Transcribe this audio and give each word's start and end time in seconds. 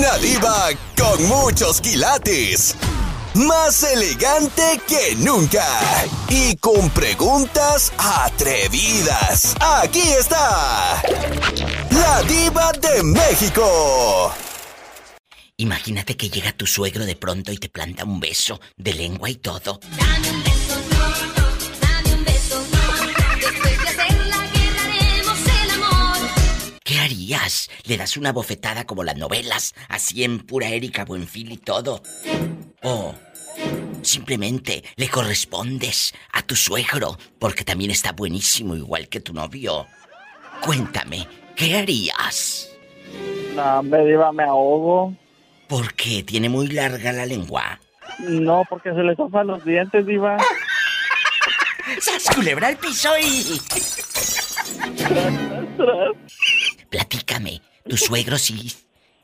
Una 0.00 0.16
diva 0.16 0.70
con 0.96 1.22
muchos 1.28 1.78
quilates. 1.82 2.74
Más 3.34 3.82
elegante 3.82 4.80
que 4.88 5.14
nunca. 5.16 5.62
Y 6.30 6.56
con 6.56 6.88
preguntas 6.88 7.92
atrevidas. 7.98 9.54
Aquí 9.60 10.00
está. 10.18 11.02
La 11.90 12.22
diva 12.22 12.72
de 12.80 13.02
México. 13.02 14.32
Imagínate 15.58 16.16
que 16.16 16.30
llega 16.30 16.52
tu 16.52 16.66
suegro 16.66 17.04
de 17.04 17.16
pronto 17.16 17.52
y 17.52 17.58
te 17.58 17.68
planta 17.68 18.04
un 18.04 18.20
beso 18.20 18.58
de 18.78 18.94
lengua 18.94 19.28
y 19.28 19.34
todo. 19.34 19.80
Dame 19.98 20.49
¿Qué? 27.30 27.70
¿Le 27.84 27.96
das 27.96 28.16
una 28.16 28.32
bofetada 28.32 28.86
como 28.86 29.04
las 29.04 29.16
novelas, 29.16 29.72
así 29.88 30.24
en 30.24 30.40
pura 30.40 30.66
Erika 30.68 31.04
Buenfil 31.04 31.52
y 31.52 31.58
todo? 31.58 32.02
¿O 32.82 33.14
simplemente 34.02 34.82
le 34.96 35.08
correspondes 35.08 36.12
a 36.32 36.42
tu 36.42 36.56
suegro 36.56 37.16
porque 37.38 37.62
también 37.62 37.92
está 37.92 38.10
buenísimo 38.10 38.74
igual 38.74 39.08
que 39.08 39.20
tu 39.20 39.32
novio? 39.32 39.86
Cuéntame, 40.60 41.28
¿qué 41.54 41.78
harías? 41.78 42.68
No, 43.54 43.80
me 43.84 44.04
diva, 44.06 44.32
me 44.32 44.42
ahogo. 44.42 45.14
Porque 45.68 46.24
tiene 46.24 46.48
muy 46.48 46.66
larga 46.66 47.12
la 47.12 47.26
lengua. 47.26 47.78
No, 48.18 48.64
porque 48.68 48.90
se 48.92 49.04
le 49.04 49.14
zafan 49.14 49.46
los 49.46 49.64
dientes, 49.64 50.04
diva. 50.04 50.36
¡Sas 52.00 52.34
culebra 52.34 52.66
al 52.66 52.76
piso 52.76 53.10
y... 53.22 53.60
Platícame, 56.90 57.60
tu 57.88 57.96
suegro 57.96 58.38
sí 58.38 58.72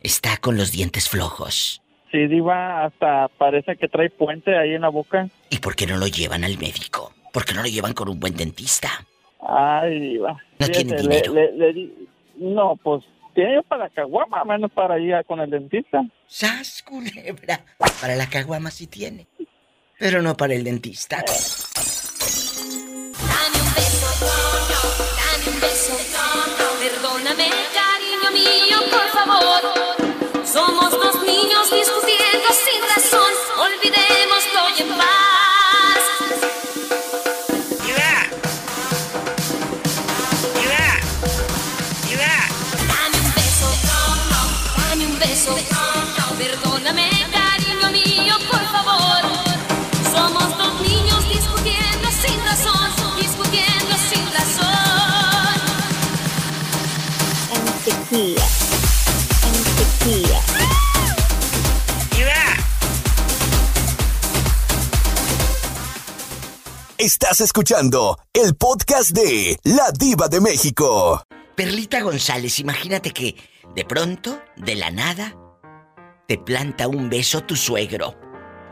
está 0.02 0.36
con 0.38 0.56
los 0.56 0.72
dientes 0.72 1.08
flojos. 1.08 1.82
Sí, 2.12 2.26
diva, 2.28 2.84
hasta 2.84 3.28
parece 3.36 3.76
que 3.76 3.88
trae 3.88 4.10
puente 4.10 4.56
ahí 4.56 4.74
en 4.74 4.82
la 4.82 4.88
boca. 4.88 5.28
¿Y 5.50 5.58
por 5.58 5.74
qué 5.74 5.86
no 5.86 5.96
lo 5.96 6.06
llevan 6.06 6.44
al 6.44 6.56
médico? 6.58 7.12
¿Por 7.32 7.44
qué 7.44 7.52
no 7.54 7.62
lo 7.62 7.68
llevan 7.68 7.92
con 7.94 8.08
un 8.08 8.18
buen 8.20 8.36
dentista? 8.36 8.88
Ay, 9.46 9.98
diva. 10.12 10.32
No 10.58 10.66
Fíjate, 10.66 10.84
tiene 10.84 10.92
le- 10.94 11.02
dinero. 11.02 11.34
le- 11.34 11.52
le 11.52 11.72
di- 11.72 12.08
no, 12.36 12.76
pues 12.82 13.04
tiene 13.34 13.62
para 13.64 13.88
caguama, 13.90 14.44
menos 14.44 14.70
para 14.72 14.98
ir 14.98 15.14
con 15.26 15.40
el 15.40 15.50
dentista. 15.50 16.02
¡Sas 16.26 16.82
culebra! 16.82 17.64
Para 18.00 18.14
la 18.16 18.28
caguama 18.28 18.70
sí 18.70 18.86
tiene. 18.86 19.26
Pero 19.98 20.22
no 20.22 20.36
para 20.36 20.54
el 20.54 20.64
dentista. 20.64 21.16
Dame 21.18 21.38
Estás 67.06 67.40
escuchando 67.40 68.18
el 68.32 68.56
podcast 68.56 69.10
de 69.10 69.56
La 69.62 69.92
Diva 69.96 70.26
de 70.26 70.40
México. 70.40 71.22
Perlita 71.54 72.00
González, 72.00 72.58
imagínate 72.58 73.12
que 73.12 73.36
de 73.76 73.84
pronto, 73.84 74.42
de 74.56 74.74
la 74.74 74.90
nada, 74.90 75.32
te 76.26 76.36
planta 76.36 76.88
un 76.88 77.08
beso 77.08 77.44
tu 77.44 77.54
suegro, 77.54 78.18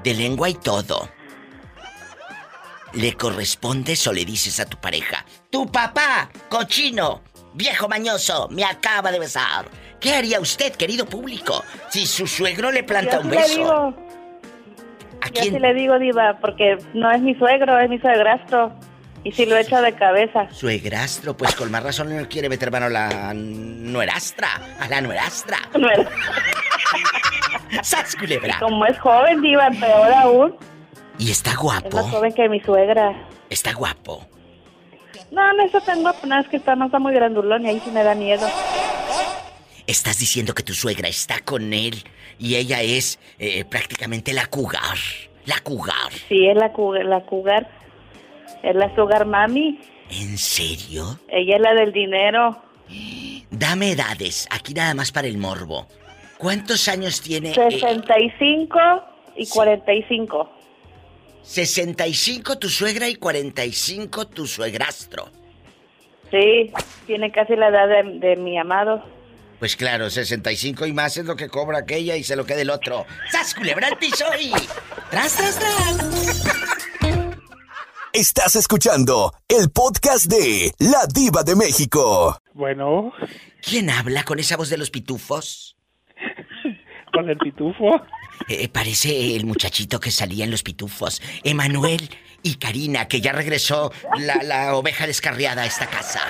de 0.03 0.15
lengua 0.15 0.49
y 0.49 0.55
todo. 0.55 1.09
¿Le 2.95 3.17
correspondes 3.17 4.05
o 4.09 4.13
le 4.13 4.25
dices 4.25 4.59
a 4.59 4.65
tu 4.65 4.81
pareja, 4.81 5.25
tu 5.49 5.71
papá, 5.71 6.29
cochino, 6.49 7.23
viejo 7.53 7.87
mañoso, 7.89 8.49
me 8.51 8.65
acaba 8.65 9.13
de 9.13 9.21
besar? 9.21 9.71
¿Qué 10.01 10.13
haría 10.13 10.41
usted, 10.41 10.73
querido 10.75 11.07
público, 11.07 11.63
si 11.89 12.05
su 12.05 12.27
suegro 12.27 12.73
le 12.73 12.83
planta 12.83 13.19
Yo 13.19 13.21
un 13.21 13.31
beso? 13.31 13.95
Digo, 15.25 15.39
¿A 15.39 15.39
yo 15.39 15.43
sí 15.43 15.51
quién? 15.51 15.63
le 15.63 15.75
digo, 15.75 15.99
Diva, 15.99 16.39
porque 16.41 16.79
no 16.95 17.11
es 17.11 17.21
mi 17.21 17.35
suegro, 17.35 17.79
es 17.79 17.89
mi 17.89 17.99
suegrastro. 17.99 18.73
Y 19.27 19.33
si 19.33 19.47
lo 19.47 19.57
echa 19.57 19.81
de 19.81 19.95
cabeza. 19.95 20.49
Suegrastro, 20.51 21.35
pues 21.35 21.55
con 21.55 21.71
más 21.71 21.83
razón 21.83 22.15
no 22.15 22.29
quiere 22.29 22.51
meter 22.51 22.71
mano 22.71 22.87
a 22.87 22.91
la 22.91 23.33
nuerastra, 23.35 24.49
a 24.79 24.87
la 24.89 25.01
nuerastra. 25.01 25.57
No 25.79 25.89
era- 25.91 26.11
¡Sas, 27.83 28.15
culebra! 28.17 28.59
Como 28.61 28.85
es 28.87 28.99
joven, 28.99 29.41
Diva, 29.41 29.71
peor 29.81 30.13
aún. 30.13 30.57
Y 31.19 31.31
está 31.31 31.51
Es 31.53 31.57
más 31.57 31.63
guapo, 31.63 31.99
joven 32.09 32.33
que 32.35 32.49
mi 32.49 32.61
suegra. 32.61 33.15
está 33.49 33.73
guapo. 33.73 34.27
No, 35.31 35.53
no, 35.55 35.65
eso 35.65 35.81
tengo, 35.81 36.13
no, 36.27 36.39
es 36.41 36.47
que 36.49 36.59
está, 36.59 36.77
no 36.77 36.87
está 36.87 36.99
muy 36.99 37.15
grandulón 37.15 37.65
y 37.65 37.69
ahí 37.71 37.81
sí 37.85 37.91
me 37.91 38.05
da 38.05 38.15
miedo. 38.15 38.47
Estás 39.87 40.19
diciendo 40.19 40.55
que 40.55 40.63
tu 40.63 40.73
suegra 40.75 41.09
está 41.09 41.41
con 41.41 41.73
él 41.75 42.03
y 42.39 42.57
ella 42.57 42.81
es 42.83 43.19
eh, 43.39 43.65
prácticamente 43.65 44.33
la 44.33 44.47
cougar. 44.47 44.97
La 45.47 45.61
cougar. 45.61 46.11
Sí, 46.29 46.47
es 46.47 46.57
la, 46.57 46.73
cu- 46.73 46.95
la 46.95 47.21
cougar. 47.27 47.69
Es 48.63 48.75
la 48.75 48.95
sugar 48.95 49.27
mami. 49.27 49.79
¿En 50.11 50.39
serio? 50.39 51.19
Ella 51.29 51.57
es 51.57 51.61
la 51.63 51.75
del 51.75 51.93
dinero. 51.93 52.63
Dame 53.51 53.93
edades, 53.93 54.47
aquí 54.51 54.73
nada 54.75 54.95
más 54.95 55.13
para 55.13 55.29
el 55.29 55.37
morbo. 55.39 55.87
¿Cuántos 56.39 56.89
años 56.89 57.21
tiene? 57.21 57.51
eh, 57.51 57.55
65 57.55 58.79
y 59.37 59.47
45. 59.49 60.51
65 61.43 62.59
tu 62.59 62.69
suegra 62.71 63.09
y 63.09 63.17
45 63.17 64.27
tu 64.29 64.47
suegrastro. 64.47 65.29
Sí, 66.31 66.73
tiene 67.07 67.31
casi 67.31 67.55
la 67.55 67.69
edad 67.69 67.87
de, 67.89 68.19
de 68.19 68.37
mi 68.37 68.59
amado. 68.59 69.05
Pues 69.65 69.77
claro, 69.77 70.11
65 70.11 70.85
y 70.85 70.93
más 70.93 71.17
es 71.17 71.25
lo 71.25 71.37
que 71.37 71.49
cobra 71.49 71.79
aquella 71.79 72.17
y 72.17 72.23
se 72.23 72.37
lo 72.37 72.45
queda 72.45 72.61
el 72.61 72.69
otro. 72.69 73.07
¡Sas, 73.31 73.55
culebra 73.55 73.89
al 73.89 73.97
piso 73.97 74.27
y... 74.39 74.53
¡Tras, 75.11 75.35
tras, 75.37 75.59
tras! 75.59 76.45
Estás 78.13 78.57
escuchando 78.57 79.33
el 79.49 79.71
podcast 79.71 80.27
de 80.27 80.71
La 80.81 81.07
Diva 81.07 81.45
de 81.45 81.57
México. 81.57 82.39
Bueno, 82.53 83.15
¿Quién 83.63 83.89
habla 83.89 84.25
con 84.25 84.39
esa 84.39 84.59
voz 84.59 84.69
de 84.69 84.77
los 84.77 84.91
pitufos? 84.91 85.79
con 87.15 87.31
el 87.31 87.39
pitufo. 87.39 87.89
Eh, 88.51 88.69
parece 88.69 89.35
el 89.35 89.47
muchachito 89.47 89.99
que 89.99 90.11
salía 90.11 90.45
en 90.45 90.51
los 90.51 90.63
pitufos. 90.63 91.23
Emanuel 91.43 92.11
y 92.43 92.57
Karina, 92.57 93.09
que 93.09 93.23
ya 93.23 93.33
regresó 93.33 93.91
la, 94.19 94.43
la 94.43 94.77
oveja 94.77 95.07
descarriada 95.07 95.63
a 95.63 95.67
esta 95.67 95.87
casa. 95.87 96.21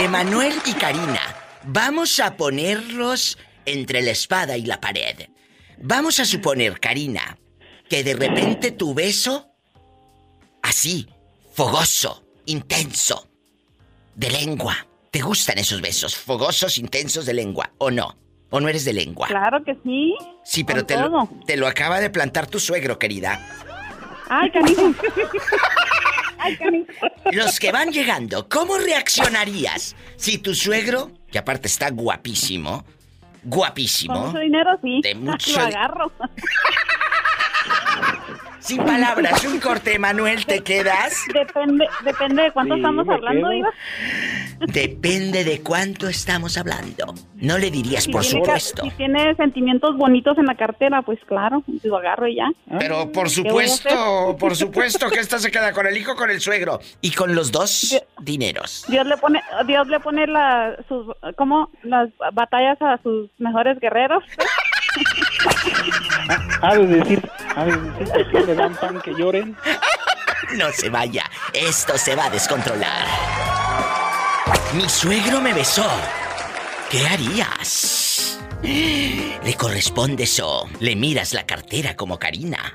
Emanuel 0.00 0.54
y 0.64 0.72
Karina, 0.72 1.19
vamos 1.64 2.20
a 2.20 2.36
ponerlos 2.36 3.38
entre 3.66 4.02
la 4.02 4.10
espada 4.10 4.56
y 4.56 4.62
la 4.66 4.80
pared. 4.80 5.28
Vamos 5.78 6.20
a 6.20 6.24
suponer, 6.24 6.78
Karina, 6.78 7.38
que 7.88 8.04
de 8.04 8.14
repente 8.14 8.72
tu 8.72 8.94
beso, 8.94 9.50
así, 10.62 11.08
fogoso, 11.52 12.24
intenso, 12.46 13.28
de 14.14 14.30
lengua. 14.30 14.86
¿Te 15.10 15.22
gustan 15.22 15.58
esos 15.58 15.80
besos, 15.80 16.14
fogosos, 16.16 16.78
intensos 16.78 17.26
de 17.26 17.34
lengua, 17.34 17.72
o 17.78 17.90
no? 17.90 18.16
¿O 18.50 18.60
no 18.60 18.68
eres 18.68 18.84
de 18.84 18.92
lengua? 18.92 19.28
Claro 19.28 19.62
que 19.64 19.76
sí. 19.82 20.14
Sí, 20.44 20.64
pero 20.64 20.84
te 20.84 20.96
lo, 20.96 21.28
te 21.46 21.56
lo 21.56 21.66
acaba 21.66 22.00
de 22.00 22.10
plantar 22.10 22.46
tu 22.46 22.60
suegro, 22.60 22.98
querida. 22.98 23.40
Ay, 24.28 24.50
canijo. 24.50 24.94
Ay, 26.38 26.56
canijo. 26.56 26.92
Los 27.32 27.58
que 27.58 27.72
van 27.72 27.90
llegando, 27.90 28.48
¿cómo 28.48 28.78
reaccionarías 28.78 29.96
si 30.16 30.38
tu 30.38 30.54
suegro, 30.54 31.12
que 31.30 31.38
aparte 31.38 31.68
está 31.68 31.90
guapísimo, 31.90 32.82
Con 32.82 33.50
guapísimo, 33.50 34.26
mucho 34.26 34.38
dinero, 34.38 34.70
sí. 34.82 35.00
De 35.02 35.14
mucho 35.26 35.58
Lo 35.58 35.66
agarro. 35.66 36.12
sin 38.60 38.84
palabras, 38.84 39.44
un 39.44 39.58
corte, 39.58 39.98
Manuel, 39.98 40.46
te 40.46 40.60
quedas? 40.60 41.24
Depende, 41.32 41.86
depende 42.04 42.42
de 42.44 42.50
cuánto 42.52 42.74
Sí, 42.74 42.80
estamos 42.80 43.08
hablando. 43.08 43.48
Diva. 43.50 43.70
Depende 44.60 45.44
de 45.44 45.62
cuánto 45.62 46.08
estamos 46.08 46.56
hablando. 46.58 47.14
No 47.36 47.58
le 47.58 47.70
dirías, 47.70 48.04
Si 48.04 48.12
por 48.12 48.22
tiene 48.22 48.44
supuesto. 48.44 48.82
Si 48.82 48.90
tiene 48.90 49.34
sentimientos 49.34 49.96
bonitos 49.96 50.36
en 50.38 50.46
la 50.46 50.54
cartera, 50.54 51.02
pues 51.02 51.18
claro, 51.26 51.62
lo 51.82 51.96
agarro 51.96 52.28
y 52.28 52.36
ya. 52.36 52.50
Pero 52.78 53.10
por 53.10 53.30
supuesto, 53.30 54.36
por 54.38 54.54
supuesto 54.54 55.08
que 55.08 55.20
esta 55.20 55.38
se 55.38 55.50
queda 55.50 55.72
con 55.72 55.86
el 55.86 55.96
hijo, 55.96 56.14
con 56.14 56.30
el 56.30 56.40
suegro. 56.40 56.80
Y 57.00 57.12
con 57.12 57.34
los 57.34 57.50
dos 57.50 58.00
dineros. 58.20 58.84
Dios 58.88 59.06
le 59.06 59.16
pone, 59.16 59.42
Dios 59.66 59.88
le 59.88 60.00
pone 60.00 60.26
la, 60.26 60.76
sus, 60.88 61.06
¿cómo? 61.36 61.70
Las 61.82 62.10
batallas 62.32 62.80
a 62.82 62.98
sus 63.02 63.30
mejores 63.38 63.80
guerreros. 63.80 64.22
Ha 66.62 66.76
de 66.76 66.86
decir, 66.86 67.30
ha 67.56 67.64
de 67.64 67.76
decir 67.76 68.30
que 68.30 68.40
le 68.40 68.54
dan 68.54 68.74
pan 68.76 69.00
que 69.00 69.14
lloren. 69.14 69.56
No 70.56 70.70
se 70.72 70.90
vaya, 70.90 71.24
esto 71.52 71.96
se 71.96 72.14
va 72.14 72.26
a 72.26 72.30
descontrolar. 72.30 73.06
Mi 74.74 74.88
suegro 74.88 75.40
me 75.40 75.54
besó. 75.54 75.88
¿Qué 76.90 77.06
harías? 77.06 78.38
Le 78.62 79.54
corresponde 79.56 80.24
eso. 80.24 80.68
Le 80.80 80.94
miras 80.96 81.32
la 81.32 81.46
cartera 81.46 81.96
como 81.96 82.18
Karina. 82.18 82.74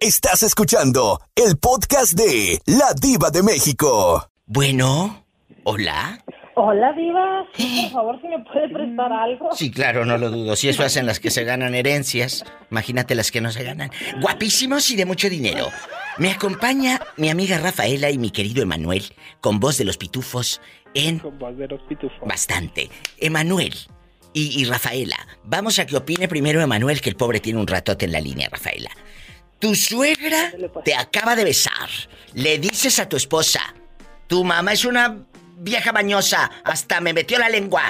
Estás 0.00 0.42
escuchando 0.42 1.20
el 1.34 1.58
podcast 1.58 2.14
de 2.14 2.60
La 2.66 2.92
Diva 2.92 3.30
de 3.30 3.42
México. 3.42 4.28
Bueno, 4.46 5.24
hola. 5.64 6.24
Hola, 6.54 6.92
Diva. 6.92 7.46
Sí, 7.56 7.80
por 7.84 7.92
favor, 7.92 8.20
si 8.20 8.28
me 8.28 8.38
puede 8.40 8.68
prestar 8.68 9.10
algo. 9.12 9.50
Sí, 9.56 9.70
claro, 9.70 10.04
no 10.04 10.18
lo 10.18 10.30
dudo. 10.30 10.54
Si 10.54 10.68
eso 10.68 10.82
hacen 10.82 11.06
las 11.06 11.18
que 11.18 11.30
se 11.30 11.44
ganan 11.44 11.74
herencias, 11.74 12.44
imagínate 12.70 13.14
las 13.14 13.30
que 13.30 13.40
no 13.40 13.50
se 13.50 13.64
ganan. 13.64 13.90
Guapísimos 14.20 14.90
y 14.90 14.96
de 14.96 15.06
mucho 15.06 15.30
dinero. 15.30 15.68
Me 16.18 16.30
acompaña 16.30 17.00
mi 17.16 17.30
amiga 17.30 17.58
Rafaela 17.58 18.10
y 18.10 18.18
mi 18.18 18.30
querido 18.30 18.62
Emanuel, 18.62 19.02
con 19.40 19.60
voz 19.60 19.78
de 19.78 19.84
los 19.86 19.96
pitufos, 19.96 20.60
en 20.92 21.20
Con 21.20 21.38
voz 21.38 21.56
de 21.56 21.68
los 21.68 21.80
pitufos. 21.82 22.20
bastante. 22.28 22.90
Emanuel 23.18 23.74
y, 24.34 24.60
y 24.60 24.64
Rafaela, 24.66 25.16
vamos 25.44 25.78
a 25.78 25.86
que 25.86 25.96
opine 25.96 26.28
primero 26.28 26.60
Emanuel, 26.60 27.00
que 27.00 27.08
el 27.08 27.16
pobre 27.16 27.40
tiene 27.40 27.60
un 27.60 27.66
ratote 27.66 28.04
en 28.04 28.12
la 28.12 28.20
línea, 28.20 28.50
Rafaela. 28.50 28.90
Tu 29.58 29.74
suegra 29.74 30.52
te 30.84 30.94
acaba 30.94 31.34
de 31.34 31.44
besar. 31.44 31.88
Le 32.34 32.58
dices 32.58 32.98
a 32.98 33.08
tu 33.08 33.16
esposa, 33.16 33.60
tu 34.26 34.44
mamá 34.44 34.72
es 34.74 34.84
una 34.84 35.24
vieja 35.58 35.92
bañosa. 35.92 36.50
Hasta 36.64 37.00
me 37.00 37.12
metió 37.12 37.38
la 37.38 37.48
lengua. 37.48 37.82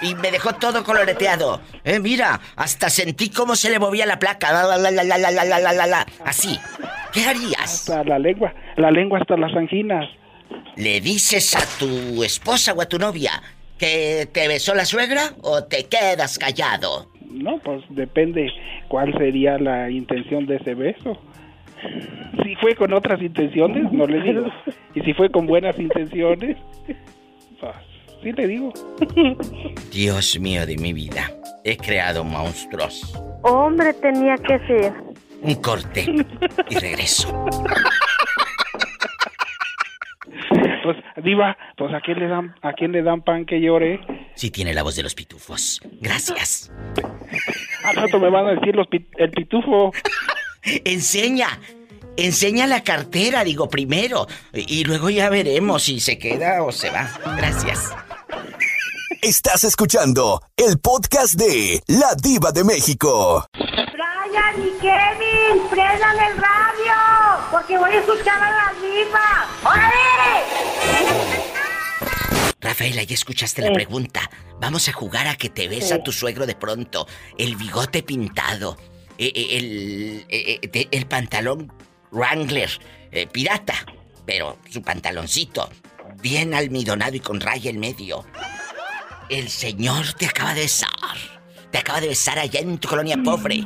Y 0.00 0.14
me 0.16 0.30
dejó 0.30 0.54
todo 0.54 0.84
coloreteado. 0.84 1.60
Eh, 1.84 1.98
mira, 1.98 2.40
hasta 2.56 2.90
sentí 2.90 3.30
cómo 3.30 3.56
se 3.56 3.70
le 3.70 3.78
movía 3.78 4.06
la 4.06 4.18
placa. 4.18 4.66
Así. 6.24 6.58
¿Qué 7.12 7.24
harías? 7.24 7.62
Hasta 7.62 8.04
la 8.04 8.18
lengua, 8.18 8.52
la 8.76 8.90
lengua 8.90 9.20
hasta 9.20 9.36
las 9.36 9.54
anginas. 9.54 10.04
¿Le 10.76 11.00
dices 11.00 11.54
a 11.54 11.78
tu 11.78 12.24
esposa 12.24 12.72
o 12.72 12.82
a 12.82 12.86
tu 12.86 12.98
novia 12.98 13.40
que 13.78 14.28
te 14.32 14.48
besó 14.48 14.74
la 14.74 14.84
suegra 14.84 15.30
o 15.42 15.64
te 15.64 15.86
quedas 15.86 16.38
callado? 16.38 17.10
No, 17.30 17.58
pues 17.58 17.82
depende 17.90 18.50
cuál 18.88 19.12
sería 19.16 19.58
la 19.58 19.90
intención 19.90 20.46
de 20.46 20.56
ese 20.56 20.74
beso. 20.74 21.18
Si 22.42 22.54
fue 22.56 22.74
con 22.74 22.92
otras 22.92 23.20
intenciones, 23.22 23.90
no 23.92 24.06
le 24.06 24.20
digo. 24.20 24.46
Y 24.94 25.00
si 25.00 25.12
fue 25.14 25.28
con 25.30 25.46
buenas 25.46 25.76
intenciones, 25.78 26.56
pues 27.60 27.74
sí 28.22 28.32
le 28.32 28.46
digo. 28.46 28.72
Dios 29.90 30.38
mío 30.38 30.64
de 30.66 30.76
mi 30.76 30.92
vida, 30.92 31.30
he 31.64 31.76
creado 31.76 32.22
monstruos. 32.24 33.12
Hombre, 33.42 33.92
tenía 33.94 34.36
que 34.36 34.58
ser. 34.66 34.92
Un 35.42 35.56
corte 35.56 36.06
y 36.70 36.74
regreso. 36.78 37.44
Pues 40.82 40.96
diva, 41.24 41.56
pues 41.76 41.92
a 41.94 42.00
quién 42.00 42.18
le 42.18 42.28
dan, 42.28 42.54
a 42.62 42.72
quién 42.74 42.92
le 42.92 43.02
dan 43.02 43.22
pan 43.22 43.46
que 43.46 43.60
llore. 43.60 44.00
Sí 44.34 44.50
tiene 44.50 44.74
la 44.74 44.82
voz 44.82 44.96
de 44.96 45.02
los 45.02 45.14
pitufos. 45.14 45.80
Gracias. 46.00 46.70
Al 47.84 47.96
rato 47.96 48.18
me 48.20 48.30
van 48.30 48.46
a 48.46 48.50
decir 48.54 48.74
los 48.76 48.86
pit- 48.88 49.08
el 49.16 49.30
pitufo. 49.30 49.92
Enseña. 50.64 51.60
Enseña 52.16 52.66
la 52.66 52.82
cartera, 52.82 53.44
digo 53.44 53.68
primero. 53.68 54.26
Y 54.52 54.84
luego 54.84 55.10
ya 55.10 55.28
veremos 55.28 55.84
si 55.84 56.00
se 56.00 56.18
queda 56.18 56.62
o 56.62 56.72
se 56.72 56.90
va. 56.90 57.10
Gracias. 57.36 57.90
Estás 59.20 59.64
escuchando 59.64 60.42
el 60.56 60.78
podcast 60.78 61.34
de 61.34 61.82
La 61.86 62.14
Diva 62.14 62.52
de 62.52 62.62
México. 62.62 63.46
Brian 63.54 64.60
y 64.60 64.70
Kevin, 64.80 65.66
prendan 65.70 66.16
el 66.18 66.36
radio, 66.36 66.94
porque 67.50 67.78
voy 67.78 67.92
a 67.92 68.00
escuchar 68.00 68.42
a 68.42 68.50
la 68.50 68.72
diva. 68.80 69.48
¡Órale! 69.64 69.94
Rafaela, 72.60 73.02
ya 73.02 73.14
escuchaste 73.14 73.62
la 73.62 73.72
pregunta. 73.72 74.30
Vamos 74.60 74.88
a 74.88 74.92
jugar 74.92 75.26
a 75.26 75.36
que 75.36 75.48
te 75.48 75.68
besa 75.68 76.02
tu 76.02 76.12
suegro 76.12 76.46
de 76.46 76.54
pronto. 76.54 77.06
El 77.38 77.56
bigote 77.56 78.02
pintado. 78.02 78.76
Eh, 79.18 79.32
eh, 79.34 79.56
el, 79.56 80.26
eh, 80.28 80.88
el 80.90 81.06
pantalón 81.06 81.72
Wrangler. 82.10 82.70
pirata. 83.32 83.74
Pero 84.26 84.58
su 84.70 84.82
pantaloncito. 84.82 85.68
Bien 86.20 86.54
almidonado 86.54 87.14
y 87.16 87.20
con 87.20 87.40
raya 87.40 87.70
en 87.70 87.78
medio. 87.78 88.24
El 89.28 89.48
señor 89.48 90.12
te 90.14 90.26
acaba 90.26 90.54
de 90.54 90.62
besar. 90.62 90.90
Te 91.70 91.78
acaba 91.78 92.00
de 92.00 92.08
besar 92.08 92.38
allá 92.38 92.60
en 92.60 92.78
tu 92.78 92.88
colonia 92.88 93.16
pobre. 93.22 93.64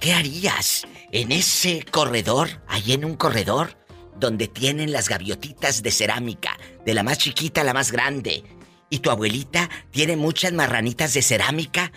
¿Qué 0.00 0.12
harías 0.12 0.86
en 1.10 1.32
ese 1.32 1.84
corredor, 1.84 2.62
allí 2.68 2.92
en 2.92 3.04
un 3.04 3.16
corredor, 3.16 3.76
donde 4.16 4.48
tienen 4.48 4.92
las 4.92 5.08
gaviotitas 5.08 5.82
de 5.82 5.90
cerámica, 5.90 6.56
de 6.84 6.94
la 6.94 7.02
más 7.02 7.18
chiquita 7.18 7.62
a 7.62 7.64
la 7.64 7.74
más 7.74 7.92
grande? 7.92 8.44
Y 8.90 9.00
tu 9.00 9.10
abuelita 9.10 9.68
tiene 9.90 10.16
muchas 10.16 10.52
marranitas 10.52 11.12
de 11.12 11.22
cerámica, 11.22 11.92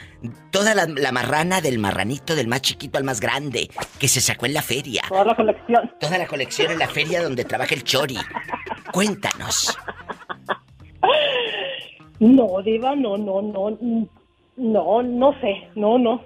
toda 0.52 0.76
la, 0.76 0.88
la 0.88 1.12
marrana 1.12 1.62
del 1.62 1.80
marranito 1.80 2.36
del 2.36 2.48
más 2.48 2.62
chiquito 2.62 2.98
al 2.98 3.06
más 3.06 3.22
grande, 3.22 3.70
que 3.98 4.08
se 4.08 4.20
sacó 4.20 4.46
en 4.46 4.54
la 4.54 4.62
feria. 4.62 5.04
Toda 5.08 5.26
la 5.26 5.36
colección. 5.36 5.92
Toda 6.00 6.18
la 6.18 6.28
colección 6.28 6.72
en 6.72 6.80
la 6.80 6.88
feria 6.88 7.24
donde 7.24 7.46
trabaja 7.46 7.76
el 7.76 7.84
chori. 7.84 8.18
Cuéntanos. 8.92 9.78
No, 12.20 12.62
diva, 12.62 12.96
no, 12.96 13.18
no, 13.18 13.42
no. 13.42 13.78
No, 14.58 15.02
no 15.02 15.40
sé, 15.42 15.70
no, 15.76 15.98
no. 15.98 16.24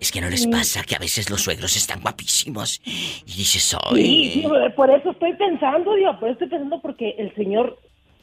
Es 0.00 0.12
que 0.12 0.20
no 0.20 0.30
les 0.30 0.46
pasa 0.46 0.82
que 0.82 0.94
a 0.96 0.98
veces 0.98 1.28
los 1.28 1.42
suegros 1.42 1.76
están 1.76 2.00
guapísimos 2.00 2.80
y 2.84 3.36
dices, 3.36 3.76
sí, 3.94 4.44
por 4.76 4.90
eso 4.90 5.10
estoy 5.10 5.34
pensando, 5.34 5.94
diva, 5.94 6.18
por 6.18 6.30
eso 6.30 6.44
estoy 6.44 6.48
pensando 6.48 6.80
porque 6.80 7.16
el 7.18 7.34
señor 7.34 7.78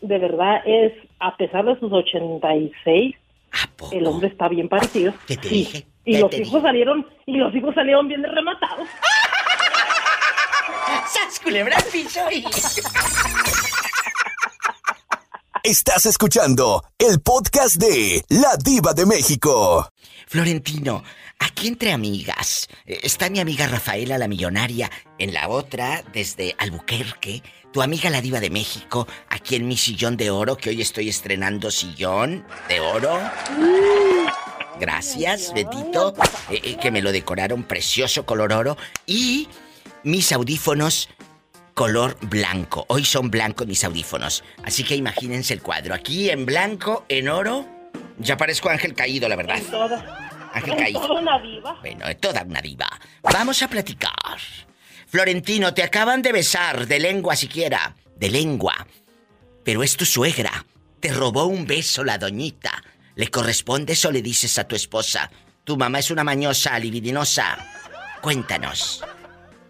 de 0.07 0.17
verdad 0.19 0.61
es, 0.65 0.93
a 1.19 1.35
pesar 1.37 1.65
de 1.65 1.79
sus 1.79 1.91
86, 1.91 3.15
¿A 3.51 3.67
poco? 3.75 3.95
el 3.95 4.05
hombre 4.07 4.27
está 4.29 4.47
bien 4.47 4.67
parecido. 4.69 5.13
¿Qué 5.27 5.37
te 5.37 5.49
Sí. 5.49 5.55
dije? 5.55 5.87
Y 6.05 6.13
¿Qué 6.13 6.19
los 6.19 6.29
te 6.29 6.37
hijos 6.37 6.51
dije? 6.53 6.61
salieron, 6.61 7.07
y 7.25 7.37
los 7.37 7.55
hijos 7.55 7.73
salieron 7.75 8.07
bien 8.07 8.23
rematados. 8.23 8.87
¡Sas, 11.07 11.39
culebra 11.39 11.77
al 11.77 11.83
piso 11.85 12.19
y- 12.31 12.43
Estás 15.63 16.05
escuchando 16.05 16.83
el 16.99 17.21
podcast 17.21 17.77
de 17.77 18.23
La 18.29 18.55
Diva 18.63 18.93
de 18.93 19.05
México. 19.07 19.89
Florentino, 20.27 21.03
aquí 21.39 21.67
entre 21.67 21.91
amigas, 21.91 22.67
eh, 22.85 22.99
está 23.03 23.29
mi 23.29 23.39
amiga 23.39 23.67
Rafaela 23.67 24.17
la 24.17 24.27
millonaria, 24.27 24.89
en 25.17 25.33
la 25.33 25.49
otra, 25.49 26.03
desde 26.13 26.55
Albuquerque, 26.57 27.43
tu 27.71 27.81
amiga 27.81 28.09
la 28.09 28.21
diva 28.21 28.39
de 28.39 28.49
México, 28.49 29.07
aquí 29.29 29.55
en 29.55 29.67
mi 29.67 29.77
sillón 29.77 30.17
de 30.17 30.29
oro, 30.29 30.55
que 30.57 30.69
hoy 30.69 30.81
estoy 30.81 31.09
estrenando 31.09 31.71
sillón 31.71 32.45
de 32.69 32.79
oro. 32.79 33.19
Gracias, 34.79 35.53
Betito, 35.53 36.13
eh, 36.49 36.61
eh, 36.63 36.77
que 36.77 36.91
me 36.91 37.01
lo 37.01 37.11
decoraron 37.11 37.63
precioso 37.63 38.25
color 38.25 38.53
oro. 38.53 38.77
Y 39.05 39.47
mis 40.03 40.31
audífonos 40.31 41.09
color 41.73 42.17
blanco. 42.21 42.85
Hoy 42.87 43.05
son 43.05 43.29
blancos 43.29 43.67
mis 43.67 43.83
audífonos. 43.83 44.43
Así 44.63 44.83
que 44.83 44.95
imagínense 44.95 45.53
el 45.53 45.61
cuadro. 45.61 45.93
Aquí 45.93 46.29
en 46.29 46.45
blanco, 46.45 47.05
en 47.09 47.29
oro. 47.29 47.65
Ya 48.17 48.37
parezco 48.37 48.69
ángel 48.69 48.93
caído, 48.95 49.27
la 49.27 49.35
verdad. 49.35 49.61
Caído. 50.77 51.01
toda 51.01 51.21
una 51.21 51.39
diva. 51.39 51.77
Bueno, 51.81 52.07
es 52.07 52.19
toda 52.19 52.43
una 52.43 52.61
diva. 52.61 52.87
Vamos 53.23 53.61
a 53.61 53.67
platicar. 53.67 54.39
Florentino, 55.07 55.73
te 55.73 55.83
acaban 55.83 56.21
de 56.21 56.31
besar, 56.31 56.87
de 56.87 56.99
lengua 56.99 57.35
siquiera. 57.35 57.95
De 58.15 58.29
lengua. 58.29 58.87
Pero 59.63 59.83
es 59.83 59.97
tu 59.97 60.05
suegra. 60.05 60.65
Te 60.99 61.11
robó 61.13 61.45
un 61.45 61.65
beso 61.65 62.03
la 62.03 62.17
doñita. 62.17 62.83
¿Le 63.15 63.27
correspondes 63.27 64.03
o 64.05 64.11
le 64.11 64.21
dices 64.21 64.57
a 64.57 64.67
tu 64.67 64.75
esposa? 64.75 65.31
Tu 65.63 65.77
mamá 65.77 65.99
es 65.99 66.11
una 66.11 66.23
mañosa, 66.23 66.77
libidinosa. 66.79 67.57
Cuéntanos. 68.21 69.03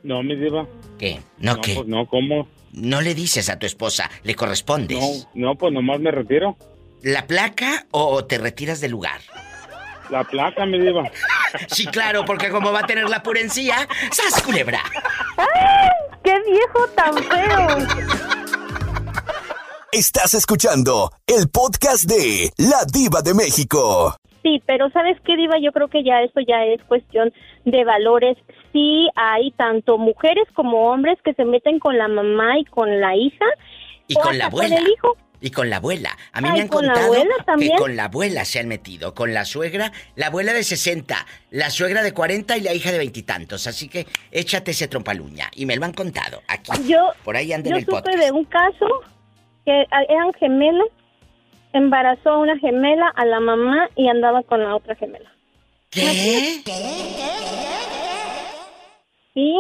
No, 0.04 0.22
mi 0.24 0.36
diva. 0.36 0.68
¿Qué? 0.98 1.22
¿No, 1.40 1.56
no, 1.56 1.62
qué? 1.62 1.76
pues 1.76 1.88
no, 1.88 2.06
¿cómo? 2.08 2.48
No 2.72 3.02
le 3.02 3.16
dices 3.16 3.50
a 3.50 3.58
tu 3.58 3.66
esposa, 3.66 4.10
le 4.24 4.36
correspondes. 4.36 5.00
No, 5.34 5.48
no, 5.50 5.56
pues 5.56 5.72
nomás 5.74 6.00
me 6.00 6.12
retiro. 6.12 6.58
¿La 7.02 7.26
placa 7.28 7.88
o 7.92 8.26
te 8.26 8.38
retiras 8.38 8.82
del 8.82 8.92
lugar? 8.92 9.22
La 10.10 10.24
placa, 10.24 10.66
mi 10.66 10.80
diva. 10.80 11.04
Sí, 11.68 11.86
claro, 11.88 12.26
porque 12.26 12.50
como 12.50 12.72
va 12.72 12.80
a 12.80 12.88
tener 12.88 13.10
la 13.10 13.24
purencia, 13.24 13.88
¡sas 14.12 14.42
culebra! 14.44 14.80
¡Qué 16.24 16.34
viejo 16.42 16.88
tan 16.96 17.16
feo! 17.16 17.78
Estás 19.92 20.34
escuchando 20.34 21.12
el 21.26 21.50
podcast 21.50 22.04
de 22.04 22.52
La 22.58 22.84
Diva 22.92 23.22
de 23.22 23.34
México. 23.34 24.16
Sí, 24.44 24.62
pero 24.68 24.90
¿sabes 24.92 25.18
qué, 25.26 25.36
Diva? 25.38 25.56
Yo 25.60 25.72
creo 25.72 25.88
que 25.88 26.04
ya 26.04 26.22
eso 26.22 26.40
ya 26.46 26.66
es 26.66 26.84
cuestión 26.84 27.34
de 27.64 27.84
valores. 27.84 28.38
Sí 28.74 29.10
hay 29.16 29.52
tanto 29.52 29.98
mujeres 29.98 30.46
como 30.54 30.92
hombres 30.92 31.18
que 31.24 31.34
se 31.34 31.46
meten 31.46 31.80
con 31.80 31.98
la 31.98 32.08
mamá 32.08 32.60
y 32.60 32.66
con 32.66 33.00
la 33.00 33.16
hija. 33.16 33.46
Y 34.08 34.16
o 34.18 34.20
con 34.20 34.38
la 34.38 34.48
abuela. 34.48 34.76
el 34.76 34.88
hijo. 34.88 35.18
Y 35.42 35.52
con 35.52 35.70
la 35.70 35.78
abuela. 35.78 36.18
A 36.32 36.42
mí 36.42 36.48
Ay, 36.50 36.54
me 36.56 36.62
han 36.62 36.68
¿con 36.68 36.86
la 36.86 36.94
contado 36.94 37.14
abuela 37.14 37.36
que 37.60 37.72
con 37.78 37.96
la 37.96 38.06
abuela 38.06 38.46
se 38.46 38.60
han 38.60 38.68
metido. 38.68 39.14
Con 39.14 39.34
la 39.34 39.46
suegra, 39.46 39.92
la 40.16 40.28
abuela 40.28 40.54
de 40.54 40.64
60, 40.64 41.16
la 41.52 41.70
suegra 41.70 42.04
de 42.04 42.14
40 42.14 42.58
y 42.58 42.62
la 42.62 42.74
hija 42.74 42.92
de 42.92 42.98
veintitantos. 42.98 43.68
Así 43.68 43.88
que 43.90 44.08
échate 44.32 44.72
ese 44.72 44.88
trompaluña. 44.88 45.50
Y 45.56 45.66
me 45.66 45.76
lo 45.76 45.86
han 45.86 45.94
contado 45.94 46.42
aquí. 46.48 46.72
Yo, 46.88 47.12
Por 47.24 47.36
ahí 47.36 47.54
anda 47.54 47.70
yo 47.70 47.76
en 47.76 47.80
el 47.82 47.86
supe 47.86 47.98
podcast. 48.02 48.18
de 48.18 48.32
un 48.32 48.46
caso 48.46 48.88
que 49.66 49.86
eran 50.10 50.34
gemelas, 50.40 50.88
embarazó 51.74 52.30
a 52.30 52.38
una 52.40 52.58
gemela, 52.60 53.08
a 53.16 53.26
la 53.26 53.40
mamá 53.40 53.90
y 53.96 54.08
andaba 54.08 54.44
con 54.44 54.64
la 54.64 54.76
otra 54.76 54.96
gemela. 54.96 55.32
¿Qué? 55.90 56.62
Sí. 59.34 59.56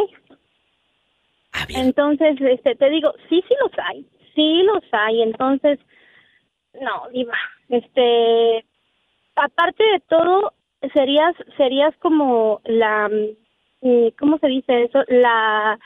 A 1.52 1.66
ver, 1.66 1.78
Entonces, 1.78 2.36
este, 2.40 2.76
te 2.76 2.90
digo, 2.90 3.14
sí, 3.30 3.44
sí 3.48 3.54
los 3.62 3.72
hay, 3.90 4.06
sí 4.36 4.64
los 4.64 4.84
hay. 4.92 5.22
Entonces, 5.22 5.80
no, 6.80 7.10
diva, 7.12 7.38
este, 7.70 8.66
aparte 9.36 9.84
de 9.84 10.00
todo, 10.02 10.54
serías, 10.94 11.34
serías 11.58 11.96
como 11.98 12.62
la, 12.66 13.10
mm, 13.82 14.10
¿cómo 14.20 14.38
se 14.40 14.48
dice 14.48 14.84
eso? 14.84 15.04
La 15.08 15.80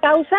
causa 0.00 0.36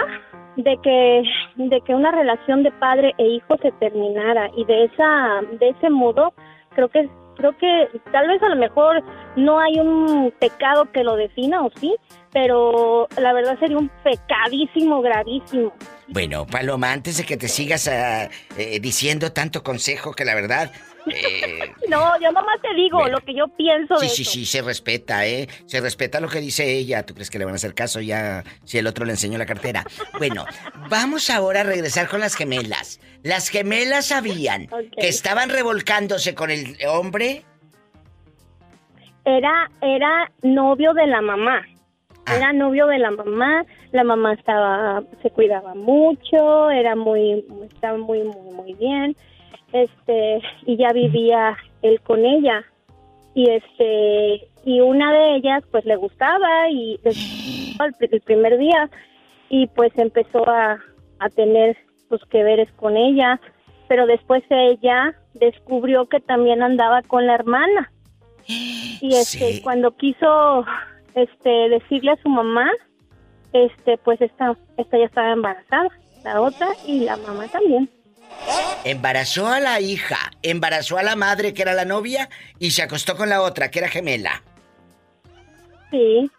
de 0.57 0.77
que, 0.81 1.23
de 1.55 1.81
que 1.81 1.95
una 1.95 2.11
relación 2.11 2.63
de 2.63 2.71
padre 2.71 3.13
e 3.17 3.27
hijo 3.27 3.57
se 3.61 3.71
terminara 3.73 4.49
y 4.55 4.63
de 4.65 4.85
esa, 4.85 5.41
de 5.59 5.69
ese 5.69 5.89
modo, 5.89 6.33
creo 6.75 6.89
que 6.89 7.09
creo 7.35 7.57
que 7.57 7.89
tal 8.11 8.27
vez 8.27 8.41
a 8.41 8.49
lo 8.49 8.55
mejor 8.55 9.03
no 9.35 9.59
hay 9.59 9.79
un 9.79 10.33
pecado 10.39 10.91
que 10.91 11.03
lo 11.03 11.15
defina 11.15 11.63
o 11.63 11.71
sí, 11.79 11.95
pero 12.31 13.07
la 13.17 13.33
verdad 13.33 13.57
sería 13.59 13.77
un 13.77 13.89
pecadísimo 14.03 15.01
gravísimo. 15.01 15.73
bueno, 16.07 16.45
Paloma, 16.45 16.91
antes 16.91 17.17
de 17.17 17.23
que 17.25 17.37
te 17.37 17.47
sigas 17.47 17.87
ah, 17.87 18.29
eh, 18.57 18.79
diciendo 18.79 19.31
tanto 19.31 19.63
consejo 19.63 20.13
que 20.13 20.25
la 20.25 20.35
verdad... 20.35 20.71
eh, 21.11 21.71
No, 21.89 22.19
yo 22.19 22.31
nomás 22.31 22.61
te 22.61 22.73
digo 22.75 22.99
Bueno. 22.99 23.17
lo 23.19 23.25
que 23.25 23.33
yo 23.35 23.47
pienso 23.49 23.97
Sí, 23.97 24.05
de 24.07 24.11
sí, 24.11 24.23
sí, 24.23 24.45
se 24.45 24.61
respeta, 24.61 25.25
¿eh? 25.25 25.47
Se 25.65 25.81
respeta 25.81 26.19
lo 26.19 26.27
que 26.27 26.39
dice 26.39 26.71
ella. 26.77 27.05
¿Tú 27.05 27.13
crees 27.13 27.29
que 27.29 27.39
le 27.39 27.45
van 27.45 27.53
a 27.53 27.55
hacer 27.55 27.73
caso 27.73 28.01
ya 28.01 28.43
si 28.63 28.77
el 28.77 28.87
otro 28.87 29.05
le 29.05 29.11
enseñó 29.11 29.37
la 29.37 29.45
cartera? 29.45 29.83
Bueno, 30.17 30.45
vamos 30.89 31.29
ahora 31.29 31.61
a 31.61 31.63
regresar 31.63 32.07
con 32.07 32.19
las 32.19 32.35
gemelas. 32.35 32.99
¿Las 33.23 33.49
gemelas 33.49 34.07
sabían 34.07 34.67
que 34.99 35.07
estaban 35.07 35.49
revolcándose 35.49 36.35
con 36.35 36.51
el 36.51 36.77
hombre? 36.87 37.43
Era, 39.25 39.69
era 39.81 40.31
novio 40.43 40.93
de 40.93 41.07
la 41.07 41.21
mamá. 41.21 41.61
Ah. 42.27 42.35
Era 42.37 42.53
novio 42.53 42.87
de 42.87 42.99
la 42.99 43.11
mamá. 43.11 43.65
La 43.91 44.03
mamá 44.03 44.33
estaba, 44.33 45.01
se 45.23 45.29
cuidaba 45.31 45.73
mucho, 45.73 46.69
era 46.69 46.95
muy, 46.95 47.45
estaba 47.73 47.97
muy, 47.97 48.23
muy, 48.23 48.51
muy 48.53 48.73
bien. 48.73 49.15
Este, 49.75 50.41
y 50.65 50.77
ya 50.77 50.93
vivía 50.93 51.57
él 51.81 51.99
con 51.99 52.25
ella. 52.25 52.63
Y 53.33 53.49
este, 53.49 54.47
y 54.63 54.79
una 54.79 55.11
de 55.11 55.35
ellas, 55.35 55.63
pues 55.69 55.83
le 55.83 55.97
gustaba 55.97 56.69
y 56.69 56.97
el, 57.03 58.21
primer 58.21 58.57
día, 58.57 58.89
y 59.49 59.67
pues 59.67 59.91
empezó 59.97 60.47
a, 60.47 60.79
a 61.19 61.29
tener 61.29 61.75
sus 62.07 62.23
que 62.27 62.41
veres 62.43 62.71
con 62.77 62.95
ella. 62.95 63.41
Pero 63.89 64.07
después 64.07 64.43
ella 64.49 65.13
descubrió 65.33 66.07
que 66.07 66.21
también 66.21 66.63
andaba 66.63 67.01
con 67.01 67.27
la 67.27 67.35
hermana. 67.35 67.91
Y 68.47 69.09
este, 69.09 69.55
Sí. 69.55 69.61
cuando 69.61 69.91
quiso 69.97 70.63
este 71.15 71.49
decirle 71.67 72.11
a 72.11 72.21
su 72.23 72.29
mamá, 72.29 72.71
este 73.51 73.97
pues 73.97 74.21
esta 74.21 74.55
esta 74.77 74.97
ya 74.97 75.05
estaba 75.05 75.31
embarazada, 75.33 75.89
la 76.23 76.39
otra 76.39 76.67
y 76.87 77.01
la 77.01 77.17
mamá 77.17 77.47
también. 77.49 77.89
Embarazó 78.83 79.47
a 79.47 79.59
la 79.59 79.79
hija, 79.79 80.31
embarazó 80.41 80.97
a 80.97 81.03
la 81.03 81.15
madre 81.15 81.53
que 81.53 81.63
era 81.63 81.73
la 81.73 81.85
novia 81.85 82.29
y 82.59 82.71
se 82.71 82.83
acostó 82.83 83.17
con 83.17 83.29
la 83.29 83.41
otra 83.41 83.71
que 83.71 83.79
era 83.79 83.89
gemela. 83.89 84.43
Sí, 85.91 86.29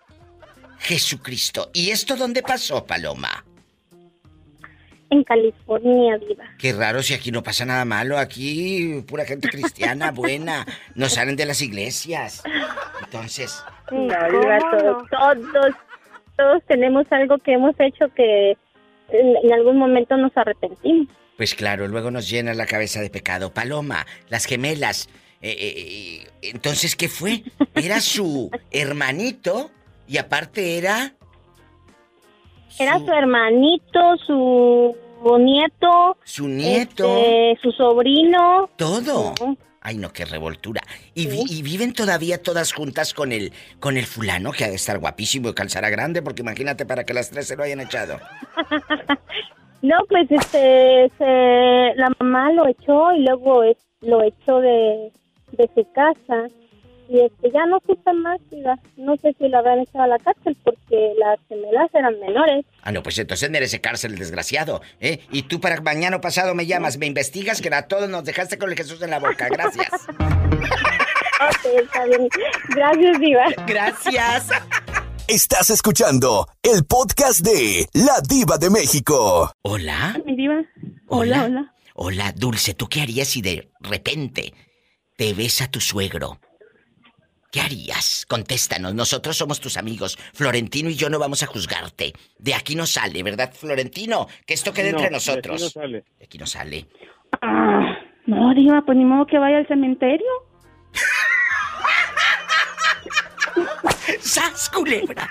Jesucristo. 0.78 1.70
¿Y 1.72 1.90
esto 1.90 2.16
dónde 2.16 2.42
pasó, 2.42 2.84
Paloma? 2.84 3.44
en 5.10 5.22
California, 5.22 6.16
viva. 6.18 6.44
Qué 6.58 6.72
raro 6.72 7.00
si 7.02 7.14
aquí 7.14 7.30
no 7.30 7.42
pasa 7.42 7.64
nada 7.64 7.84
malo, 7.84 8.18
aquí 8.18 9.04
pura 9.06 9.24
gente 9.24 9.48
cristiana, 9.48 10.10
buena, 10.10 10.66
no 10.96 11.08
salen 11.08 11.36
de 11.36 11.46
las 11.46 11.62
iglesias. 11.62 12.42
Entonces, 13.04 13.62
No, 13.92 14.14
todos, 14.72 15.08
todos 15.52 15.74
todos 16.36 16.62
tenemos 16.66 17.06
algo 17.10 17.38
que 17.38 17.54
hemos 17.54 17.74
hecho 17.78 18.08
que 18.14 18.56
en, 19.08 19.36
en 19.42 19.52
algún 19.52 19.78
momento 19.78 20.16
nos 20.16 20.36
arrepentimos. 20.36 21.08
Pues 21.36 21.54
claro, 21.54 21.86
luego 21.88 22.10
nos 22.10 22.28
llena 22.28 22.54
la 22.54 22.66
cabeza 22.66 23.00
de 23.00 23.10
pecado. 23.10 23.52
Paloma, 23.52 24.06
las 24.28 24.44
gemelas. 24.46 25.08
eh, 25.42 25.50
eh, 25.58 25.74
eh, 25.76 26.28
entonces, 26.42 26.96
¿qué 26.96 27.08
fue? 27.08 27.42
Era 27.74 28.00
su 28.00 28.50
hermanito 28.70 29.70
y 30.08 30.16
aparte 30.18 30.78
era... 30.78 31.12
Era 32.78 32.98
su 32.98 33.10
hermanito, 33.10 33.98
su 34.26 34.94
nieto, 35.38 36.18
Su 36.24 36.46
nieto. 36.48 37.16
este, 37.16 37.58
su 37.62 37.72
sobrino. 37.72 38.68
Todo. 38.76 39.34
Ay, 39.80 39.96
no, 39.96 40.12
qué 40.12 40.24
revoltura. 40.26 40.82
Y, 41.14 41.26
vi- 41.26 41.44
y 41.48 41.62
viven 41.62 41.94
todavía 41.94 42.42
todas 42.42 42.72
juntas 42.72 43.14
con 43.14 43.32
el, 43.32 43.52
con 43.80 43.96
el 43.96 44.04
fulano, 44.04 44.52
que 44.52 44.64
ha 44.64 44.68
de 44.68 44.74
estar 44.74 44.98
guapísimo 44.98 45.48
y 45.48 45.54
calzará 45.54 45.88
grande, 45.90 46.20
porque 46.22 46.42
imagínate 46.42 46.84
para 46.84 47.04
que 47.04 47.14
las 47.14 47.30
tres 47.30 47.46
se 47.46 47.56
lo 47.56 47.62
hayan 47.62 47.80
echado. 47.80 48.20
No, 49.86 49.96
pues 50.08 50.26
este, 50.30 51.10
se- 51.18 51.92
la 51.96 52.08
mamá 52.18 52.50
lo 52.52 52.66
echó 52.68 53.12
y 53.12 53.22
luego 53.24 53.62
es- 53.62 53.76
lo 54.00 54.22
echó 54.22 54.60
de, 54.60 55.12
de 55.52 55.70
su 55.74 55.86
casa 55.92 56.48
y 57.08 57.20
este 57.20 57.52
ya 57.52 57.64
no 57.66 57.78
supe 57.86 58.12
más, 58.14 58.40
diga. 58.50 58.76
no 58.96 59.16
sé 59.18 59.32
si 59.38 59.48
lo 59.48 59.58
habrán 59.58 59.78
echado 59.78 60.04
a 60.04 60.08
la 60.08 60.18
cárcel 60.18 60.56
porque 60.64 61.12
las 61.18 61.38
gemelas 61.48 61.88
eran 61.94 62.18
menores. 62.18 62.64
Ah, 62.82 62.90
no, 62.90 63.02
pues 63.02 63.16
entonces 63.18 63.48
merece 63.48 63.80
cárcel 63.80 64.14
el 64.14 64.18
desgraciado, 64.18 64.80
¿eh? 65.00 65.20
Y 65.30 65.42
tú 65.44 65.60
para 65.60 65.80
mañana 65.80 66.16
o 66.16 66.20
pasado 66.20 66.54
me 66.56 66.66
llamas, 66.66 66.98
me 66.98 67.06
investigas 67.06 67.62
que 67.62 67.72
a 67.72 67.86
todos 67.86 68.08
nos 68.08 68.24
dejaste 68.24 68.58
con 68.58 68.70
el 68.70 68.76
Jesús 68.76 69.00
en 69.02 69.10
la 69.10 69.20
boca. 69.20 69.48
Gracias. 69.48 69.88
Ok, 71.38 71.66
está 71.82 72.06
bien. 72.06 72.28
Gracias, 72.74 73.20
Diva. 73.20 73.44
Gracias. 73.66 74.48
Estás 75.28 75.70
escuchando 75.70 76.46
el 76.62 76.84
podcast 76.84 77.40
de 77.40 77.86
La 77.94 78.20
Diva 78.26 78.58
de 78.58 78.70
México. 78.70 79.50
Hola. 79.62 80.16
Mi 80.24 80.36
Diva. 80.36 80.62
Hola. 81.08 81.08
Hola, 81.08 81.44
hola. 81.44 81.72
Hola, 81.94 82.32
Dulce, 82.36 82.74
¿tú 82.74 82.86
qué 82.88 83.00
harías 83.00 83.28
si 83.28 83.42
de 83.42 83.70
repente 83.80 84.52
te 85.16 85.32
ves 85.34 85.62
a 85.62 85.70
tu 85.70 85.80
suegro? 85.80 86.38
¿Qué 87.50 87.60
harías? 87.60 88.24
Contéstanos, 88.28 88.94
nosotros 88.94 89.36
somos 89.36 89.58
tus 89.60 89.76
amigos. 89.78 90.16
Florentino 90.34 90.90
y 90.90 90.94
yo 90.94 91.08
no 91.10 91.18
vamos 91.18 91.42
a 91.42 91.46
juzgarte. 91.46 92.12
De 92.38 92.54
aquí 92.54 92.74
no 92.76 92.86
sale, 92.86 93.22
¿verdad, 93.22 93.52
Florentino? 93.52 94.28
Que 94.46 94.54
esto 94.54 94.72
quede 94.72 94.92
No, 94.92 94.98
entre 94.98 95.10
de 95.10 95.16
aquí 95.16 95.26
nosotros. 95.28 95.60
no 95.62 95.68
sale. 95.70 96.04
De 96.18 96.24
aquí 96.24 96.38
no 96.38 96.46
sale. 96.46 96.86
Ah, 97.42 97.96
no, 98.26 98.54
Diva, 98.54 98.82
pues 98.84 98.96
ni 98.98 99.04
modo 99.04 99.26
que 99.26 99.38
vaya 99.38 99.58
al 99.58 99.66
cementerio. 99.66 100.26
¡Sas, 104.20 104.68
culebra! 104.70 105.30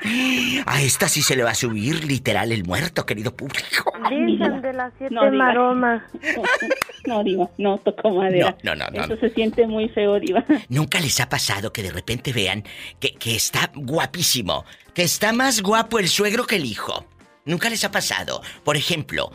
A 0.65 0.81
esta 0.81 1.07
sí 1.07 1.21
se 1.21 1.35
le 1.35 1.43
va 1.43 1.51
a 1.51 1.55
subir 1.55 2.03
literal 2.05 2.51
el 2.51 2.63
muerto, 2.63 3.05
querido 3.05 3.35
público. 3.35 3.93
Virgen 4.09 4.61
de 4.61 4.73
las 4.73 4.93
siete 4.97 5.13
No, 5.13 5.31
maromas. 5.31 6.03
No, 7.05 7.23
Diva, 7.23 7.47
no 7.59 7.77
tocó 7.77 8.09
madera. 8.09 8.57
No, 8.63 8.73
no, 8.73 8.87
no, 8.89 8.97
no. 8.97 9.03
Eso 9.03 9.17
se 9.17 9.29
siente 9.29 9.67
muy 9.67 9.89
feo, 9.89 10.19
Diva. 10.19 10.43
¿Nunca 10.69 10.99
les 10.99 11.19
ha 11.19 11.29
pasado 11.29 11.71
que 11.71 11.83
de 11.83 11.91
repente 11.91 12.33
vean 12.33 12.63
que, 12.99 13.13
que 13.13 13.35
está 13.35 13.69
guapísimo? 13.75 14.65
Que 14.95 15.03
está 15.03 15.31
más 15.31 15.61
guapo 15.61 15.99
el 15.99 16.09
suegro 16.09 16.47
que 16.47 16.55
el 16.55 16.65
hijo. 16.65 17.05
¿Nunca 17.45 17.69
les 17.69 17.83
ha 17.83 17.91
pasado? 17.91 18.41
Por 18.63 18.75
ejemplo, 18.75 19.29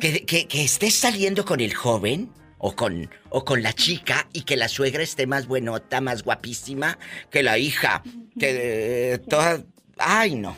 que, 0.00 0.26
que, 0.26 0.48
que 0.48 0.64
estés 0.64 0.94
saliendo 0.94 1.44
con 1.44 1.60
el 1.60 1.72
joven 1.72 2.30
o 2.58 2.74
con, 2.74 3.10
o 3.30 3.44
con 3.44 3.62
la 3.62 3.72
chica 3.72 4.28
y 4.32 4.42
que 4.42 4.56
la 4.56 4.68
suegra 4.68 5.02
esté 5.02 5.26
más 5.26 5.46
buenota, 5.46 6.00
más 6.00 6.22
guapísima 6.22 6.98
que 7.30 7.42
la 7.42 7.58
hija. 7.58 8.02
Que 8.38 9.14
eh, 9.14 9.18
toda... 9.18 9.62
Ay, 9.98 10.34
no. 10.34 10.56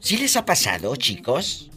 ¿Sí 0.00 0.16
les 0.16 0.36
ha 0.36 0.44
pasado, 0.44 0.94
chicos? 0.96 1.70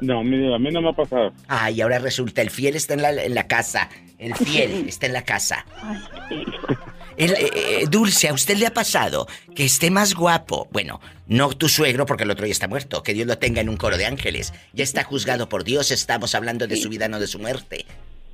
No, 0.00 0.20
a 0.20 0.24
mí 0.24 0.70
no 0.70 0.82
me 0.82 0.90
ha 0.90 0.92
pasado. 0.92 1.32
Ay, 1.48 1.80
ahora 1.80 1.98
resulta, 1.98 2.42
el 2.42 2.50
fiel 2.50 2.76
está 2.76 2.94
en 2.94 3.02
la, 3.02 3.10
en 3.10 3.34
la 3.34 3.46
casa. 3.46 3.88
El 4.18 4.34
fiel 4.34 4.84
está 4.88 5.06
en 5.06 5.12
la 5.12 5.22
casa. 5.22 5.64
El, 7.16 7.32
eh, 7.32 7.50
eh, 7.54 7.84
Dulce, 7.90 8.28
¿a 8.28 8.34
usted 8.34 8.56
le 8.56 8.66
ha 8.66 8.74
pasado 8.74 9.26
que 9.54 9.64
esté 9.64 9.90
más 9.90 10.14
guapo? 10.14 10.68
Bueno, 10.70 11.00
no 11.26 11.48
tu 11.50 11.68
suegro 11.68 12.04
porque 12.04 12.24
el 12.24 12.30
otro 12.30 12.46
ya 12.46 12.52
está 12.52 12.68
muerto, 12.68 13.02
que 13.02 13.14
Dios 13.14 13.26
lo 13.26 13.38
tenga 13.38 13.60
en 13.60 13.68
un 13.68 13.76
coro 13.76 13.96
de 13.96 14.06
ángeles. 14.06 14.52
Ya 14.74 14.84
está 14.84 15.02
juzgado 15.02 15.48
por 15.48 15.64
Dios, 15.64 15.90
estamos 15.90 16.34
hablando 16.34 16.66
de 16.66 16.76
su 16.76 16.88
vida, 16.88 17.08
no 17.08 17.18
de 17.18 17.26
su 17.26 17.38
muerte. 17.38 17.86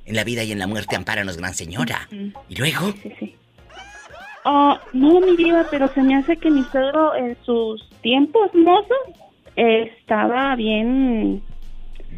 En 0.05 0.15
la 0.15 0.23
vida 0.23 0.43
y 0.43 0.51
en 0.51 0.59
la 0.59 0.67
muerte 0.67 0.95
ampáranos, 0.95 1.37
gran 1.37 1.53
señora. 1.53 2.07
¿Y 2.49 2.55
luego? 2.55 2.91
Sí, 3.01 3.11
sí. 3.19 3.35
Ah, 4.45 4.79
no, 4.91 5.21
mi 5.21 5.37
diva, 5.37 5.65
pero 5.71 5.87
se 5.93 6.01
me 6.01 6.15
hace 6.15 6.35
que 6.37 6.51
mi 6.51 6.63
suegro 6.63 7.15
en 7.15 7.37
sus 7.45 7.89
tiempos 8.01 8.53
mozos 8.53 8.97
estaba 9.55 10.55
bien, 10.57 11.41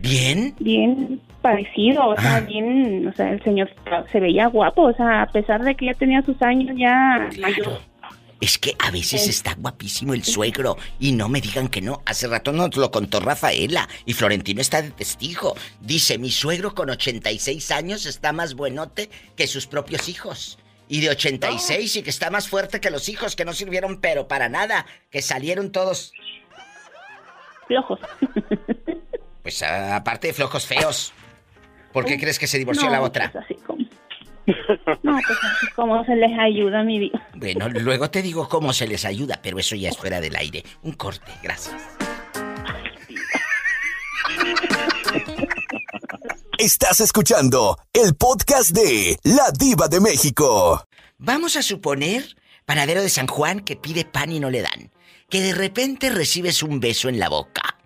¿Bien? 0.01 0.55
bien 0.59 1.21
parecido, 1.41 2.07
o 2.07 2.15
sea, 2.19 2.37
Ah. 2.37 2.39
bien, 2.39 3.07
o 3.07 3.13
sea, 3.13 3.29
el 3.31 3.43
señor 3.43 3.69
se 4.11 4.19
veía 4.19 4.47
guapo, 4.47 4.83
o 4.83 4.93
sea, 4.93 5.21
a 5.21 5.27
pesar 5.27 5.63
de 5.63 5.75
que 5.75 5.85
ya 5.85 5.93
tenía 5.93 6.23
sus 6.23 6.41
años 6.41 6.75
ya 6.75 7.29
mayor. 7.39 7.79
Es 8.41 8.57
que 8.57 8.75
a 8.79 8.91
veces 8.91 9.27
está 9.27 9.55
guapísimo 9.55 10.13
el 10.13 10.23
suegro 10.23 10.77
y 10.99 11.13
no 11.13 11.29
me 11.29 11.39
digan 11.41 11.67
que 11.69 11.81
no. 11.81 12.01
Hace 12.05 12.27
rato 12.27 12.51
nos 12.51 12.75
lo 12.75 12.91
contó 12.91 13.19
Rafaela 13.19 13.87
y 14.05 14.13
Florentino 14.13 14.61
está 14.61 14.81
de 14.81 14.91
testigo. 14.91 15.55
Dice, 15.79 16.17
mi 16.17 16.29
suegro 16.31 16.75
con 16.75 16.89
86 16.89 17.71
años 17.71 18.05
está 18.05 18.33
más 18.33 18.53
buenote 18.53 19.09
que 19.35 19.47
sus 19.47 19.67
propios 19.67 20.09
hijos. 20.09 20.59
Y 20.87 21.01
de 21.01 21.09
86 21.09 21.95
y 21.95 22.03
que 22.03 22.09
está 22.11 22.29
más 22.29 22.47
fuerte 22.47 22.79
que 22.79 22.91
los 22.91 23.09
hijos 23.09 23.35
que 23.35 23.45
no 23.45 23.53
sirvieron 23.53 23.99
pero 24.01 24.27
para 24.27 24.49
nada, 24.49 24.85
que 25.09 25.21
salieron 25.21 25.71
todos, 25.71 26.11
Flojos. 27.67 27.99
pues 29.41 29.63
a- 29.63 29.95
aparte 29.95 30.27
de 30.27 30.33
flojos 30.33 30.65
feos. 30.67 31.13
¿Por 31.91 32.05
qué 32.05 32.19
crees 32.19 32.37
que 32.37 32.45
se 32.47 32.57
divorció 32.59 32.85
No, 32.85 32.91
la 32.91 33.01
otra? 33.01 33.31
pues 33.31 33.43
así 33.45 33.55
como. 33.65 33.83
No, 35.03 35.19
pues 35.25 35.39
así 35.43 35.67
como 35.75 36.03
se 36.05 36.15
les 36.15 36.37
ayuda, 36.37 36.83
mi 36.83 36.99
diva. 36.99 37.21
Bueno, 37.35 37.67
luego 37.69 38.09
te 38.09 38.21
digo 38.21 38.47
cómo 38.47 38.73
se 38.73 38.87
les 38.87 39.05
ayuda, 39.05 39.39
pero 39.41 39.57
eso 39.59 39.75
ya 39.75 39.89
es 39.89 39.97
fuera 39.97 40.21
del 40.21 40.35
aire. 40.35 40.63
Un 40.83 40.93
corte, 40.93 41.31
gracias. 41.41 41.75
Estás 46.57 47.01
escuchando 47.01 47.77
el 47.93 48.15
podcast 48.15 48.71
de 48.71 49.17
La 49.23 49.51
Diva 49.51 49.87
de 49.87 49.99
México. 49.99 50.87
Vamos 51.17 51.55
a 51.55 51.61
suponer, 51.61 52.35
panadero 52.65 53.01
de 53.01 53.09
San 53.09 53.27
Juan 53.27 53.59
que 53.59 53.75
pide 53.75 54.05
pan 54.05 54.31
y 54.31 54.39
no 54.39 54.49
le 54.49 54.61
dan, 54.61 54.91
que 55.29 55.41
de 55.41 55.53
repente 55.53 56.09
recibes 56.09 56.63
un 56.63 56.79
beso 56.79 57.09
en 57.09 57.19
la 57.19 57.29
boca, 57.29 57.77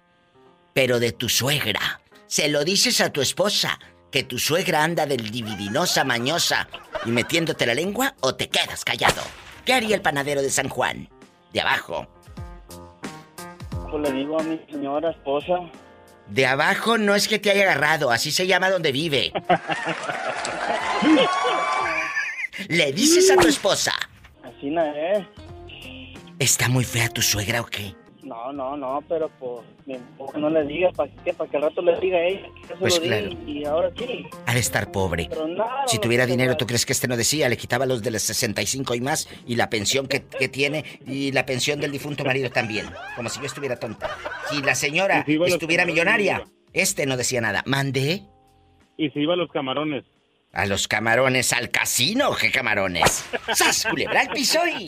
pero 0.73 0.99
de 0.99 1.11
tu 1.11 1.29
suegra. 1.29 2.01
Se 2.27 2.47
lo 2.47 2.63
dices 2.63 3.01
a 3.01 3.11
tu 3.11 3.21
esposa, 3.21 3.79
que 4.11 4.23
tu 4.23 4.39
suegra 4.39 4.83
anda 4.83 5.05
del 5.05 5.29
dividinosa 5.29 6.03
mañosa 6.03 6.67
y 7.05 7.09
metiéndote 7.11 7.65
la 7.65 7.73
lengua 7.73 8.15
o 8.21 8.35
te 8.35 8.49
quedas 8.49 8.83
callado. 8.83 9.21
¿Qué 9.65 9.73
haría 9.73 9.95
el 9.95 10.01
panadero 10.01 10.41
de 10.41 10.49
San 10.49 10.69
Juan? 10.69 11.09
De 11.53 11.61
abajo. 11.61 12.07
Pues 13.89 14.03
le 14.03 14.11
digo 14.11 14.39
a 14.39 14.43
mi 14.43 14.59
señora 14.69 15.11
esposa. 15.11 15.59
De 16.27 16.45
abajo 16.45 16.97
no 16.97 17.15
es 17.15 17.27
que 17.27 17.39
te 17.39 17.49
haya 17.51 17.63
agarrado, 17.63 18.11
así 18.11 18.31
se 18.31 18.45
llama 18.45 18.69
donde 18.69 18.91
vive. 18.91 19.31
Le 22.67 22.91
dices 22.91 23.31
a 23.31 23.35
tu 23.37 23.47
esposa, 23.47 23.93
Así 24.43 24.69
no 24.69 24.83
es. 24.83 25.25
¿está 26.39 26.67
muy 26.67 26.83
fea 26.83 27.09
tu 27.09 27.21
suegra 27.21 27.61
o 27.61 27.65
qué? 27.65 27.95
No, 28.29 28.53
no, 28.53 28.77
no, 28.77 29.03
pero 29.09 29.27
pues 29.39 30.37
no 30.37 30.51
le 30.51 30.63
digas 30.65 30.93
para 30.95 31.11
que, 31.11 31.33
para 31.33 31.49
que 31.49 31.57
al 31.57 31.63
rato 31.63 31.81
le 31.81 31.99
diga 31.99 32.19
a 32.19 32.23
ella. 32.25 32.47
que 32.67 32.75
Pues 32.75 32.97
lo 32.97 33.03
diga 33.03 33.17
claro. 33.21 33.47
Y 33.47 33.65
ahora 33.65 33.91
sí. 33.97 34.27
Ha 34.45 34.53
de 34.53 34.59
estar 34.59 34.91
pobre. 34.91 35.25
Pero 35.31 35.47
nada. 35.47 35.87
Si 35.87 35.97
tuviera 35.97 36.27
dinero, 36.27 36.55
¿tú 36.55 36.67
crees 36.67 36.85
que 36.85 36.93
este 36.93 37.07
no 37.07 37.17
decía? 37.17 37.49
Le 37.49 37.57
quitaba 37.57 37.87
los 37.87 38.03
de 38.03 38.11
los 38.11 38.21
65 38.21 38.93
y 38.93 39.01
más 39.01 39.27
y 39.47 39.55
la 39.55 39.71
pensión 39.71 40.07
que, 40.07 40.25
que 40.27 40.47
tiene 40.47 40.85
y 41.07 41.31
la 41.31 41.47
pensión 41.47 41.79
del 41.79 41.91
difunto 41.91 42.23
marido 42.23 42.51
también. 42.51 42.85
Como 43.15 43.29
si 43.29 43.39
yo 43.39 43.47
estuviera 43.47 43.77
tonta. 43.79 44.15
Si 44.51 44.61
la 44.61 44.75
señora 44.75 45.25
si 45.25 45.35
estuviera 45.45 45.85
millonaria, 45.85 46.43
este 46.71 47.07
no 47.07 47.17
decía 47.17 47.41
nada. 47.41 47.63
¿Mandé? 47.65 48.25
Y 48.95 49.09
se 49.09 49.21
iba 49.21 49.33
a 49.33 49.37
los 49.37 49.49
camarones. 49.49 50.03
A 50.53 50.67
los 50.67 50.87
camarones, 50.87 51.51
al 51.51 51.71
casino, 51.71 52.35
¿qué 52.39 52.51
camarones? 52.51 53.25
¡Sas, 53.55 53.87
culebra 53.89 54.21
al 54.21 54.29
piso 54.29 54.59
y... 54.67 54.85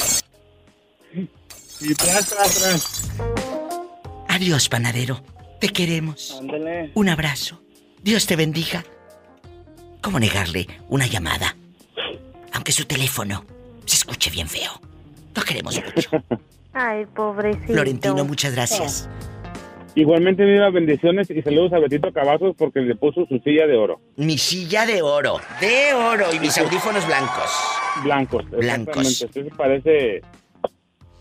Y 1.82 1.96
tras, 1.96 2.30
tras, 2.30 2.60
tras. 2.60 3.10
Adiós, 4.28 4.70
panadero. 4.70 5.20
Te 5.60 5.70
queremos. 5.70 6.38
Ándele. 6.40 6.92
Un 6.94 7.10
abrazo. 7.10 7.62
Dios 8.04 8.28
te 8.28 8.36
bendiga. 8.36 8.84
¿Cómo 10.02 10.20
negarle 10.20 10.68
una 10.90 11.08
llamada? 11.08 11.56
Aunque 12.54 12.72
su 12.72 12.86
teléfono 12.86 13.46
se 13.86 13.96
escuche 13.96 14.30
bien 14.30 14.48
feo. 14.48 14.72
Lo 15.36 15.42
queremos 15.44 15.82
mucho. 15.84 16.10
Ay, 16.74 17.06
pobrecito. 17.06 17.74
Florentino, 17.74 18.26
muchas 18.26 18.54
gracias. 18.54 19.10
Igualmente, 19.96 20.44
mira, 20.46 20.70
bendiciones 20.70 21.30
y 21.30 21.42
saludos 21.42 21.74
a 21.74 21.80
Betito 21.80 22.14
Cavazos 22.14 22.56
porque 22.58 22.80
le 22.80 22.96
puso 22.96 23.26
su 23.26 23.40
silla 23.40 23.68
de 23.68 23.76
oro. 23.76 24.00
Mi 24.16 24.38
silla 24.38 24.86
de 24.86 25.02
oro, 25.02 25.42
de 25.60 25.94
oro 25.94 26.34
y 26.34 26.40
mis 26.40 26.58
audífonos 26.58 27.06
blancos. 27.06 27.52
Blancos. 28.04 28.50
Blancos. 28.52 28.98
exactamente. 28.98 29.26
Usted 29.26 29.58
parece 29.58 30.22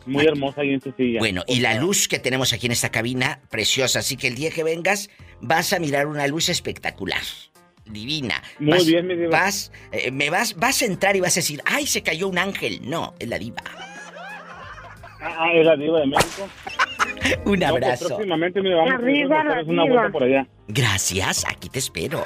muy 0.06 0.26
hermosa 0.26 0.60
ahí 0.62 0.70
en 0.74 0.80
su 0.80 0.92
silla. 0.92 1.18
Bueno, 1.18 1.42
y 1.46 1.60
la 1.60 1.74
luz 1.74 2.08
que 2.08 2.18
tenemos 2.18 2.52
aquí 2.52 2.66
en 2.66 2.72
esta 2.72 2.90
cabina, 2.90 3.40
preciosa, 3.50 4.00
así 4.00 4.16
que 4.16 4.28
el 4.28 4.34
día 4.34 4.50
que 4.50 4.64
vengas 4.64 5.10
vas 5.40 5.72
a 5.72 5.78
mirar 5.78 6.06
una 6.06 6.26
luz 6.26 6.48
espectacular. 6.48 7.20
Divina. 7.86 8.40
Muy 8.60 8.72
Vas- 8.78 8.86
bien, 8.86 9.06
mi 9.06 9.16
diva. 9.16 9.30
Vas, 9.30 9.72
eh, 9.92 10.10
me 10.12 10.30
vas, 10.30 10.54
vas 10.54 10.80
a 10.82 10.84
entrar 10.86 11.16
y 11.16 11.20
vas 11.20 11.32
a 11.36 11.40
decir, 11.40 11.60
¡ay, 11.64 11.86
se 11.86 12.02
cayó 12.02 12.28
un 12.28 12.38
ángel! 12.38 12.80
No, 12.84 13.14
es 13.18 13.28
la 13.28 13.38
diva. 13.38 13.62
Ah, 15.20 15.48
es 15.52 15.66
la 15.66 15.76
diva 15.76 16.00
de 16.00 16.06
México. 16.06 16.48
Un 17.44 17.58
No, 17.58 17.68
pues, 17.70 17.82
abrazo. 17.84 18.06
próximamente, 18.08 18.62
mira, 18.62 18.76
vamos 18.76 18.92
Arriba 18.94 19.40
a 19.40 19.44
la 19.44 19.50
hacer 19.54 19.64
una 19.68 19.82
diva. 19.82 19.94
vuelta 19.96 20.12
por 20.12 20.22
allá. 20.22 20.46
Gracias, 20.68 21.44
aquí 21.48 21.68
te 21.68 21.78
espero. 21.80 22.24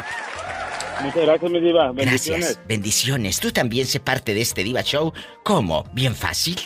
Muchas 1.02 1.22
gracias, 1.22 1.50
mi 1.50 1.60
diva. 1.60 1.90
Bendiciones. 1.92 2.44
Gracias, 2.46 2.66
bendiciones. 2.68 3.40
Tú 3.40 3.50
también 3.50 3.87
sé 3.87 3.98
parte 4.00 4.32
de 4.34 4.42
este 4.42 4.62
Diva 4.62 4.82
Show. 4.82 5.12
¿Cómo? 5.42 5.84
Bien 5.92 6.14
fácil. 6.14 6.56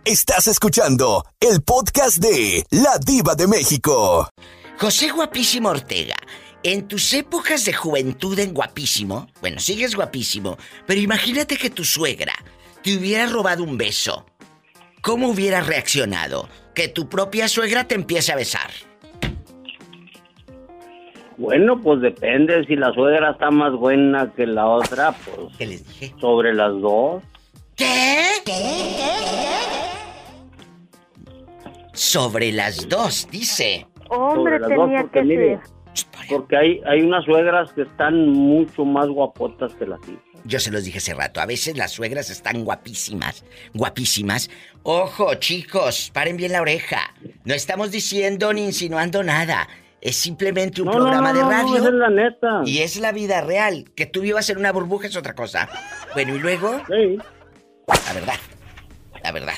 Estás 0.06 0.48
escuchando 0.48 1.24
el 1.40 1.62
podcast 1.62 2.18
de 2.18 2.66
La 2.70 2.98
Diva 2.98 3.34
de 3.34 3.46
México. 3.46 4.30
José 4.78 5.10
Guapísimo 5.10 5.68
Ortega, 5.68 6.16
en 6.62 6.88
tus 6.88 7.12
épocas 7.12 7.66
de 7.66 7.74
juventud 7.74 8.38
en 8.38 8.54
guapísimo, 8.54 9.26
bueno, 9.40 9.60
sigues 9.60 9.94
guapísimo, 9.94 10.56
pero 10.86 11.00
imagínate 11.00 11.58
que 11.58 11.70
tu 11.70 11.84
suegra 11.84 12.34
te 12.82 12.96
hubiera 12.96 13.26
robado 13.26 13.62
un 13.62 13.76
beso. 13.76 14.24
¿Cómo 15.02 15.28
hubieras 15.28 15.66
reaccionado? 15.66 16.48
Que 16.74 16.88
tu 16.88 17.08
propia 17.08 17.48
suegra 17.48 17.84
te 17.84 17.94
empiece 17.94 18.32
a 18.32 18.36
besar. 18.36 18.70
Bueno, 21.36 21.80
pues 21.80 22.00
depende. 22.00 22.64
Si 22.66 22.76
la 22.76 22.92
suegra 22.92 23.32
está 23.32 23.50
más 23.50 23.72
buena 23.72 24.32
que 24.34 24.46
la 24.46 24.66
otra, 24.66 25.12
pues 25.12 25.56
¿Qué 25.58 25.66
les 25.66 25.86
dije? 25.86 26.14
sobre 26.20 26.54
las 26.54 26.72
dos. 26.80 27.22
¿Qué? 27.76 28.20
Sobre 31.92 32.52
las 32.52 32.88
dos, 32.88 33.28
dice. 33.30 33.86
Hombre, 34.10 34.58
sobre 34.58 34.58
las 34.60 34.68
dos, 34.70 34.78
tenía 34.86 35.00
porque 35.02 35.18
que 35.20 35.24
mire, 35.24 35.60
ser. 35.92 36.28
porque 36.28 36.56
hay, 36.56 36.80
hay 36.86 37.02
unas 37.02 37.24
suegras 37.24 37.72
que 37.72 37.82
están 37.82 38.28
mucho 38.30 38.84
más 38.84 39.08
guapotas 39.08 39.72
que 39.74 39.86
las 39.86 40.00
hijas. 40.08 40.33
Yo 40.44 40.60
se 40.60 40.70
los 40.70 40.84
dije 40.84 40.98
hace 40.98 41.14
rato, 41.14 41.40
a 41.40 41.46
veces 41.46 41.76
las 41.76 41.92
suegras 41.92 42.28
están 42.28 42.64
guapísimas, 42.64 43.44
guapísimas. 43.72 44.50
Ojo, 44.82 45.34
chicos, 45.36 46.10
paren 46.12 46.36
bien 46.36 46.52
la 46.52 46.60
oreja. 46.60 47.14
No 47.44 47.54
estamos 47.54 47.90
diciendo 47.90 48.52
ni 48.52 48.64
insinuando 48.64 49.22
nada. 49.22 49.66
Es 50.02 50.16
simplemente 50.16 50.82
un 50.82 50.88
No, 50.88 50.92
programa 50.92 51.32
no, 51.32 51.38
de 51.38 51.44
no, 51.44 51.50
radio. 51.50 51.76
esa 51.76 51.88
es 51.88 51.94
la 51.94 52.10
neta. 52.10 52.60
Y 52.66 52.78
es 52.80 52.96
la 52.96 53.12
vida 53.12 53.40
real. 53.40 53.90
Que 53.96 54.04
tú 54.04 54.20
vivas 54.20 54.50
en 54.50 54.58
una 54.58 54.70
burbuja 54.70 55.06
es 55.06 55.16
otra 55.16 55.34
cosa. 55.34 55.66
Bueno, 56.12 56.34
y 56.36 56.38
luego, 56.38 56.78
Sí. 56.88 57.16
la 58.06 58.12
verdad, 58.12 58.38
la 59.22 59.32
verdad. 59.32 59.54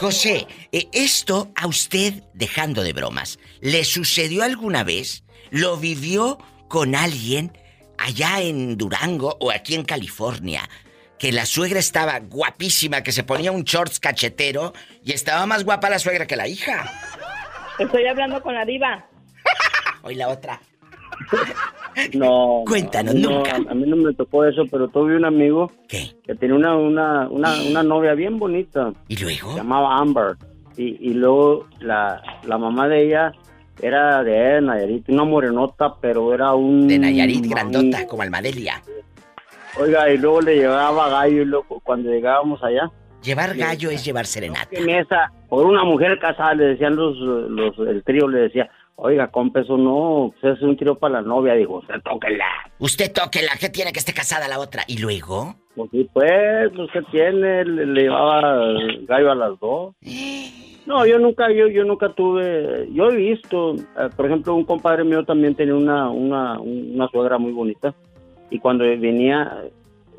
José, 0.00 0.48
eh, 0.72 0.88
esto 0.92 1.52
a 1.54 1.68
usted, 1.68 2.14
dejando 2.34 2.82
de 2.82 2.92
bromas, 2.92 3.38
¿le 3.60 3.84
sucedió 3.84 4.42
alguna 4.42 4.82
vez? 4.82 5.22
¿Lo 5.50 5.76
vivió 5.76 6.38
con 6.68 6.96
alguien 6.96 7.56
allá 7.98 8.40
en 8.40 8.76
Durango 8.76 9.36
o 9.40 9.50
aquí 9.50 9.74
en 9.74 9.84
California? 9.84 10.68
Que 11.18 11.32
la 11.32 11.46
suegra 11.46 11.78
estaba 11.78 12.18
guapísima, 12.20 13.02
que 13.02 13.12
se 13.12 13.24
ponía 13.24 13.50
un 13.52 13.64
shorts 13.64 14.00
cachetero 14.00 14.72
y 15.04 15.12
estaba 15.12 15.46
más 15.46 15.64
guapa 15.64 15.88
la 15.88 15.98
suegra 15.98 16.26
que 16.26 16.36
la 16.36 16.46
hija. 16.48 16.90
Estoy 17.78 18.06
hablando 18.06 18.42
con 18.42 18.54
la 18.54 18.64
diva. 18.64 19.06
Hoy 20.02 20.14
la 20.14 20.28
otra. 20.28 20.60
No. 22.12 22.62
Cuéntanos, 22.66 23.14
no, 23.14 23.30
nunca. 23.30 23.56
A 23.56 23.74
mí 23.74 23.84
no 23.88 23.96
me 23.96 24.12
tocó 24.12 24.44
eso, 24.44 24.64
pero 24.70 24.86
tuve 24.88 25.16
un 25.16 25.24
amigo 25.24 25.72
¿Qué? 25.88 26.14
que 26.26 26.34
tenía 26.34 26.54
una, 26.54 26.76
una, 26.76 27.26
una, 27.30 27.54
una 27.62 27.82
novia 27.82 28.12
bien 28.12 28.38
bonita. 28.38 28.92
¿Y 29.08 29.16
Se 29.16 29.24
luego? 29.24 29.56
llamaba 29.56 29.96
Amber. 29.96 30.36
y, 30.76 31.08
y 31.10 31.14
luego 31.14 31.66
la, 31.80 32.22
la 32.44 32.58
mamá 32.58 32.86
de 32.88 33.06
ella 33.06 33.32
era 33.80 34.22
de 34.24 34.60
Nayarit, 34.60 35.08
una 35.08 35.24
morenota, 35.24 35.94
pero 36.00 36.32
era 36.32 36.54
un... 36.54 36.88
De 36.88 36.98
Nayarit, 36.98 37.46
grandota, 37.46 38.06
como 38.06 38.22
Almadelia. 38.22 38.82
Oiga, 39.78 40.10
y 40.10 40.16
luego 40.16 40.40
le 40.40 40.56
llevaba 40.56 41.10
gallo 41.10 41.42
y 41.42 41.44
luego 41.44 41.80
cuando 41.80 42.10
llegábamos 42.10 42.62
allá. 42.62 42.90
Llevar 43.22 43.56
gallo 43.56 43.90
es 43.90 44.04
llevar 44.04 44.26
serenata. 44.26 44.68
En 44.70 44.88
esa, 44.88 45.32
por 45.48 45.66
una 45.66 45.84
mujer 45.84 46.18
casada, 46.18 46.54
le 46.54 46.64
decían 46.68 46.96
los, 46.96 47.16
los, 47.18 47.78
el 47.86 48.02
trío, 48.04 48.28
le 48.28 48.40
decía, 48.40 48.70
oiga, 48.94 49.28
compa, 49.28 49.60
eso 49.60 49.76
no, 49.76 50.32
pues 50.40 50.56
es 50.56 50.62
un 50.62 50.76
trío 50.76 50.94
para 50.94 51.20
la 51.20 51.22
novia. 51.22 51.54
Dijo, 51.54 51.78
usted 51.78 52.00
tóquela. 52.02 52.46
Usted 52.78 53.12
tóquela, 53.12 53.52
¿qué 53.60 53.68
tiene 53.68 53.92
que 53.92 53.98
esté 53.98 54.14
casada 54.14 54.48
la 54.48 54.58
otra? 54.58 54.84
¿Y 54.86 54.98
luego? 54.98 55.56
Pues 55.74 55.90
sí, 55.90 56.08
pues, 56.12 56.78
usted 56.78 57.02
tiene, 57.10 57.64
le, 57.64 57.86
le 57.86 58.02
llevaba 58.02 58.72
gallo 59.06 59.32
a 59.32 59.34
las 59.34 59.60
dos. 59.60 59.94
No, 60.86 61.04
yo 61.04 61.18
nunca, 61.18 61.50
yo, 61.50 61.66
yo 61.66 61.84
nunca 61.84 62.10
tuve, 62.10 62.88
yo 62.92 63.10
he 63.10 63.16
visto, 63.16 63.74
eh, 63.74 64.08
por 64.16 64.26
ejemplo, 64.26 64.54
un 64.54 64.64
compadre 64.64 65.02
mío 65.04 65.24
también 65.24 65.54
tenía 65.56 65.74
una, 65.74 66.08
una, 66.10 66.60
una 66.60 67.08
suegra 67.08 67.38
muy 67.38 67.50
bonita 67.52 67.92
y 68.50 68.60
cuando 68.60 68.84
venía, 68.84 69.64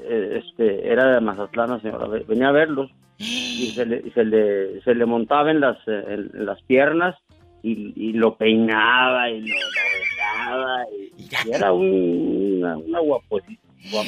eh, 0.04 0.42
este, 0.44 0.86
era 0.92 1.14
de 1.14 1.22
Mazatlán, 1.22 1.70
la 1.70 1.80
señora, 1.80 2.08
ve- 2.08 2.26
venía 2.28 2.50
a 2.50 2.52
verlos 2.52 2.92
y 3.18 3.72
se 3.74 3.86
le, 3.86 4.12
se 4.12 4.26
le, 4.26 4.82
se 4.82 4.94
le 4.94 5.06
montaba 5.06 5.52
en 5.52 5.62
las, 5.62 5.78
eh, 5.88 6.04
en, 6.08 6.32
en 6.38 6.46
las 6.46 6.62
piernas 6.64 7.16
y, 7.64 7.94
y 7.96 8.12
lo 8.14 8.36
peinaba 8.36 9.30
y 9.30 9.40
lo, 9.42 9.48
lo 9.56 9.56
besaba 10.00 10.84
y, 10.92 11.24
y 11.50 11.52
era 11.54 11.72
un- 11.72 12.58
una, 12.60 12.78
una 12.78 13.00
guapos- 13.00 13.42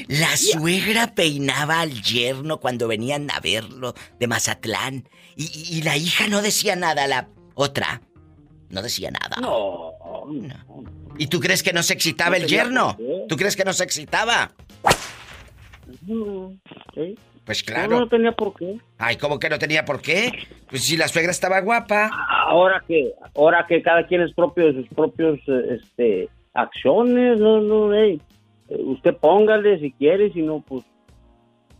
La 0.08 0.36
suegra 0.36 1.14
peinaba 1.16 1.82
al 1.82 2.02
yerno 2.02 2.60
cuando 2.60 2.88
venían 2.88 3.30
a 3.32 3.40
verlo 3.40 3.94
de 4.20 4.28
Mazatlán. 4.28 5.08
Y, 5.36 5.82
la 5.84 5.96
hija 5.96 6.28
no 6.28 6.42
decía 6.42 6.76
nada, 6.76 7.08
la 7.08 7.30
otra. 7.56 8.02
No 8.70 8.82
decía 8.82 9.10
nada. 9.10 9.38
No. 9.42 9.94
¿Y 11.18 11.28
tú 11.28 11.40
crees 11.40 11.64
que 11.64 11.72
no 11.74 11.82
se 11.82 11.94
excitaba 11.94 12.32
No 12.32 12.36
el 12.38 12.48
yerno? 12.48 12.96
qué. 12.98 13.26
¿Tú 13.30 13.36
crees 13.38 13.56
que 13.56 13.64
no 13.64 13.74
se 13.74 13.84
excitaba? 13.84 14.52
¿Sí? 16.06 17.18
Pues 17.46 17.64
No, 17.68 17.74
claro. 17.74 18.00
no 18.02 18.08
tenía 18.08 18.32
por 18.34 18.54
qué. 18.54 18.78
Ay, 18.98 19.16
¿cómo 19.16 19.40
que 19.40 19.50
no 19.50 19.58
tenía 19.58 19.86
por 19.86 20.02
qué? 20.02 20.32
Pues 20.70 20.84
si 20.84 20.98
la 20.98 21.08
suegra 21.08 21.32
estaba 21.32 21.60
guapa. 21.62 22.12
Ahora 22.48 22.84
que, 22.88 23.12
ahora 23.36 23.66
que 23.68 23.82
cada 23.82 24.06
quien 24.06 24.22
es 24.22 24.34
propio 24.34 24.68
de 24.68 24.74
sus 24.82 24.88
propios 24.90 25.40
eh, 25.48 25.80
este, 25.82 26.30
acciones, 26.54 27.40
no, 27.40 27.60
no, 27.62 27.94
ey, 27.94 28.16
eh, 28.16 28.20
usted 28.70 29.16
póngale 29.18 29.80
si 29.80 29.92
quiere, 29.92 30.32
si 30.32 30.42
no, 30.42 30.62
pues. 30.62 30.84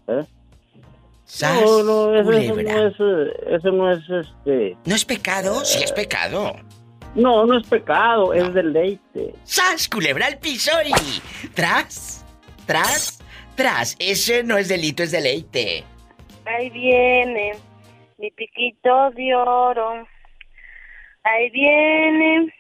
¿eh? 0.08 0.26
No, 1.42 1.84
no, 1.84 2.16
eso, 2.16 2.32
eso 2.32 2.54
culebra. 2.54 2.74
no 2.74 2.88
es, 2.88 2.96
eh, 3.00 3.56
eso 3.56 3.72
no 3.72 3.92
es, 3.92 4.10
este. 4.10 4.78
¿No 4.86 4.96
es 4.96 5.06
pecado? 5.06 5.64
Sí 5.64 5.84
es 5.84 5.92
pecado. 5.92 6.56
No, 7.16 7.46
no 7.46 7.58
es 7.58 7.68
pecado, 7.68 8.34
es 8.34 8.54
deleite. 8.54 9.34
¡Sas, 9.44 9.90
culebra 9.90 10.28
al 10.28 10.38
piso 10.38 10.72
y... 10.86 11.50
Tras, 11.54 12.26
tras, 12.66 13.20
tras. 13.56 13.96
Ese 14.00 14.44
no 14.44 14.58
es 14.58 14.68
delito, 14.68 15.04
es 15.04 15.12
deleite. 15.12 15.84
Ahí 16.46 16.70
viene 16.70 17.54
mi 18.18 18.30
piquito 18.32 19.10
de 19.12 19.36
oro. 19.36 20.08
Ahí 21.24 21.50
viene 21.50 22.54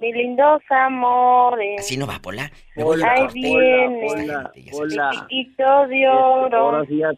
mi 0.00 0.12
lindos 0.12 0.62
amores. 0.70 1.80
Así 1.80 1.96
no 1.96 2.06
va, 2.06 2.18
Pola. 2.20 2.50
Luego 2.74 2.96
lo 2.96 3.04
Ahí 3.06 3.26
viene 3.34 4.06
Hola, 4.10 4.52
mi 4.54 4.70
hola. 4.72 5.10
piquito 5.28 5.86
de 5.88 6.08
oro. 6.08 6.58
Ahora 6.58 6.84
sí 6.86 6.98
ya. 6.98 7.10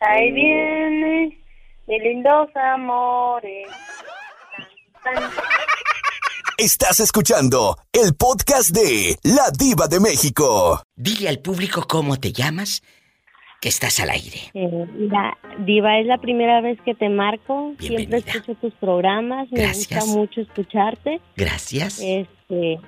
Ahí 0.00 0.32
viene 0.32 1.38
mi 1.86 2.00
lindos 2.00 2.48
amores. 2.56 3.68
Estás 6.56 7.00
escuchando 7.00 7.76
el 7.92 8.14
podcast 8.14 8.70
de 8.70 9.18
La 9.24 9.50
Diva 9.50 9.86
de 9.88 10.00
México. 10.00 10.80
Dile 10.94 11.28
al 11.28 11.40
público 11.40 11.84
cómo 11.86 12.16
te 12.18 12.32
llamas, 12.32 12.82
que 13.64 13.70
estás 13.70 13.98
al 13.98 14.10
aire. 14.10 14.40
Eh, 14.52 14.86
mira, 14.94 15.38
Diva, 15.60 15.98
es 15.98 16.04
la 16.04 16.18
primera 16.18 16.60
vez 16.60 16.78
que 16.82 16.94
te 16.94 17.08
marco. 17.08 17.72
Siempre 17.78 18.04
Bienvenida. 18.04 18.32
escucho 18.32 18.54
tus 18.60 18.74
programas. 18.74 19.50
Me 19.50 19.66
gusta 19.68 20.04
mucho 20.04 20.42
escucharte. 20.42 21.18
Gracias. 21.34 21.98
Este, 21.98 22.78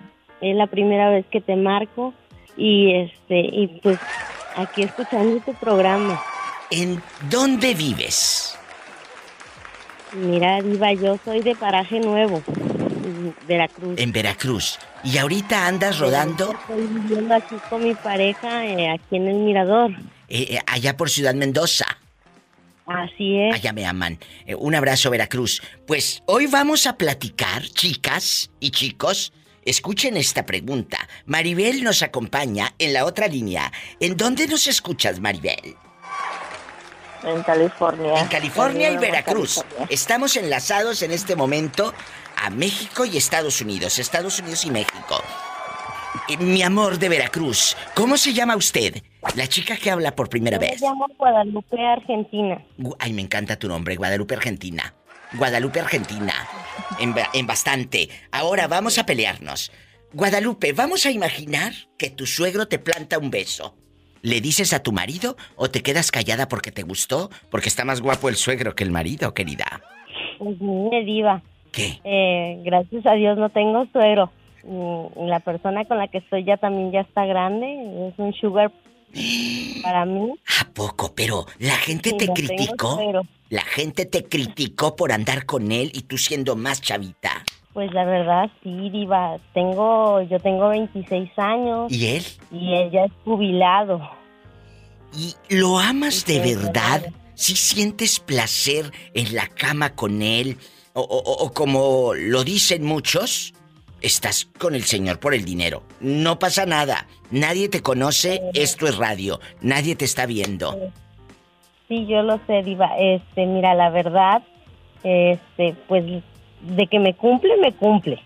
es 0.42 0.54
la 0.54 0.66
primera 0.66 1.08
vez 1.08 1.24
que 1.30 1.40
te 1.40 1.56
marco. 1.56 2.12
Y 2.58 2.92
este, 2.92 3.38
y 3.40 3.80
pues 3.82 3.98
aquí 4.54 4.82
escuchando 4.82 5.40
tu 5.40 5.54
programa. 5.54 6.22
¿En 6.70 7.02
dónde 7.30 7.72
vives? 7.72 8.58
Mira, 10.12 10.60
Diva, 10.60 10.92
yo 10.92 11.16
soy 11.24 11.40
de 11.40 11.54
Paraje 11.54 12.00
Nuevo, 12.00 12.42
Veracruz. 13.48 13.98
En 13.98 14.12
Veracruz. 14.12 14.78
¿Y 15.02 15.16
ahorita 15.16 15.68
andas 15.68 15.98
rodando 15.98 16.52
Estoy 16.52 16.86
viviendo 16.86 17.34
aquí 17.34 17.56
con 17.70 17.82
mi 17.82 17.94
pareja, 17.94 18.66
eh, 18.66 18.90
aquí 18.90 19.16
en 19.16 19.28
el 19.28 19.36
Mirador. 19.36 19.92
Eh, 20.28 20.46
eh, 20.50 20.58
allá 20.66 20.96
por 20.96 21.10
Ciudad 21.10 21.34
Mendoza? 21.34 21.86
Así 22.86 23.36
es. 23.38 23.54
Allá 23.54 23.72
me 23.72 23.84
aman. 23.84 24.18
Eh, 24.46 24.54
un 24.54 24.74
abrazo, 24.74 25.10
Veracruz. 25.10 25.60
Pues 25.86 26.22
hoy 26.26 26.46
vamos 26.46 26.86
a 26.86 26.96
platicar, 26.96 27.62
chicas 27.62 28.50
y 28.60 28.70
chicos. 28.70 29.32
Escuchen 29.64 30.16
esta 30.16 30.46
pregunta. 30.46 30.98
Maribel 31.24 31.82
nos 31.82 32.02
acompaña 32.02 32.74
en 32.78 32.92
la 32.92 33.04
otra 33.04 33.26
línea. 33.26 33.72
¿En 33.98 34.16
dónde 34.16 34.46
nos 34.46 34.68
escuchas, 34.68 35.18
Maribel? 35.18 35.76
En 37.24 37.42
California. 37.42 38.20
En 38.20 38.28
California 38.28 38.90
y 38.90 38.96
Veracruz. 38.98 39.56
California. 39.56 39.88
Estamos 39.90 40.36
enlazados 40.36 41.02
en 41.02 41.10
este 41.10 41.34
momento 41.34 41.92
a 42.36 42.50
México 42.50 43.04
y 43.04 43.16
Estados 43.16 43.60
Unidos. 43.60 43.98
Estados 43.98 44.38
Unidos 44.38 44.64
y 44.64 44.70
México. 44.70 45.20
Mi 46.38 46.62
amor 46.62 46.98
de 46.98 47.08
Veracruz, 47.08 47.76
¿cómo 47.94 48.16
se 48.16 48.32
llama 48.32 48.56
usted? 48.56 49.02
La 49.34 49.46
chica 49.46 49.76
que 49.76 49.90
habla 49.90 50.14
por 50.14 50.28
primera 50.28 50.56
Yo 50.56 50.60
me 50.60 50.68
vez. 50.70 50.80
llamo 50.80 51.06
Guadalupe, 51.18 51.80
Argentina. 51.84 52.62
Ay, 52.98 53.12
me 53.12 53.22
encanta 53.22 53.58
tu 53.58 53.68
nombre, 53.68 53.96
Guadalupe 53.96 54.34
Argentina. 54.34 54.94
Guadalupe 55.34 55.80
Argentina. 55.80 56.32
En, 57.00 57.14
ba- 57.14 57.28
en 57.34 57.46
bastante. 57.46 58.08
Ahora 58.30 58.68
vamos 58.68 58.98
a 58.98 59.04
pelearnos. 59.06 59.72
Guadalupe, 60.12 60.72
vamos 60.72 61.04
a 61.04 61.10
imaginar 61.10 61.72
que 61.98 62.10
tu 62.10 62.26
suegro 62.26 62.68
te 62.68 62.78
planta 62.78 63.18
un 63.18 63.30
beso. 63.30 63.74
¿Le 64.22 64.40
dices 64.40 64.72
a 64.72 64.82
tu 64.82 64.92
marido 64.92 65.36
o 65.56 65.68
te 65.70 65.82
quedas 65.82 66.10
callada 66.10 66.48
porque 66.48 66.72
te 66.72 66.82
gustó? 66.82 67.28
Porque 67.50 67.68
está 67.68 67.84
más 67.84 68.00
guapo 68.00 68.28
el 68.28 68.36
suegro 68.36 68.74
que 68.74 68.84
el 68.84 68.90
marido, 68.90 69.34
querida. 69.34 69.82
Pues 70.38 70.58
mire, 70.60 71.04
Diva. 71.04 71.42
¿Qué? 71.72 72.00
Eh, 72.04 72.60
gracias 72.64 73.04
a 73.06 73.12
Dios 73.12 73.36
no 73.36 73.50
tengo 73.50 73.86
suegro. 73.92 74.30
Mm, 74.64 75.26
La 75.28 75.40
persona 75.40 75.84
con 75.84 75.98
la 75.98 76.08
que 76.08 76.18
estoy 76.18 76.44
ya 76.44 76.56
también 76.56 76.92
ya 76.92 77.00
está 77.00 77.26
grande. 77.26 78.08
Es 78.08 78.14
un 78.18 78.32
sugar 78.34 78.72
para 79.82 80.04
mí. 80.04 80.32
¿A 80.60 80.68
poco? 80.72 81.14
Pero 81.14 81.46
la 81.58 81.76
gente 81.76 82.10
Sí, 82.10 82.16
te 82.16 82.24
tengo 82.26 82.34
criticó. 82.34 83.22
La 83.50 83.62
gente 83.62 84.06
te 84.06 84.24
criticó 84.24 84.96
por 84.96 85.12
andar 85.12 85.46
con 85.46 85.70
él 85.72 85.90
y 85.94 86.02
tú 86.02 86.18
siendo 86.18 86.56
más 86.56 86.80
chavita. 86.80 87.44
Pues 87.72 87.92
la 87.92 88.04
verdad, 88.04 88.50
sí, 88.62 88.90
Diva. 88.90 89.36
Tengo, 89.54 90.22
yo 90.22 90.38
tengo 90.40 90.68
26 90.70 91.30
años. 91.36 91.92
¿Y 91.92 92.06
él? 92.06 92.24
Y 92.50 92.74
él 92.74 92.90
ya 92.90 93.04
es 93.04 93.12
jubilado. 93.24 94.00
¿Y 95.16 95.34
lo 95.54 95.78
amas 95.78 96.24
de 96.26 96.42
Sí, 96.42 96.54
verdad? 96.54 97.00
claro. 97.02 97.16
¿Si 97.34 97.54
sientes 97.54 98.18
placer 98.18 98.90
en 99.14 99.34
la 99.34 99.46
cama 99.46 99.94
con 99.94 100.22
él? 100.22 100.56
O, 100.94 101.02
o- 101.02 101.44
o 101.44 101.52
como 101.52 102.14
lo 102.14 102.42
dicen 102.44 102.82
muchos, 102.82 103.52
estás 104.06 104.48
con 104.58 104.74
el 104.74 104.84
señor 104.84 105.18
por 105.18 105.34
el 105.34 105.44
dinero. 105.44 105.82
No 106.00 106.38
pasa 106.38 106.64
nada. 106.66 107.06
Nadie 107.30 107.68
te 107.68 107.82
conoce, 107.82 108.40
esto 108.54 108.86
es 108.86 108.96
radio. 108.96 109.40
Nadie 109.60 109.96
te 109.96 110.04
está 110.04 110.26
viendo. 110.26 110.78
Sí, 111.88 112.06
yo 112.06 112.22
lo 112.22 112.40
sé, 112.46 112.62
Diva. 112.62 112.96
Este, 112.98 113.46
mira, 113.46 113.74
la 113.74 113.90
verdad, 113.90 114.42
este, 115.02 115.74
pues, 115.88 116.04
de 116.62 116.86
que 116.86 116.98
me 116.98 117.14
cumple, 117.14 117.56
me 117.58 117.72
cumple. 117.72 118.22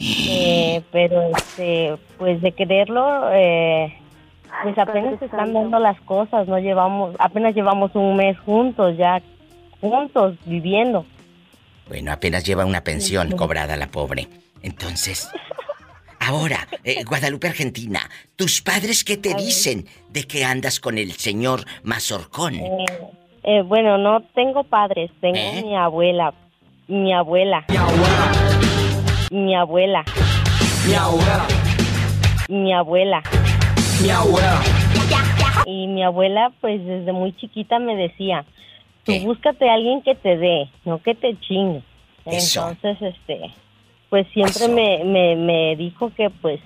Eh, 0.00 0.82
pero, 0.92 1.22
este, 1.36 1.96
pues, 2.18 2.40
de 2.40 2.52
quererlo, 2.52 3.30
eh, 3.32 3.94
pues 4.62 4.78
apenas 4.78 5.18
se 5.18 5.26
están 5.26 5.52
dando 5.52 5.78
las 5.78 6.00
cosas. 6.02 6.48
No 6.48 6.58
llevamos, 6.58 7.14
apenas 7.18 7.54
llevamos 7.54 7.94
un 7.94 8.16
mes 8.16 8.38
juntos, 8.40 8.96
ya 8.96 9.22
juntos, 9.80 10.36
viviendo. 10.44 11.04
Bueno, 11.88 12.12
apenas 12.12 12.44
lleva 12.44 12.66
una 12.66 12.84
pensión 12.84 13.30
cobrada 13.32 13.76
la 13.76 13.86
pobre. 13.86 14.28
Entonces, 14.62 15.30
ahora, 16.20 16.66
eh, 16.84 17.04
Guadalupe 17.04 17.48
Argentina, 17.48 18.00
¿tus 18.36 18.60
padres 18.60 19.04
qué 19.04 19.16
te 19.16 19.34
dicen 19.34 19.86
de 20.10 20.24
que 20.24 20.44
andas 20.44 20.80
con 20.80 20.98
el 20.98 21.12
señor 21.12 21.64
Mazorcón? 21.82 22.54
Eh, 22.56 22.86
eh, 23.44 23.62
bueno, 23.62 23.98
no 23.98 24.20
tengo 24.34 24.64
padres, 24.64 25.10
tengo 25.20 25.36
¿Eh? 25.36 25.62
mi 25.64 25.76
abuela, 25.76 26.34
mi 26.88 27.12
abuela. 27.12 27.64
Mi 27.68 27.76
abuela. 27.76 28.44
Mi 29.30 29.54
abuela. 29.54 30.04
Mi 32.48 32.72
abuela. 32.72 33.22
Mi 34.02 34.10
abuela. 34.10 34.62
Y 35.66 35.86
mi 35.86 36.02
abuela, 36.02 36.52
pues 36.60 36.84
desde 36.84 37.12
muy 37.12 37.36
chiquita 37.36 37.78
me 37.78 37.94
decía, 37.94 38.44
tú 39.04 39.12
búscate 39.20 39.68
a 39.68 39.74
alguien 39.74 40.02
que 40.02 40.14
te 40.14 40.36
dé, 40.36 40.70
no 40.84 41.02
que 41.02 41.14
te 41.14 41.38
chingue. 41.40 41.82
Eso. 42.24 42.68
Entonces, 42.70 43.14
este, 43.14 43.50
pues 44.10 44.26
siempre 44.32 44.68
me, 44.68 45.04
me, 45.04 45.36
me 45.36 45.76
dijo 45.76 46.12
que 46.14 46.30
pues 46.30 46.60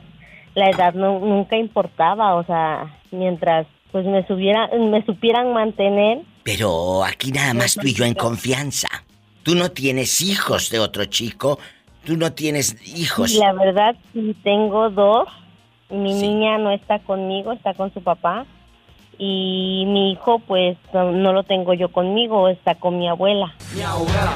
la 0.54 0.70
edad 0.70 0.94
no, 0.94 1.18
nunca 1.18 1.56
importaba, 1.56 2.34
o 2.34 2.44
sea, 2.44 2.98
mientras 3.10 3.66
pues 3.90 4.06
me 4.06 4.26
subiera, 4.26 4.68
me 4.68 5.04
supieran 5.04 5.52
mantener. 5.52 6.22
Pero 6.42 7.04
aquí 7.04 7.30
nada 7.30 7.54
más 7.54 7.74
tú 7.74 7.86
y 7.86 7.94
yo 7.94 8.04
en 8.04 8.14
confianza. 8.14 8.88
Tú 9.42 9.54
no 9.54 9.70
tienes 9.70 10.20
hijos 10.20 10.70
de 10.70 10.78
otro 10.78 11.04
chico, 11.04 11.58
tú 12.04 12.16
no 12.16 12.32
tienes 12.32 12.76
hijos. 12.96 13.32
Y 13.32 13.38
la 13.38 13.52
verdad 13.52 13.96
sí 14.12 14.34
tengo 14.42 14.90
dos. 14.90 15.28
Mi 15.90 16.14
niña 16.14 16.56
no 16.56 16.70
está 16.70 17.00
conmigo, 17.00 17.52
está 17.52 17.74
con 17.74 17.92
su 17.92 18.02
papá. 18.02 18.46
Y 19.18 19.84
mi 19.88 20.12
hijo 20.12 20.38
pues 20.38 20.78
no, 20.94 21.12
no 21.12 21.32
lo 21.32 21.42
tengo 21.42 21.74
yo 21.74 21.90
conmigo, 21.90 22.48
está 22.48 22.76
con 22.76 22.98
mi 22.98 23.08
abuela. 23.08 23.54
Mi 23.74 23.82
abuela. 23.82 24.34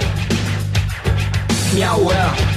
Mi 1.75 1.83
abuela. 1.83 2.56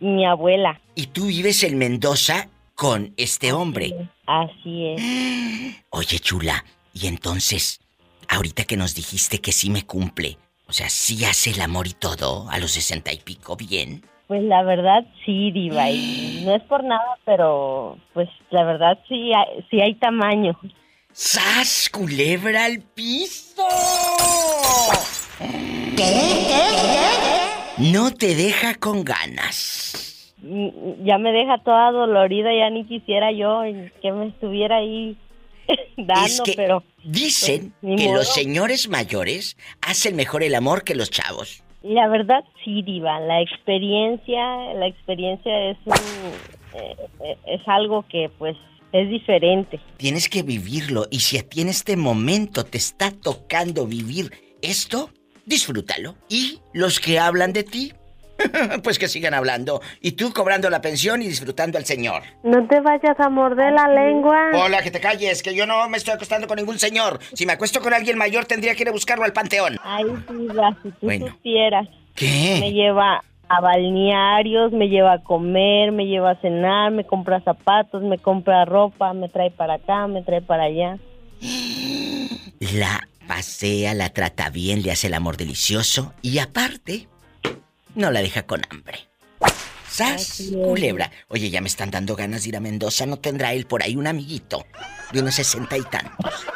Mi 0.00 0.26
abuela. 0.26 0.80
Y 0.94 1.06
tú 1.06 1.26
vives 1.26 1.62
en 1.62 1.78
Mendoza 1.78 2.48
con 2.74 3.14
este 3.16 3.52
hombre. 3.52 4.10
Así 4.26 4.88
es. 4.88 5.76
Oye, 5.90 6.18
chula, 6.18 6.64
y 6.92 7.06
entonces, 7.06 7.80
ahorita 8.28 8.64
que 8.64 8.76
nos 8.76 8.94
dijiste 8.94 9.40
que 9.40 9.52
sí 9.52 9.70
me 9.70 9.86
cumple, 9.86 10.38
o 10.66 10.72
sea, 10.72 10.88
sí 10.88 11.24
hace 11.24 11.50
el 11.50 11.60
amor 11.60 11.86
y 11.86 11.92
todo 11.92 12.48
a 12.50 12.58
los 12.58 12.72
sesenta 12.72 13.12
y 13.12 13.18
pico, 13.18 13.56
bien. 13.56 14.04
Pues 14.26 14.42
la 14.42 14.62
verdad 14.62 15.04
sí, 15.24 15.52
Diva. 15.52 15.90
Y 15.90 16.42
no 16.46 16.56
es 16.56 16.62
por 16.62 16.82
nada, 16.82 17.18
pero 17.24 17.98
pues 18.14 18.28
la 18.50 18.64
verdad 18.64 18.98
sí 19.08 19.32
hay, 19.34 19.64
sí 19.70 19.80
hay 19.80 19.94
tamaño. 19.96 20.58
¡Sas, 21.12 21.90
culebra 21.92 22.64
al 22.64 22.80
piso! 22.80 23.62
No 27.78 28.12
te 28.12 28.34
deja 28.34 28.74
con 28.74 29.04
ganas. 29.04 30.34
Mm, 30.42 31.04
Ya 31.04 31.18
me 31.18 31.32
deja 31.32 31.58
toda 31.58 31.90
dolorida, 31.90 32.50
ya 32.54 32.70
ni 32.70 32.84
quisiera 32.84 33.32
yo 33.32 33.62
que 34.00 34.12
me 34.12 34.28
estuviera 34.28 34.76
ahí 34.76 35.16
dando, 35.96 36.26
Es 36.26 36.40
que 36.42 36.52
pero... 36.54 36.82
Dicen 37.04 37.74
pues, 37.80 38.00
que 38.00 38.06
modo. 38.06 38.18
los 38.18 38.32
señores 38.32 38.88
mayores 38.88 39.56
hacen 39.80 40.14
mejor 40.14 40.42
el 40.44 40.54
amor 40.54 40.84
que 40.84 40.94
los 40.94 41.10
chavos. 41.10 41.64
La 41.82 42.06
verdad 42.08 42.44
sí, 42.64 42.82
Diva, 42.82 43.18
la 43.18 43.40
experiencia, 43.42 44.72
la 44.74 44.86
experiencia 44.86 45.70
es 45.70 45.78
un, 45.84 45.94
eh, 46.78 46.96
eh, 47.24 47.36
es 47.46 47.60
algo 47.66 48.04
que 48.08 48.30
pues 48.38 48.56
es 48.92 49.08
diferente. 49.10 49.80
Tienes 49.96 50.28
que 50.28 50.44
vivirlo 50.44 51.06
y 51.10 51.20
si 51.20 51.38
a 51.38 51.42
ti 51.48 51.60
en 51.62 51.68
este 51.70 51.96
momento 51.96 52.64
te 52.64 52.78
está 52.78 53.10
tocando 53.10 53.84
vivir 53.86 54.30
esto, 54.62 55.10
disfrútalo. 55.46 56.14
Y 56.28 56.58
los 56.72 57.00
que 57.00 57.18
hablan 57.18 57.52
de 57.52 57.64
ti, 57.64 57.92
pues 58.82 58.98
que 58.98 59.08
sigan 59.08 59.34
hablando. 59.34 59.80
Y 60.00 60.12
tú 60.12 60.32
cobrando 60.32 60.68
la 60.70 60.80
pensión 60.80 61.22
y 61.22 61.28
disfrutando 61.28 61.78
al 61.78 61.84
Señor. 61.84 62.22
No 62.42 62.66
te 62.66 62.80
vayas 62.80 63.18
a 63.20 63.28
morder 63.28 63.72
la 63.72 63.88
lengua. 63.88 64.50
Hola, 64.54 64.82
que 64.82 64.90
te 64.90 65.00
calles, 65.00 65.42
que 65.42 65.54
yo 65.54 65.66
no 65.66 65.88
me 65.88 65.96
estoy 65.98 66.14
acostando 66.14 66.46
con 66.46 66.56
ningún 66.56 66.78
señor. 66.78 67.20
Si 67.34 67.46
me 67.46 67.52
acuesto 67.52 67.80
con 67.80 67.94
alguien 67.94 68.18
mayor 68.18 68.44
tendría 68.46 68.74
que 68.74 68.82
ir 68.82 68.88
a 68.88 68.92
buscarlo 68.92 69.24
al 69.24 69.32
panteón. 69.32 69.76
Ay, 69.82 70.04
Diva, 70.30 70.76
si 70.82 70.90
tú 70.90 70.96
Bueno. 71.06 71.26
supieras. 71.28 71.88
¿Qué? 72.14 72.58
Me 72.60 72.72
lleva 72.72 73.22
a 73.48 73.60
balnearios, 73.60 74.72
me 74.72 74.88
lleva 74.88 75.12
a 75.14 75.22
comer, 75.22 75.92
me 75.92 76.06
lleva 76.06 76.30
a 76.32 76.40
cenar, 76.40 76.90
me 76.90 77.04
compra 77.04 77.40
zapatos, 77.42 78.02
me 78.02 78.18
compra 78.18 78.64
ropa, 78.64 79.12
me 79.12 79.28
trae 79.28 79.50
para 79.50 79.74
acá, 79.74 80.06
me 80.06 80.22
trae 80.22 80.40
para 80.42 80.64
allá. 80.64 80.96
La 82.74 83.00
pasea, 83.26 83.94
la 83.94 84.10
trata 84.10 84.50
bien, 84.50 84.82
le 84.82 84.92
hace 84.92 85.06
el 85.06 85.14
amor 85.14 85.36
delicioso 85.36 86.14
y 86.22 86.38
aparte, 86.38 87.08
no 87.94 88.10
la 88.10 88.22
deja 88.22 88.44
con 88.44 88.62
hambre. 88.70 89.08
¡Sas! 89.88 90.50
Culebra. 90.52 91.10
Oye, 91.28 91.50
ya 91.50 91.60
me 91.60 91.68
están 91.68 91.90
dando 91.90 92.16
ganas 92.16 92.42
de 92.42 92.48
ir 92.48 92.56
a 92.56 92.60
Mendoza. 92.60 93.04
¿No 93.04 93.18
tendrá 93.18 93.52
él 93.52 93.66
por 93.66 93.82
ahí 93.82 93.94
un 93.94 94.06
amiguito 94.06 94.64
de 95.12 95.20
unos 95.20 95.34
sesenta 95.34 95.76
y 95.76 95.82
tantos? 95.82 96.46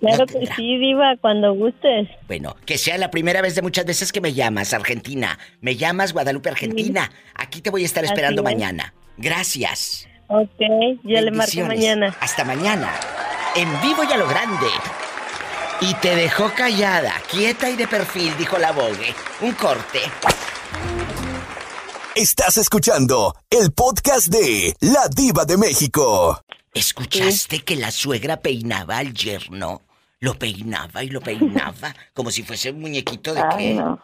Claro 0.00 0.26
que 0.26 0.46
sí, 0.54 0.78
Diva, 0.78 1.16
cuando 1.20 1.54
gustes. 1.54 2.08
Bueno, 2.26 2.56
que 2.66 2.76
sea 2.76 2.98
la 2.98 3.10
primera 3.10 3.40
vez 3.40 3.54
de 3.54 3.62
muchas 3.62 3.86
veces 3.86 4.12
que 4.12 4.20
me 4.20 4.34
llamas, 4.34 4.74
Argentina. 4.74 5.38
Me 5.60 5.76
llamas, 5.76 6.12
Guadalupe, 6.12 6.50
Argentina. 6.50 7.10
Aquí 7.34 7.62
te 7.62 7.70
voy 7.70 7.82
a 7.82 7.86
estar 7.86 8.04
esperando 8.04 8.42
es. 8.42 8.44
mañana. 8.44 8.92
Gracias. 9.16 10.06
Ok, 10.28 10.60
yo 11.04 11.20
le 11.22 11.30
marco 11.30 11.60
mañana. 11.62 12.14
Hasta 12.20 12.44
mañana. 12.44 12.92
En 13.56 13.68
vivo 13.80 14.04
y 14.08 14.12
a 14.12 14.18
lo 14.18 14.28
grande. 14.28 14.66
Y 15.80 15.94
te 15.94 16.16
dejó 16.16 16.50
callada, 16.56 17.12
quieta 17.30 17.70
y 17.70 17.76
de 17.76 17.86
perfil, 17.86 18.36
dijo 18.36 18.58
la 18.58 18.72
Vogue. 18.72 19.14
Un 19.40 19.52
corte. 19.52 20.00
Estás 22.16 22.56
escuchando 22.58 23.34
el 23.48 23.72
podcast 23.72 24.26
de 24.26 24.74
La 24.80 25.06
Diva 25.08 25.44
de 25.44 25.56
México. 25.56 26.40
¿Escuchaste 26.74 27.60
que 27.64 27.76
la 27.76 27.92
suegra 27.92 28.38
peinaba 28.38 28.98
al 28.98 29.14
yerno? 29.14 29.82
Lo 30.18 30.34
peinaba 30.34 31.04
y 31.04 31.10
lo 31.10 31.20
peinaba 31.20 31.94
como 32.14 32.30
si 32.30 32.42
fuese 32.42 32.72
un 32.72 32.80
muñequito 32.80 33.32
de 33.34 33.40
Ay, 33.40 33.56
qué. 33.56 33.74
no. 33.74 34.00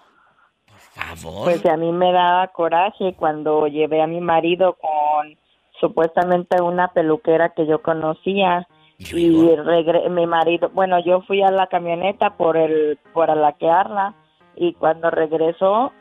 Por 0.67 0.79
favor. 0.81 1.45
Pues 1.45 1.67
a 1.67 1.77
mí 1.77 1.91
me 1.91 2.13
daba 2.13 2.47
coraje 2.49 3.17
cuando 3.19 3.67
llevé 3.67 4.01
a 4.01 4.07
mi 4.07 4.21
marido 4.21 4.77
con 4.81 5.37
supuestamente 5.81 6.63
una 6.63 6.93
peluquera 6.93 7.53
que 7.53 7.67
yo 7.67 7.83
conocía 7.83 8.69
y 8.99 9.57
regre- 9.57 10.09
mi 10.09 10.27
marido, 10.27 10.71
bueno, 10.73 10.99
yo 11.05 11.21
fui 11.23 11.43
a 11.43 11.51
la 11.51 11.67
camioneta 11.67 12.31
por 12.37 12.57
el 12.57 12.99
por 13.13 13.31
alaquearla 13.31 14.15
y 14.57 14.73
cuando 14.75 15.11
regresó 15.11 15.93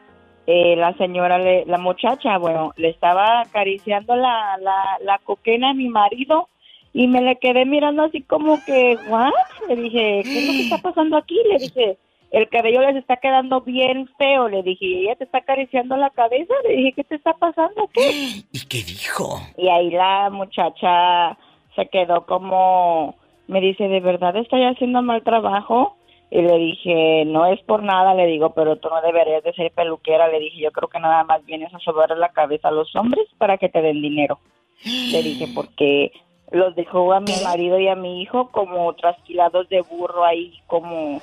eh, 0.45 0.75
la 0.75 0.93
señora, 0.97 1.37
le- 1.39 1.65
la 1.65 1.77
muchacha, 1.77 2.37
bueno, 2.37 2.73
le 2.75 2.89
estaba 2.89 3.41
acariciando 3.41 4.15
la, 4.15 4.57
la, 4.61 4.97
la 5.01 5.17
coquena 5.19 5.69
a 5.69 5.73
mi 5.73 5.87
marido 5.89 6.49
y 6.91 7.07
me 7.07 7.21
le 7.21 7.37
quedé 7.37 7.65
mirando 7.65 8.03
así 8.03 8.21
como 8.21 8.59
que, 8.65 8.97
¿what? 9.07 9.31
Le 9.69 9.75
dije, 9.77 10.21
¿qué 10.23 10.39
es 10.39 10.45
lo 10.47 10.51
que 10.51 10.61
está 10.63 10.77
pasando 10.89 11.17
aquí? 11.17 11.39
Le 11.49 11.57
dije, 11.59 11.97
el 12.31 12.49
cabello 12.49 12.81
les 12.81 12.97
está 12.97 13.17
quedando 13.17 13.61
bien 13.61 14.07
feo. 14.17 14.49
Le 14.49 14.61
dije, 14.63 14.85
¿y 14.85 15.05
ella 15.05 15.15
te 15.15 15.23
está 15.23 15.39
acariciando 15.39 15.95
la 15.97 16.09
cabeza? 16.11 16.53
Le 16.67 16.75
dije, 16.75 16.93
¿qué 16.97 17.03
te 17.05 17.15
está 17.15 17.33
pasando? 17.33 17.89
¿Qué? 17.93 18.11
¿Y 18.51 18.67
qué 18.67 18.83
dijo? 18.83 19.39
Y 19.57 19.69
ahí 19.69 19.89
la 19.91 20.29
muchacha 20.29 21.37
se 21.75 21.87
quedó 21.87 22.25
como, 22.25 23.15
me 23.47 23.61
dice, 23.61 23.87
¿de 23.87 23.99
verdad 23.99 24.35
estoy 24.37 24.63
haciendo 24.63 25.01
mal 25.01 25.23
trabajo? 25.23 25.95
Y 26.31 26.41
le 26.41 26.57
dije, 26.57 27.25
no 27.25 27.45
es 27.45 27.61
por 27.63 27.83
nada, 27.83 28.15
le 28.15 28.25
digo, 28.25 28.53
pero 28.55 28.77
tú 28.77 28.89
no 28.89 29.01
deberías 29.01 29.43
de 29.43 29.53
ser 29.53 29.71
peluquera. 29.71 30.27
Le 30.29 30.39
dije, 30.39 30.59
yo 30.61 30.71
creo 30.71 30.89
que 30.89 30.99
nada 30.99 31.23
más 31.23 31.45
vienes 31.45 31.71
a 31.73 31.79
sobarle 31.79 32.15
la 32.15 32.29
cabeza 32.29 32.69
a 32.69 32.71
los 32.71 32.95
hombres 32.95 33.27
para 33.37 33.57
que 33.59 33.69
te 33.69 33.81
den 33.83 34.01
dinero. 34.01 34.39
Le 35.11 35.21
dije, 35.21 35.47
porque 35.53 36.11
los 36.51 36.75
dejó 36.75 37.13
a 37.13 37.19
mi 37.19 37.33
marido 37.43 37.79
y 37.79 37.87
a 37.87 37.95
mi 37.95 38.21
hijo 38.21 38.49
como 38.49 38.93
trasquilados 38.95 39.69
de 39.69 39.81
burro 39.81 40.25
ahí, 40.25 40.59
como 40.67 41.21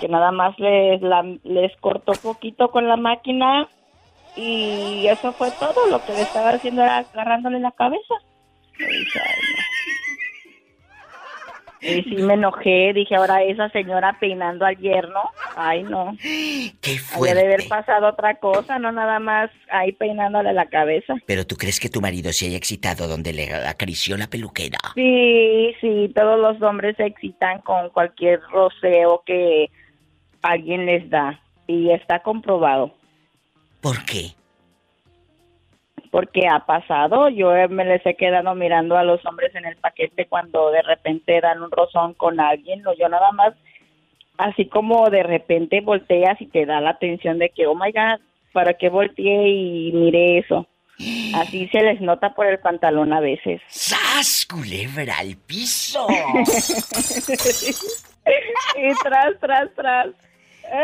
que 0.00 0.08
nada 0.08 0.30
más 0.30 0.56
les, 0.60 1.02
la- 1.02 1.24
les 1.42 1.74
cortó 1.78 2.12
poquito 2.22 2.70
con 2.70 2.86
la 2.86 2.96
máquina 2.96 3.68
y 4.36 5.06
eso 5.08 5.32
fue 5.32 5.50
todo. 5.58 5.86
Lo 5.90 5.98
que 6.04 6.12
le 6.12 6.22
estaba 6.22 6.50
haciendo 6.50 6.82
era 6.82 6.98
agarrándole 6.98 7.58
la 7.58 7.72
cabeza. 7.72 8.14
Le 8.78 8.86
dije, 8.86 9.18
"Ay, 9.24 9.40
no". 9.56 9.65
Y 11.80 12.02
sí 12.02 12.16
me 12.16 12.34
enojé, 12.34 12.92
dije, 12.94 13.14
ahora 13.16 13.42
esa 13.42 13.68
señora 13.70 14.16
peinando 14.18 14.64
al 14.64 14.76
yerno, 14.76 15.20
ay 15.56 15.82
no. 15.82 16.16
Qué 16.20 16.98
Había 17.14 17.34
de 17.34 17.44
haber 17.44 17.68
pasado 17.68 18.08
otra 18.08 18.36
cosa, 18.36 18.78
no 18.78 18.92
nada 18.92 19.18
más 19.18 19.50
ahí 19.70 19.92
peinándole 19.92 20.52
la 20.52 20.66
cabeza. 20.66 21.14
Pero 21.26 21.46
tú 21.46 21.56
crees 21.56 21.80
que 21.80 21.88
tu 21.88 22.00
marido 22.00 22.32
se 22.32 22.46
haya 22.46 22.56
excitado 22.56 23.08
donde 23.08 23.32
le 23.32 23.52
acarició 23.54 24.16
la 24.16 24.26
peluquera. 24.28 24.78
Sí, 24.94 25.74
sí, 25.80 26.12
todos 26.14 26.38
los 26.38 26.60
hombres 26.62 26.96
se 26.96 27.06
excitan 27.06 27.60
con 27.60 27.90
cualquier 27.90 28.40
roceo 28.52 29.22
que 29.26 29.70
alguien 30.42 30.86
les 30.86 31.08
da 31.10 31.40
y 31.66 31.90
está 31.90 32.20
comprobado. 32.22 32.94
¿Por 33.80 34.04
qué? 34.04 34.34
Porque 36.16 36.48
ha 36.48 36.60
pasado, 36.60 37.28
yo 37.28 37.54
eh, 37.54 37.68
me 37.68 37.84
les 37.84 38.00
he 38.06 38.16
quedado 38.16 38.54
mirando 38.54 38.96
a 38.96 39.04
los 39.04 39.20
hombres 39.26 39.54
en 39.54 39.66
el 39.66 39.76
paquete 39.76 40.24
cuando 40.26 40.70
de 40.70 40.80
repente 40.80 41.38
dan 41.42 41.62
un 41.62 41.70
rozón 41.70 42.14
con 42.14 42.40
alguien, 42.40 42.86
o 42.86 42.94
yo 42.94 43.06
nada 43.10 43.32
más, 43.32 43.52
así 44.38 44.64
como 44.64 45.10
de 45.10 45.22
repente 45.22 45.82
volteas 45.82 46.40
y 46.40 46.46
te 46.46 46.64
da 46.64 46.80
la 46.80 46.92
atención 46.92 47.38
de 47.38 47.50
que, 47.50 47.66
oh 47.66 47.74
my 47.74 47.92
god, 47.92 48.18
para 48.54 48.72
que 48.72 48.88
volteé 48.88 49.46
y 49.46 49.92
mire 49.92 50.38
eso. 50.38 50.66
Así 51.34 51.68
se 51.68 51.82
les 51.82 52.00
nota 52.00 52.34
por 52.34 52.46
el 52.46 52.60
pantalón 52.60 53.12
a 53.12 53.20
veces. 53.20 53.60
¡Sas, 53.68 54.46
culebra 54.46 55.18
al 55.18 55.36
piso! 55.36 56.06
y 58.74 58.94
tras, 59.02 59.38
tras, 59.38 59.68
tras. 59.74 60.06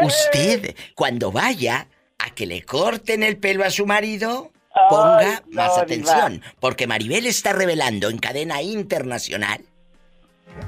Usted, 0.02 0.76
cuando 0.94 1.32
vaya 1.32 1.86
a 2.18 2.34
que 2.34 2.44
le 2.44 2.60
corten 2.64 3.22
el 3.22 3.38
pelo 3.38 3.64
a 3.64 3.70
su 3.70 3.86
marido, 3.86 4.52
ponga 4.88 5.42
no, 5.46 5.56
más 5.56 5.70
diva. 5.74 5.82
atención, 5.82 6.42
porque 6.60 6.86
Maribel 6.86 7.26
está 7.26 7.52
revelando 7.52 8.08
en 8.08 8.18
cadena 8.18 8.62
internacional 8.62 9.60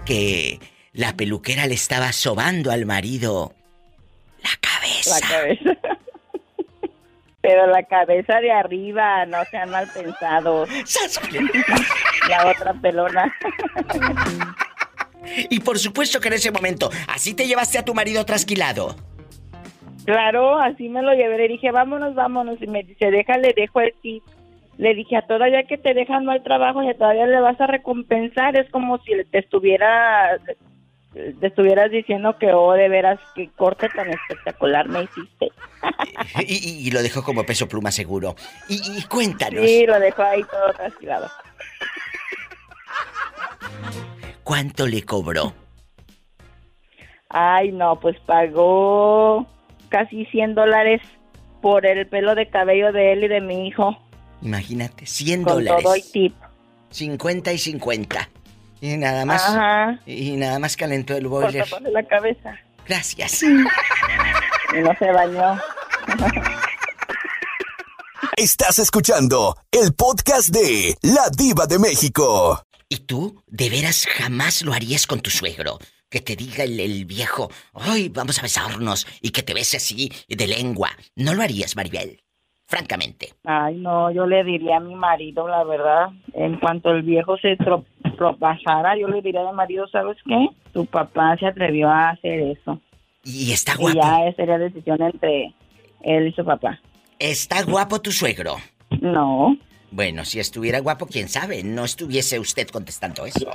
que 0.05 0.61
la 0.93 1.17
peluquera 1.17 1.67
le 1.67 1.75
estaba 1.75 2.13
sobando 2.13 2.71
al 2.71 2.87
marido 2.87 3.55
La 4.43 4.51
cabeza. 4.61 5.19
La 5.21 5.29
cabeza. 5.29 5.79
Pero 7.43 7.67
la 7.67 7.83
cabeza 7.83 8.41
de 8.41 8.51
arriba, 8.51 9.27
no 9.27 9.45
sean 9.51 9.69
mal 9.69 9.87
pensados. 9.93 10.67
La 12.29 12.47
otra 12.49 12.73
pelona. 12.73 13.35
Y 15.51 15.61
por 15.61 15.79
supuesto 15.79 16.21
que 16.21 16.29
en 16.29 16.35
ese 16.35 16.51
momento, 16.51 16.91
así 17.07 17.35
te 17.35 17.47
llevaste 17.47 17.77
a 17.77 17.85
tu 17.85 17.93
marido 17.93 18.25
trasquilado. 18.25 18.97
Claro, 20.05 20.59
así 20.59 20.89
me 20.89 21.03
lo 21.03 21.13
llevé. 21.15 21.39
Le 21.39 21.49
dije, 21.49 21.71
vámonos, 21.71 22.15
vámonos. 22.15 22.61
Y 22.61 22.67
me 22.67 22.83
dice, 22.83 23.11
déjale, 23.11 23.53
dejo 23.57 23.81
el 23.81 23.95
tip. 24.03 24.23
Le 24.77 24.95
dije, 24.95 25.17
a 25.17 25.23
todavía 25.27 25.63
que 25.65 25.79
te 25.79 25.95
dejan 25.95 26.25
mal 26.25 26.43
trabajo, 26.43 26.83
y 26.83 26.93
todavía 26.95 27.27
le 27.27 27.41
vas 27.41 27.61
a 27.61 27.67
recompensar. 27.67 28.57
Es 28.57 28.69
como 28.71 28.99
si 28.99 29.13
te 29.31 29.39
estuviera 29.39 30.39
te 31.41 31.47
estuvieras 31.47 31.93
diciendo 31.93 32.37
que, 32.41 32.53
oh, 32.53 32.73
de 32.73 32.89
veras, 32.89 33.21
qué 33.37 33.49
corte 33.57 33.89
tan 33.91 34.11
espectacular 34.11 34.89
me 34.89 35.05
hiciste. 35.05 35.53
y, 36.45 36.55
y- 36.55 36.89
y 36.89 36.91
lo 36.91 37.01
dejó 37.03 37.23
como 37.23 37.45
peso 37.45 37.69
pluma 37.69 37.93
seguro. 37.93 38.35
Y, 38.69 38.81
y 38.99 39.03
cuéntanos, 39.05 39.65
Sí, 39.65 39.87
lo 39.87 40.01
dejó 40.01 40.23
ahí 40.25 40.43
todo. 40.43 40.73
¿cuánto 44.43 44.87
le 44.89 45.05
cobró? 45.05 45.53
Ay, 47.29 47.71
no, 47.73 47.99
pues 48.01 48.19
pagó 48.27 49.47
casi 49.89 50.25
100 50.27 50.55
dólares 50.55 51.01
por 51.63 51.87
el 51.87 52.07
pelo 52.07 52.35
de 52.35 52.49
cabello 52.49 52.93
de 52.93 53.13
él 53.13 53.25
y 53.25 53.29
de 53.29 53.41
mi 53.41 53.67
hijo. 53.69 53.97
Imagínate, 54.43 55.07
100 55.07 55.45
Con 55.45 55.55
dólares. 55.55 55.83
todo 55.83 55.97
y 55.97 56.03
tip. 56.03 56.35
50 56.91 57.53
y 57.53 57.59
50. 57.59 58.29
Y 58.81 58.97
nada 58.99 59.25
más. 59.25 59.43
Ajá. 59.49 59.99
Y 60.07 60.33
nada 60.37 60.59
más 60.59 60.77
calentó 60.77 61.17
el 61.17 61.23
Por 61.29 61.45
boiler. 61.45 61.65
taparle 61.65 61.91
la 61.91 62.03
cabeza. 62.07 62.55
Gracias. 62.87 63.43
Y 63.43 63.47
no 63.47 64.95
se 64.99 65.11
bañó. 65.11 65.59
Estás 68.37 68.79
escuchando 68.79 69.57
el 69.71 69.95
podcast 69.95 70.49
de 70.49 70.97
La 71.03 71.29
Diva 71.31 71.67
de 71.67 71.79
México. 71.79 72.63
¿Y 72.89 72.99
tú, 73.01 73.43
de 73.47 73.71
veras, 73.71 74.07
jamás 74.07 74.63
lo 74.63 74.73
harías 74.73 75.07
con 75.07 75.21
tu 75.21 75.31
suegro? 75.31 75.79
Que 76.15 76.21
te 76.21 76.37
diga 76.37 76.63
el, 76.63 76.79
el 76.79 77.07
viejo, 77.07 77.51
ay, 77.73 78.09
vamos 78.09 78.39
a 78.39 78.43
besarnos, 78.43 79.05
y 79.21 79.31
que 79.31 79.43
te 79.43 79.53
bese 79.53 79.79
así, 79.79 80.13
de 80.29 80.47
lengua. 80.47 80.91
¿No 81.17 81.35
lo 81.35 81.43
harías, 81.43 81.75
Maribel? 81.75 82.21
Francamente. 82.67 83.31
Ay, 83.43 83.75
no, 83.79 84.13
yo 84.13 84.25
le 84.25 84.45
diría 84.45 84.77
a 84.77 84.81
mi 84.81 84.95
marido, 84.95 85.49
la 85.49 85.65
verdad, 85.65 86.11
en 86.35 86.61
cuanto 86.61 86.93
el 86.93 87.03
viejo 87.03 87.37
se 87.39 87.59
tro- 87.59 87.85
tropezara, 88.17 88.97
yo 88.97 89.09
le 89.09 89.23
diría 89.23 89.41
a 89.41 89.51
mi 89.51 89.57
marido, 89.57 89.89
¿sabes 89.89 90.17
qué? 90.25 90.47
Tu 90.73 90.87
papá 90.87 91.37
se 91.37 91.47
atrevió 91.47 91.89
a 91.91 92.11
hacer 92.11 92.39
eso. 92.43 92.81
Y 93.25 93.51
está 93.51 93.73
Y 93.73 93.79
guapo. 93.79 93.99
ya 94.01 94.33
sería 94.37 94.59
decisión 94.59 95.03
entre 95.03 95.53
él 96.03 96.29
y 96.29 96.33
su 96.33 96.45
papá. 96.45 96.81
¿Está 97.19 97.65
guapo 97.65 98.01
tu 98.01 98.13
suegro? 98.13 98.55
No. 99.01 99.57
Bueno, 99.91 100.25
si 100.25 100.39
estuviera 100.39 100.79
guapo, 100.79 101.07
quién 101.07 101.29
sabe, 101.29 101.65
no 101.65 101.85
estuviese 101.85 102.39
usted 102.39 102.69
contestando 102.69 103.27
eso. 103.27 103.51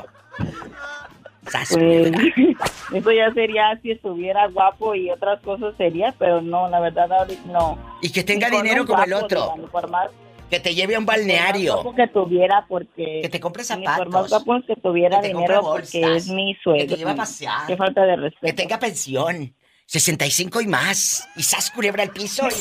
Sas, 1.52 1.70
Pues, 1.74 2.12
eso 2.94 3.12
ya 3.12 3.32
sería 3.34 3.80
si 3.82 3.92
estuviera 3.92 4.48
guapo 4.48 4.96
y 4.96 5.10
otras 5.10 5.40
cosas 5.42 5.74
sería, 5.78 6.14
pero 6.18 6.42
no, 6.42 6.70
la 6.70 6.80
verdad 6.80 7.08
no. 7.46 7.78
Y 8.02 8.12
que 8.12 8.24
tenga 8.24 8.50
con 8.50 8.62
dinero 8.64 8.86
como 8.86 9.04
el 9.04 9.14
otro. 9.14 9.56
más- 9.90 10.10
Que 10.50 10.60
te 10.60 10.74
lleve 10.74 10.96
a 10.96 11.00
un 11.00 11.06
balneario. 11.06 11.74
guapo 11.76 11.96
que 11.96 12.08
tuviera 12.08 12.66
porque... 12.68 13.20
Que 13.22 13.30
te 13.30 13.40
compre 13.40 13.64
Ni 13.78 13.86
por 13.86 14.10
más 14.10 14.30
zapatos. 14.30 14.30
guapo 14.46 14.66
que 14.66 14.76
tuviera 14.78 15.22
Que 15.22 15.28
dinero 15.30 15.62
bolsas, 15.62 15.92
porque 15.92 16.16
es 16.18 16.28
mi 16.30 16.56
que 16.56 16.62
suegro. 16.62 16.88
te 16.88 16.96
lleve 16.98 17.12
a 17.12 17.16
pasear. 17.16 17.68
Qué 17.68 17.78
falta 17.78 18.02
de 18.04 18.16
respeto. 18.16 18.46
Que 18.48 18.54
tenga 18.54 18.80
pensión. 18.80 19.54
65 19.86 20.62
y 20.62 20.68
más. 20.68 21.28
Y 21.36 21.44
sas 21.44 21.70
culebra 21.72 22.04
al 22.04 22.10
piso 22.12 22.48
y... 22.48 22.52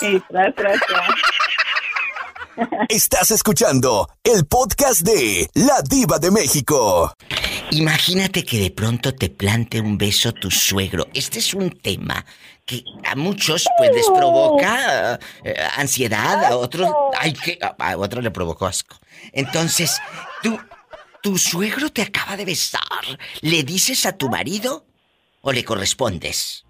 Sí, 0.00 0.18
tras, 0.30 0.54
tras, 0.54 0.80
tras. 0.86 1.08
Estás 2.88 3.30
escuchando 3.30 4.08
el 4.22 4.46
podcast 4.46 5.00
de 5.02 5.48
La 5.54 5.82
Diva 5.82 6.18
de 6.18 6.30
México. 6.30 7.14
Imagínate 7.70 8.44
que 8.44 8.58
de 8.58 8.70
pronto 8.70 9.14
te 9.14 9.30
plante 9.30 9.80
un 9.80 9.96
beso 9.96 10.32
tu 10.32 10.50
suegro. 10.50 11.06
Este 11.14 11.38
es 11.38 11.54
un 11.54 11.70
tema 11.70 12.24
que 12.66 12.84
a 13.04 13.16
muchos 13.16 13.66
pues 13.78 13.90
les 13.94 14.06
provoca 14.06 15.18
eh, 15.44 15.54
ansiedad, 15.76 16.44
a 16.44 16.56
otros 16.56 16.90
que 17.44 17.58
a, 17.60 17.74
a 17.78 17.96
otros 17.96 18.22
le 18.22 18.30
provocó 18.30 18.66
asco. 18.66 18.96
Entonces, 19.32 19.98
tú 20.42 20.58
tu 21.22 21.36
suegro 21.36 21.90
te 21.90 22.02
acaba 22.02 22.36
de 22.36 22.44
besar. 22.44 22.80
¿Le 23.42 23.62
dices 23.62 24.06
a 24.06 24.12
tu 24.12 24.28
marido 24.28 24.86
o 25.42 25.52
le 25.52 25.64
correspondes? 25.64 26.64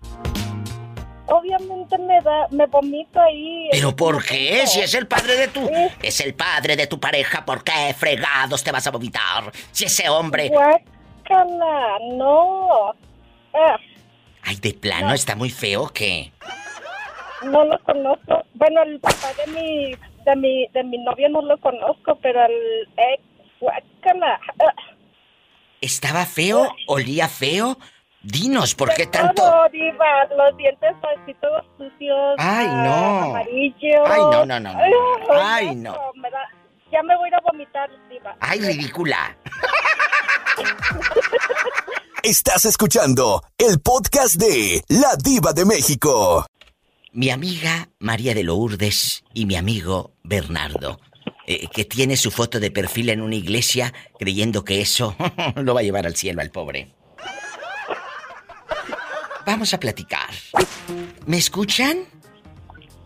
Obviamente 1.31 1.97
me 1.99 2.21
da, 2.23 2.49
me 2.51 2.67
vomito 2.67 3.21
ahí. 3.21 3.69
¿Pero 3.71 3.95
por 3.95 4.25
qué? 4.25 4.67
Si 4.67 4.81
es 4.81 4.95
el 4.95 5.07
padre 5.07 5.37
de 5.37 5.49
tu... 5.49 5.71
Es 6.03 6.21
el 6.21 6.35
padre 6.35 6.75
de 6.75 6.89
tu 6.89 6.99
pareja, 6.99 7.45
¿por 7.45 7.63
qué 7.63 7.95
fregados 7.97 8.65
te 8.65 8.73
vas 8.73 8.87
a 8.87 8.91
vomitar? 8.91 9.53
Si 9.71 9.85
ese 9.85 10.09
hombre... 10.09 10.49
Guácala, 10.49 11.99
no. 12.15 12.91
Ah, 13.55 13.77
Ay, 14.43 14.57
de 14.57 14.75
plano, 14.75 15.13
está 15.13 15.37
muy 15.37 15.51
feo 15.51 15.89
que... 15.89 16.33
no 17.45 17.65
lo 17.65 17.79
conozco. 17.85 18.43
Bueno, 18.55 18.83
el 18.83 18.99
papá 18.99 19.29
de 19.45 19.53
mi, 19.53 19.95
de 20.25 20.37
mi, 20.37 20.67
de 20.73 20.83
mi 20.83 20.99
novio 20.99 21.29
no 21.29 21.43
lo 21.43 21.57
conozco, 21.59 22.17
pero 22.21 22.45
el 22.45 22.89
ex, 22.97 23.23
guácala. 23.61 24.41
Ah, 24.59 24.75
¿Estaba 25.81 26.27
feo? 26.27 26.75
¿Olía 26.89 27.29
feo? 27.29 27.79
Dinos, 28.23 28.75
¿por 28.75 28.93
qué 28.95 29.07
tanto? 29.07 29.43
Todo, 29.43 29.69
diva, 29.73 30.25
los 30.37 30.57
dientes 30.59 30.91
así 31.03 31.35
todos 31.41 31.65
sucios. 31.79 32.35
Ay, 32.39 32.67
no. 32.67 33.23
Amarillos. 33.31 34.01
Ay, 34.07 34.21
no, 34.21 34.45
no, 34.47 34.61
no, 34.61 34.73
no. 34.75 34.79
Ay, 35.33 35.67
Ay, 35.69 35.75
no. 35.77 35.95
me 36.17 36.31
da- 36.31 36.39
ya 36.93 37.03
me 37.03 37.17
voy 37.17 37.27
a 37.27 37.29
ir 37.29 37.35
a 37.37 37.41
vomitar, 37.41 37.89
diva. 38.11 38.37
¡Ay, 38.41 38.61
ridícula! 38.61 39.37
Estás 42.23 42.65
escuchando 42.67 43.43
el 43.57 43.81
podcast 43.81 44.35
de 44.37 44.83
La 44.89 45.17
Diva 45.17 45.53
de 45.55 45.65
México. 45.65 46.45
Mi 47.13 47.31
amiga 47.31 47.89
María 47.99 48.35
de 48.35 48.45
Lourdes 48.45 49.25
y 49.33 49.47
mi 49.47 49.57
amigo 49.57 50.13
Bernardo, 50.23 51.01
eh, 51.47 51.67
que 51.73 51.85
tiene 51.87 52.17
su 52.17 52.31
foto 52.31 52.61
de 52.61 52.71
perfil 52.71 53.09
en 53.09 53.23
una 53.23 53.35
iglesia 53.37 53.93
creyendo 54.19 54.63
que 54.65 54.81
eso 54.83 55.17
lo 55.57 55.73
va 55.75 55.81
a 55.81 55.83
llevar 55.83 56.07
al 56.07 56.17
cielo 56.17 56.43
al 56.43 56.51
pobre. 56.51 56.93
Vamos 59.51 59.75
a 59.75 59.81
platicar. 59.81 60.31
¿Me 61.27 61.37
escuchan? 61.37 62.05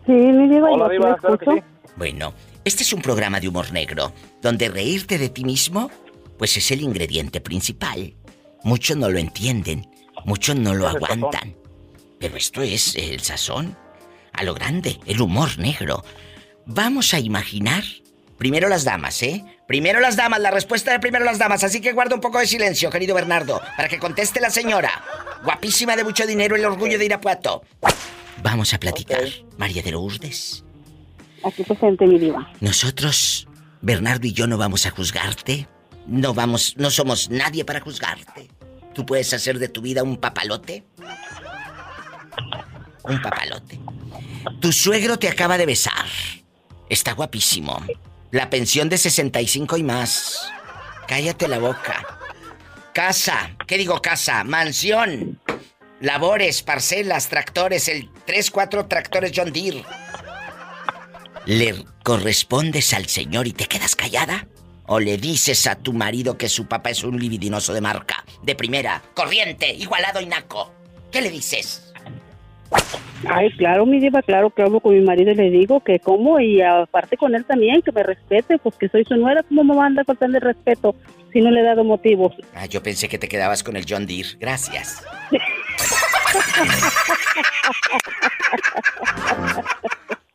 Sí, 0.05 0.11
mi 0.11 0.47
diva, 0.47 0.69
Hola, 0.69 0.93
yo 0.93 0.99
claro 0.99 1.33
escucho. 1.33 1.65
Bueno, 1.97 2.35
este 2.63 2.83
es 2.83 2.93
un 2.93 3.01
programa 3.01 3.39
de 3.39 3.47
humor 3.47 3.71
negro, 3.71 4.13
donde 4.43 4.69
reírte 4.69 5.17
de 5.17 5.29
ti 5.29 5.43
mismo, 5.43 5.89
pues 6.37 6.55
es 6.55 6.69
el 6.69 6.81
ingrediente 6.81 7.41
principal. 7.41 8.13
Muchos 8.63 8.95
no 8.95 9.09
lo 9.09 9.17
entienden, 9.17 9.89
muchos 10.23 10.55
no 10.55 10.75
lo 10.75 10.87
aguantan. 10.87 11.55
Pero 12.19 12.37
esto 12.37 12.61
es 12.61 12.95
el 12.95 13.21
sazón, 13.21 13.75
a 14.31 14.43
lo 14.43 14.53
grande, 14.53 14.99
el 15.07 15.21
humor 15.21 15.57
negro. 15.57 16.03
Vamos 16.67 17.15
a 17.15 17.19
imaginar, 17.19 17.83
primero 18.37 18.69
las 18.69 18.83
damas, 18.83 19.23
¿eh? 19.23 19.43
Primero 19.67 19.99
las 19.99 20.15
damas, 20.15 20.39
la 20.39 20.51
respuesta 20.51 20.91
de 20.91 20.99
primero 20.99 21.25
las 21.25 21.39
damas, 21.39 21.63
así 21.63 21.81
que 21.81 21.91
guarda 21.91 22.15
un 22.15 22.21
poco 22.21 22.39
de 22.39 22.45
silencio, 22.45 22.89
querido 22.91 23.15
Bernardo, 23.15 23.61
para 23.75 23.89
que 23.89 23.97
conteste 23.97 24.39
la 24.39 24.51
señora. 24.51 25.03
Guapísima 25.43 25.95
de 25.95 26.03
mucho 26.03 26.27
dinero, 26.27 26.55
el 26.55 26.65
orgullo 26.65 26.99
de 26.99 27.05
Irapuato. 27.05 27.63
Vamos 28.43 28.73
a 28.73 28.79
platicar, 28.79 29.23
María 29.57 29.81
de 29.81 29.91
Lourdes. 29.91 30.63
Aquí 31.43 31.63
presente, 31.63 32.05
mi 32.05 32.19
diva. 32.19 32.51
Nosotros, 32.59 33.47
Bernardo 33.81 34.27
y 34.27 34.33
yo 34.33 34.45
no 34.45 34.57
vamos 34.57 34.85
a 34.85 34.91
juzgarte. 34.91 35.67
No 36.05 36.35
vamos, 36.35 36.75
no 36.77 36.91
somos 36.91 37.29
nadie 37.31 37.65
para 37.65 37.81
juzgarte. 37.81 38.49
Tú 38.93 39.05
puedes 39.05 39.33
hacer 39.33 39.57
de 39.57 39.67
tu 39.67 39.81
vida 39.81 40.03
un 40.03 40.17
papalote. 40.17 40.83
Un 43.03 43.21
papalote. 43.21 43.79
Tu 44.61 44.71
suegro 44.71 45.17
te 45.17 45.27
acaba 45.27 45.57
de 45.57 45.65
besar. 45.65 46.05
Está 46.89 47.13
guapísimo. 47.13 47.83
La 48.35 48.49
pensión 48.49 48.89
de 48.89 48.97
65 48.97 49.77
y 49.77 49.83
más. 49.83 50.51
Cállate 51.07 51.47
la 51.47 51.57
boca. 51.57 52.19
Casa, 52.93 53.55
¿qué 53.65 53.77
digo 53.77 54.01
casa? 54.01 54.43
Mansión. 54.43 55.39
Labores, 56.01 56.61
parcelas, 56.61 57.29
tractores, 57.29 57.87
el 57.87 58.09
3, 58.25 58.51
4 58.51 58.87
tractores 58.87 59.31
John 59.33 59.53
Deere. 59.53 59.85
¿Le 61.45 61.85
correspondes 62.03 62.93
al 62.93 63.05
señor 63.05 63.47
y 63.47 63.53
te 63.53 63.67
quedas 63.67 63.95
callada? 63.95 64.49
¿O 64.85 64.99
le 64.99 65.15
dices 65.15 65.65
a 65.65 65.75
tu 65.75 65.93
marido 65.93 66.37
que 66.37 66.49
su 66.49 66.67
papá 66.67 66.89
es 66.89 67.05
un 67.05 67.17
libidinoso 67.17 67.73
de 67.73 67.79
marca, 67.79 68.25
de 68.43 68.53
primera, 68.53 69.01
corriente, 69.13 69.73
igualado 69.73 70.19
y 70.19 70.25
naco? 70.25 70.73
¿Qué 71.09 71.21
le 71.21 71.31
dices? 71.31 71.84
Ay, 73.27 73.49
claro, 73.57 73.85
mi 73.85 73.99
diva, 73.99 74.21
claro 74.21 74.49
que 74.51 74.61
hablo 74.61 74.79
con 74.79 74.93
mi 74.93 75.01
marido 75.01 75.31
y 75.31 75.35
le 75.35 75.49
digo 75.49 75.79
que 75.79 75.99
como 75.99 76.39
y 76.39 76.61
aparte 76.61 77.17
con 77.17 77.33
él 77.33 77.43
también, 77.45 77.81
que 77.81 77.91
me 77.91 78.03
respete, 78.03 78.59
pues 78.59 78.75
que 78.75 78.87
soy 78.89 79.03
su 79.05 79.15
nuera, 79.15 79.43
¿cómo 79.43 79.63
me 79.63 79.75
va 79.75 79.87
a 79.87 80.25
el 80.25 80.41
respeto 80.41 80.95
si 81.33 81.41
no 81.41 81.49
le 81.49 81.61
he 81.61 81.63
dado 81.63 81.83
motivos? 81.83 82.33
Ah, 82.53 82.65
yo 82.65 82.83
pensé 82.83 83.09
que 83.09 83.17
te 83.17 83.27
quedabas 83.27 83.63
con 83.63 83.75
el 83.75 83.85
John 83.87 84.05
Deere. 84.05 84.29
Gracias. 84.39 85.03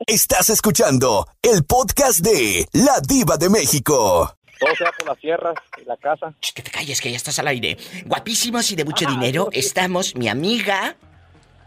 Estás 0.07 0.51
escuchando 0.51 1.29
el 1.43 1.65
podcast 1.65 2.21
de 2.21 2.67
La 2.73 3.01
Diva 3.07 3.37
de 3.37 3.49
México. 3.49 4.35
Todo 4.59 4.75
sea 4.75 4.91
por 4.99 5.07
las 5.07 5.19
sierras 5.21 5.55
y 5.81 5.85
la 5.85 5.97
casa. 5.97 6.35
Ch, 6.41 6.53
que 6.53 6.63
te 6.63 6.71
calles, 6.71 7.01
que 7.01 7.11
ya 7.11 7.17
estás 7.17 7.39
al 7.39 7.47
aire. 7.47 7.77
Guapísimos 8.07 8.71
y 8.73 8.77
de 8.77 8.85
mucho 8.85 9.07
dinero 9.07 9.49
estamos 9.53 10.17
mi 10.17 10.29
amiga 10.29 10.97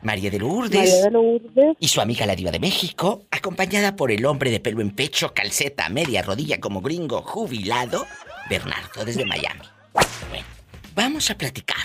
María 0.04 0.30
de 0.30 0.40
Lourdes. 0.40 0.80
María 0.80 1.04
de 1.04 1.12
Lourdes. 1.12 1.78
Y 1.80 1.88
su 1.88 2.02
amiga 2.02 2.26
la 2.26 2.36
diva 2.36 2.52
de 2.52 2.60
México, 2.60 3.26
acompañada 3.32 3.96
por 3.96 4.12
el 4.12 4.26
hombre 4.26 4.52
de 4.52 4.60
pelo 4.60 4.82
en 4.82 4.92
pecho, 4.92 5.34
calceta, 5.34 5.90
media 5.90 6.22
rodilla 6.22 6.60
como 6.60 6.82
gringo, 6.82 7.22
jubilado, 7.22 8.06
Bernardo 8.50 9.06
desde 9.06 9.26
Miami. 9.26 9.62
Bueno, 10.30 10.46
vamos 10.96 11.30
a 11.32 11.38
platicar. 11.38 11.78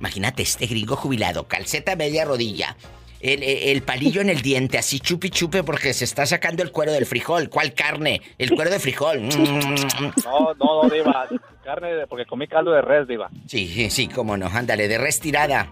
Imagínate 0.00 0.42
este 0.42 0.66
gringo 0.66 0.96
jubilado, 0.96 1.46
calceta, 1.46 1.94
media 1.96 2.24
rodilla. 2.24 2.76
El, 3.20 3.42
el- 3.42 3.82
palillo 3.82 4.20
en 4.22 4.30
el 4.30 4.40
diente, 4.40 4.78
así 4.78 4.98
chupi 4.98 5.28
chupe 5.30 5.62
porque 5.62 5.92
se 5.92 6.04
está 6.04 6.24
sacando 6.24 6.62
el 6.62 6.72
cuero 6.72 6.92
del 6.92 7.04
frijol. 7.06 7.50
¿Cuál 7.50 7.74
carne? 7.74 8.22
El 8.38 8.50
cuero 8.54 8.70
de 8.70 8.78
frijol. 8.80 9.28
No, 9.28 10.54
no, 10.58 10.82
no, 10.84 10.88
Diva. 10.88 11.28
Carne, 11.62 11.92
de- 11.94 12.06
porque 12.06 12.24
comí 12.24 12.46
caldo 12.48 12.70
de 12.72 12.80
res, 12.80 13.06
Diva. 13.06 13.28
Sí, 13.46 13.90
sí, 13.90 14.08
cómo 14.08 14.36
no. 14.36 14.46
Ándale, 14.46 14.88
de 14.88 14.96
retirada. 14.98 15.68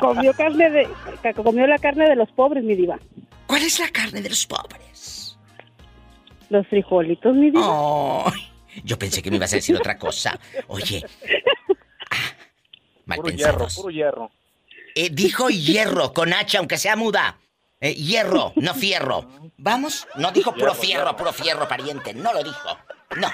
Comió 0.00 0.32
carne 0.34 0.70
de, 0.70 0.88
comió 1.42 1.66
la 1.66 1.78
carne 1.78 2.08
de 2.08 2.16
los 2.16 2.30
pobres, 2.32 2.62
mi 2.62 2.74
diva. 2.74 2.98
¿Cuál 3.46 3.62
es 3.62 3.78
la 3.80 3.88
carne 3.88 4.20
de 4.20 4.28
los 4.28 4.46
pobres? 4.46 5.38
Los 6.50 6.66
frijolitos, 6.68 7.34
mi 7.34 7.50
diva. 7.50 8.26
Ay, 8.26 8.42
yo 8.84 8.98
pensé 8.98 9.22
que 9.22 9.30
me 9.30 9.36
ibas 9.36 9.52
a 9.52 9.56
decir 9.56 9.74
otra 9.74 9.96
cosa. 9.96 10.38
Oye. 10.68 11.02
ah, 12.10 12.16
mal 13.06 13.16
Puro 13.16 13.30
hierro, 13.30 13.52
pensados. 13.58 13.76
puro 13.76 13.90
hierro. 13.90 14.30
Eh, 14.98 15.10
dijo 15.12 15.50
hierro 15.50 16.14
con 16.14 16.32
H, 16.32 16.56
aunque 16.56 16.78
sea 16.78 16.96
muda. 16.96 17.38
Eh, 17.80 17.94
hierro, 17.94 18.54
no 18.56 18.72
fierro. 18.74 19.28
¿Vamos? 19.58 20.08
No 20.16 20.32
dijo 20.32 20.54
puro 20.54 20.74
fierro, 20.74 21.14
puro 21.14 21.34
fierro, 21.34 21.68
pariente. 21.68 22.14
No 22.14 22.32
lo 22.32 22.42
dijo. 22.42 22.78
No. 23.20 23.28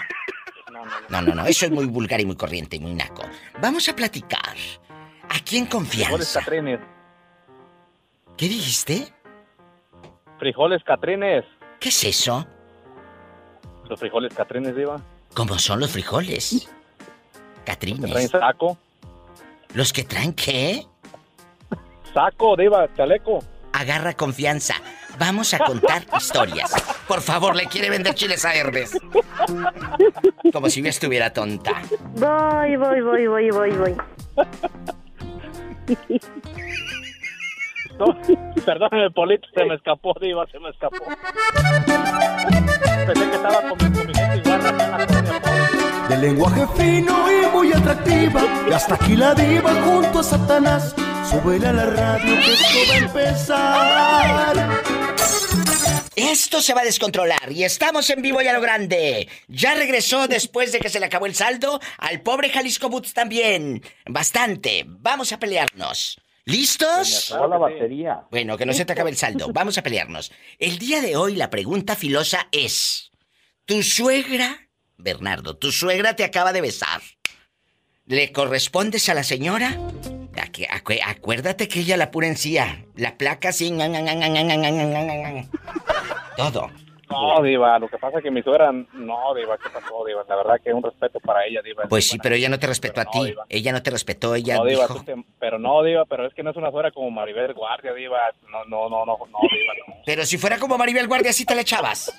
No, 1.08 1.22
no, 1.22 1.34
no. 1.36 1.46
Eso 1.46 1.66
es 1.66 1.70
muy 1.70 1.86
vulgar 1.86 2.20
y 2.20 2.26
muy 2.26 2.34
corriente 2.34 2.76
y 2.76 2.80
muy 2.80 2.94
naco. 2.94 3.22
Vamos 3.60 3.88
a 3.88 3.94
platicar. 3.94 4.56
Aquí 5.28 5.56
en 5.58 5.66
Frijoles 5.68 5.70
confianza. 5.70 6.40
catrines. 6.40 6.80
¿Qué 8.36 8.48
dijiste? 8.48 9.12
Frijoles 10.40 10.82
catrines. 10.82 11.44
¿Qué 11.78 11.90
es 11.90 12.02
eso? 12.04 12.44
Los 13.88 14.00
frijoles 14.00 14.34
catrines, 14.34 14.74
Diva. 14.74 15.00
¿Cómo 15.34 15.58
son 15.60 15.78
los 15.78 15.92
frijoles? 15.92 16.66
Que 17.64 17.76
traen 17.76 17.98
Catrines. 18.00 18.30
saco. 18.30 18.76
¿Los 19.74 19.92
que 19.92 20.02
traen 20.02 20.32
qué? 20.32 20.84
Saco, 22.14 22.56
Diva, 22.56 22.88
chaleco. 22.96 23.40
Agarra 23.72 24.12
confianza. 24.14 24.74
Vamos 25.18 25.52
a 25.54 25.58
contar 25.58 26.02
historias. 26.16 26.72
Por 27.08 27.20
favor, 27.20 27.56
le 27.56 27.66
quiere 27.66 27.90
vender 27.90 28.14
chiles 28.14 28.44
a 28.44 28.54
Hermes. 28.54 28.92
Como 30.52 30.68
si 30.68 30.82
yo 30.82 30.88
estuviera 30.88 31.32
tonta. 31.32 31.72
Voy, 32.14 32.76
voy, 32.76 33.00
voy, 33.00 33.26
voy, 33.26 33.50
voy, 33.50 33.70
voy. 33.72 33.96
No, 37.98 38.06
perdóname, 38.64 39.10
Polito, 39.10 39.46
se 39.54 39.64
me 39.64 39.74
escapó, 39.74 40.14
Diva, 40.20 40.46
se 40.50 40.58
me 40.58 40.70
escapó. 40.70 40.96
Pensé 43.06 43.30
que 43.30 43.36
estaba 43.36 43.60
con, 43.68 43.78
mi- 43.78 43.96
con 43.98 44.06
mi 44.06 44.14
gente 44.14 44.36
igual 44.38 44.66
acá 44.66 44.84
en 44.84 44.90
la 44.90 45.06
colonia 45.06 45.40
pobre. 45.42 46.08
De 46.08 46.16
lenguaje 46.18 46.66
fino 46.76 47.14
y 47.30 47.46
muy 47.54 47.72
atractiva. 47.72 48.40
Y 48.68 48.72
hasta 48.72 48.94
aquí 48.94 49.16
la 49.16 49.34
diva 49.34 49.70
junto 49.84 50.20
a 50.20 50.22
Satanás. 50.22 50.94
Súbele 51.32 51.66
a 51.66 51.72
la 51.72 51.86
radio 51.86 52.40
que 52.42 52.52
esto 52.52 52.78
va 52.90 52.94
a 52.94 52.98
empezar. 52.98 54.82
Esto 56.14 56.60
se 56.60 56.74
va 56.74 56.82
a 56.82 56.84
descontrolar 56.84 57.50
y 57.50 57.64
estamos 57.64 58.10
en 58.10 58.20
vivo 58.20 58.42
y 58.42 58.48
a 58.48 58.52
lo 58.52 58.60
grande. 58.60 59.30
Ya 59.48 59.74
regresó 59.74 60.28
después 60.28 60.72
de 60.72 60.78
que 60.78 60.90
se 60.90 61.00
le 61.00 61.06
acabó 61.06 61.24
el 61.24 61.34
saldo 61.34 61.80
al 61.96 62.20
pobre 62.20 62.50
Jalisco 62.50 62.90
Boots 62.90 63.14
también. 63.14 63.82
Bastante. 64.04 64.84
Vamos 64.86 65.32
a 65.32 65.38
pelearnos. 65.38 66.20
¿Listos? 66.44 67.32
acabó 67.32 67.48
la 67.48 67.56
batería. 67.56 68.26
Bueno, 68.30 68.58
que 68.58 68.66
no 68.66 68.74
se 68.74 68.84
te 68.84 68.92
acabe 68.92 69.08
el 69.08 69.16
saldo. 69.16 69.48
Vamos 69.54 69.78
a 69.78 69.82
pelearnos. 69.82 70.32
El 70.58 70.78
día 70.78 71.00
de 71.00 71.16
hoy 71.16 71.34
la 71.34 71.48
pregunta 71.48 71.96
filosa 71.96 72.48
es: 72.52 73.10
¿Tu 73.64 73.82
suegra, 73.82 74.68
Bernardo, 74.98 75.56
tu 75.56 75.72
suegra 75.72 76.14
te 76.14 76.24
acaba 76.24 76.52
de 76.52 76.60
besar? 76.60 77.00
¿Le 78.04 78.32
correspondes 78.32 79.08
a 79.08 79.14
la 79.14 79.24
señora? 79.24 79.78
acuérdate 81.06 81.68
que 81.68 81.80
ella 81.80 81.96
la 81.96 82.10
pura 82.10 82.26
encía. 82.26 82.84
La 82.96 83.16
placa 83.16 83.50
así. 83.50 83.72
Todo. 86.36 86.70
No, 87.12 87.42
Diva, 87.42 87.78
lo 87.78 87.88
que 87.88 87.98
pasa 87.98 88.18
es 88.18 88.24
que 88.24 88.30
mi 88.30 88.42
suegra. 88.42 88.72
No, 88.72 89.34
Diva, 89.34 89.58
¿qué 89.58 89.68
pasó, 89.68 90.04
Diva? 90.06 90.24
La 90.26 90.36
verdad 90.36 90.60
que 90.64 90.72
un 90.72 90.82
respeto 90.82 91.20
para 91.20 91.44
ella, 91.44 91.60
Diva. 91.62 91.84
Pues 91.88 92.08
sí, 92.08 92.18
pero 92.22 92.34
ella 92.34 92.48
no 92.48 92.58
te 92.58 92.66
respetó 92.66 93.02
a 93.02 93.04
ti. 93.04 93.34
Ella 93.48 93.72
no 93.72 93.82
te 93.82 93.90
respetó, 93.90 94.34
ella. 94.34 94.56
No, 94.56 94.64
Diva, 94.64 94.86
dijo... 94.86 95.04
pero 95.38 95.58
no, 95.58 95.82
Diva, 95.82 96.06
pero 96.06 96.26
es 96.26 96.32
que 96.32 96.42
no 96.42 96.50
es 96.50 96.56
una 96.56 96.70
suegra 96.70 96.90
como 96.90 97.10
Maribel 97.10 97.52
Guardia, 97.52 97.92
Diva. 97.92 98.18
No, 98.50 98.64
no, 98.64 98.88
no, 98.88 99.04
no, 99.04 99.18
no, 99.18 99.38
Diva. 99.42 99.74
No. 99.86 99.94
Pero 100.06 100.24
si 100.24 100.38
fuera 100.38 100.58
como 100.58 100.78
Maribel 100.78 101.06
Guardia, 101.06 101.32
sí 101.32 101.44
te 101.44 101.54
la 101.54 101.60
echabas. 101.60 102.18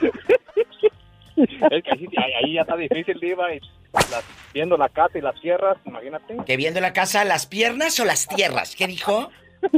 es 1.36 1.84
que 1.84 1.90
ahí, 1.90 2.32
ahí 2.42 2.52
ya 2.54 2.62
está 2.62 2.76
difícil, 2.76 3.20
Diva. 3.20 3.52
Y 3.54 3.60
las- 3.92 4.24
viendo 4.52 4.76
la 4.76 4.88
casa 4.88 5.18
y 5.18 5.20
las 5.20 5.40
tierras, 5.40 5.76
imagínate. 5.84 6.36
¿Que 6.46 6.56
viendo 6.56 6.80
la 6.80 6.92
casa 6.92 7.24
las 7.24 7.46
piernas 7.46 7.98
o 8.00 8.04
las 8.04 8.26
tierras? 8.26 8.74
¿Qué 8.76 8.86
dijo? 8.86 9.30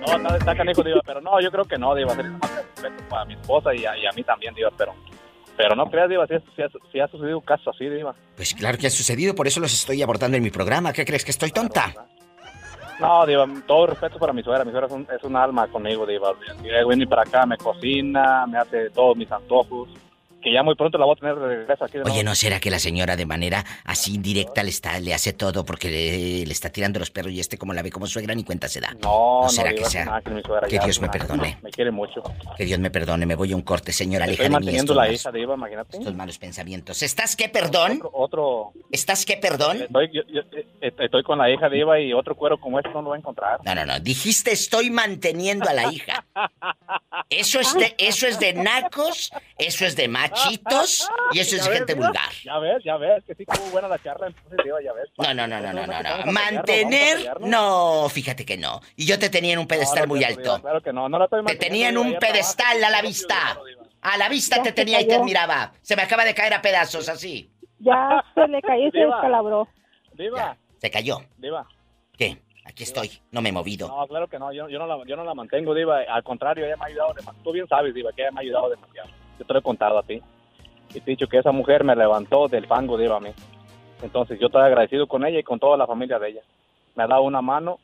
No, 0.00 0.16
está, 0.16 0.36
está 0.36 0.56
canijo, 0.56 0.82
Diva, 0.82 1.00
pero 1.04 1.20
no, 1.20 1.40
yo 1.40 1.50
creo 1.50 1.64
que 1.64 1.76
no, 1.76 1.94
Diva, 1.94 2.14
respeto 2.14 3.04
para 3.08 3.24
mi 3.24 3.34
esposa 3.34 3.74
y 3.74 3.84
a, 3.84 3.96
y 3.96 4.06
a 4.06 4.10
mí 4.12 4.22
también, 4.24 4.54
Diva, 4.54 4.70
pero... 4.76 4.94
Pero 5.56 5.74
no 5.74 5.90
creas, 5.90 6.08
Diva, 6.08 6.26
si, 6.26 6.34
es- 6.34 6.42
si, 6.54 6.62
ha- 6.62 6.68
si 6.92 7.00
ha 7.00 7.08
sucedido 7.08 7.40
casos 7.40 7.74
así, 7.74 7.88
Diva. 7.88 8.14
Pues 8.36 8.54
claro 8.54 8.78
que 8.78 8.86
ha 8.86 8.90
sucedido, 8.90 9.34
por 9.34 9.46
eso 9.48 9.60
los 9.60 9.72
estoy 9.74 10.00
abordando 10.02 10.36
en 10.36 10.42
mi 10.42 10.50
programa. 10.50 10.92
¿Qué 10.92 11.04
crees 11.04 11.24
que 11.24 11.32
estoy 11.32 11.50
tonta? 11.50 11.92
No, 13.00 13.24
Diva, 13.26 13.46
todo 13.66 13.86
respeto 13.86 14.18
para 14.18 14.32
mi 14.32 14.42
suegra. 14.42 14.64
Mi 14.64 14.72
suegra 14.72 14.88
es 14.88 14.92
un, 14.92 15.06
es 15.14 15.22
un 15.22 15.36
alma 15.36 15.68
conmigo, 15.68 16.04
Diva. 16.04 16.32
Viene 16.60 17.06
para 17.06 17.22
acá, 17.22 17.46
me 17.46 17.56
cocina, 17.56 18.46
me 18.46 18.58
hace 18.58 18.90
todos 18.90 19.16
mis 19.16 19.30
antojos. 19.30 19.88
Que 20.42 20.52
ya 20.52 20.62
muy 20.62 20.76
pronto 20.76 20.96
la 20.98 21.04
voy 21.04 21.14
a 21.16 21.20
tener 21.20 21.34
de 21.34 21.46
regreso 21.48 21.84
aquí 21.84 21.98
de. 21.98 22.04
Oye, 22.04 22.22
¿no 22.22 22.34
será 22.34 22.60
que 22.60 22.70
la 22.70 22.78
señora 22.78 23.16
de 23.16 23.26
manera 23.26 23.64
así 23.84 24.14
indirecta 24.14 24.62
le 24.62 24.70
está, 24.70 25.00
le 25.00 25.12
hace 25.12 25.32
todo 25.32 25.64
porque 25.64 25.90
le, 25.90 26.46
le 26.46 26.52
está 26.52 26.70
tirando 26.70 27.00
los 27.00 27.10
perros 27.10 27.32
y 27.32 27.40
este 27.40 27.58
como 27.58 27.74
la 27.74 27.82
ve 27.82 27.90
como 27.90 28.06
suegra 28.06 28.34
ni 28.36 28.44
cuenta 28.44 28.68
se 28.68 28.80
da? 28.80 28.94
No, 29.02 29.42
no, 29.42 29.48
será 29.48 29.70
Diva, 29.70 29.82
que 29.82 29.90
sea? 29.90 30.22
Que 30.68 30.76
ya 30.76 30.84
Dios 30.84 31.00
me 31.00 31.08
perdone. 31.08 31.58
Me 31.62 31.70
quiere 31.70 31.90
mucho. 31.90 32.22
Que 32.56 32.64
Dios 32.64 32.78
me 32.78 32.90
perdone, 32.90 33.26
me 33.26 33.34
voy 33.34 33.52
a 33.52 33.56
un 33.56 33.62
corte, 33.62 33.92
señora, 33.92 34.26
Estoy 34.26 34.44
de 34.44 34.48
mí 34.50 34.52
manteniendo 34.54 34.92
estos 34.92 34.96
la 34.96 35.12
hija, 35.12 35.32
Diva, 35.32 35.54
imagínate. 35.54 35.96
estos 35.98 36.14
malos 36.14 36.38
pensamientos. 36.38 37.02
¿Estás 37.02 37.34
qué, 37.34 37.48
perdón? 37.48 38.00
Otro... 38.12 38.72
¿Estás 38.92 39.24
qué, 39.26 39.36
perdón? 39.38 39.82
Estoy, 39.82 40.08
yo- 40.12 40.22
yo- 40.32 40.42
eh, 40.80 40.92
estoy 41.00 41.22
con 41.24 41.38
la 41.38 41.50
hija, 41.50 41.68
Diva, 41.68 41.98
y 42.00 42.12
otro 42.12 42.36
cuero 42.36 42.58
como 42.60 42.78
este 42.78 42.90
no 42.92 43.02
lo 43.02 43.10
va 43.10 43.16
a 43.16 43.18
encontrar. 43.18 43.58
No, 43.64 43.74
no, 43.74 43.84
no. 43.84 43.98
Dijiste 43.98 44.52
estoy 44.52 44.90
manteniendo 44.90 45.68
a 45.68 45.72
la 45.72 45.92
hija. 45.92 46.24
Eso 47.30 47.60
es 47.60 47.74
de, 47.74 47.94
eso 47.98 48.26
es 48.26 48.38
de 48.40 48.54
nacos, 48.54 49.30
eso 49.58 49.84
es 49.84 49.96
de 49.96 50.08
machitos 50.30 51.08
y 51.32 51.40
eso 51.40 51.56
es 51.56 51.68
ves, 51.68 51.78
gente 51.78 51.94
vulgar. 51.94 52.30
Ya 52.44 52.58
ves, 52.58 52.82
ya 52.84 52.96
ves, 52.96 53.24
que 53.24 53.34
sí 53.34 53.44
estuvo 53.46 53.70
buena 53.70 53.88
la 53.88 53.98
charla, 54.02 54.28
entonces, 54.28 54.58
Diva, 54.64 54.82
ya 54.82 54.92
ves. 54.92 55.08
No, 55.18 55.34
no, 55.34 55.46
no, 55.46 55.60
no, 55.60 55.72
no, 55.72 55.86
no, 55.86 56.02
no. 56.02 56.32
Mantener, 56.32 57.40
no, 57.40 58.08
fíjate 58.08 58.44
que 58.44 58.56
no. 58.56 58.80
Y 58.96 59.06
yo 59.06 59.18
te 59.18 59.30
tenía 59.30 59.52
en 59.52 59.58
un 59.58 59.66
pedestal 59.66 60.02
No, 60.02 60.14
muy 60.14 60.24
alto. 60.24 60.60
Claro 60.60 60.80
que 60.80 60.92
no, 60.92 61.08
no 61.08 61.18
la 61.18 61.24
estoy 61.24 61.44
Te 61.44 61.56
tenía 61.56 61.88
en 61.88 61.98
un 61.98 62.14
pedestal 62.18 62.82
a 62.82 62.90
la 62.90 63.02
vista. 63.02 63.58
A 64.00 64.16
la 64.16 64.28
vista 64.28 64.56
Ya 64.58 64.62
te 64.62 64.72
tenía 64.72 65.00
y 65.00 65.08
te 65.08 65.16
admiraba. 65.16 65.72
Se 65.82 65.96
me 65.96 66.02
acaba 66.02 66.24
de 66.24 66.34
caer 66.34 66.54
a 66.54 66.62
pedazos 66.62 67.08
así. 67.08 67.50
Ya 67.80 68.24
se 68.34 68.46
le 68.48 68.60
cayó 68.62 68.88
y 68.88 68.90
se 68.90 68.98
descalabró. 68.98 69.68
Diva, 70.14 70.56
Se 70.78 70.90
cayó. 70.90 71.18
Diva. 71.36 71.66
¿Qué? 72.16 72.38
Aquí 72.64 72.82
estoy. 72.82 73.10
No 73.30 73.40
me 73.40 73.48
he 73.48 73.52
movido. 73.52 73.88
No, 73.88 74.06
claro 74.06 74.26
que 74.28 74.38
no, 74.38 74.52
yo, 74.52 74.68
yo, 74.68 74.78
no 74.78 74.86
la, 74.86 75.02
yo 75.06 75.16
no 75.16 75.24
la 75.24 75.34
mantengo, 75.34 75.74
Diva. 75.74 76.00
Al 76.08 76.22
contrario, 76.22 76.66
ella 76.66 76.76
me 76.76 76.84
ha 76.84 76.86
ayudado 76.88 77.14
demasiado. 77.14 77.42
Tú 77.42 77.52
bien 77.52 77.66
sabes, 77.66 77.94
Diva, 77.94 78.10
que 78.12 78.22
ella 78.22 78.30
me 78.32 78.40
ha 78.40 78.42
ayudado 78.42 78.70
demasiado. 78.70 79.08
Yo 79.38 79.44
te 79.44 79.52
lo 79.52 79.58
he 79.58 79.62
contado 79.62 79.98
a 79.98 80.02
ti. 80.02 80.22
Y 80.90 81.00
te 81.00 81.10
he 81.10 81.14
dicho 81.14 81.26
que 81.26 81.38
esa 81.38 81.52
mujer 81.52 81.84
me 81.84 81.94
levantó 81.94 82.48
del 82.48 82.66
fango, 82.66 82.96
mí. 82.96 83.30
Entonces, 84.02 84.38
yo 84.38 84.46
estoy 84.46 84.62
agradecido 84.62 85.06
con 85.06 85.26
ella 85.26 85.38
y 85.38 85.42
con 85.42 85.58
toda 85.58 85.76
la 85.76 85.86
familia 85.86 86.18
de 86.18 86.30
ella. 86.30 86.40
Me 86.94 87.04
ha 87.04 87.06
dado 87.06 87.22
una 87.22 87.42
mano 87.42 87.78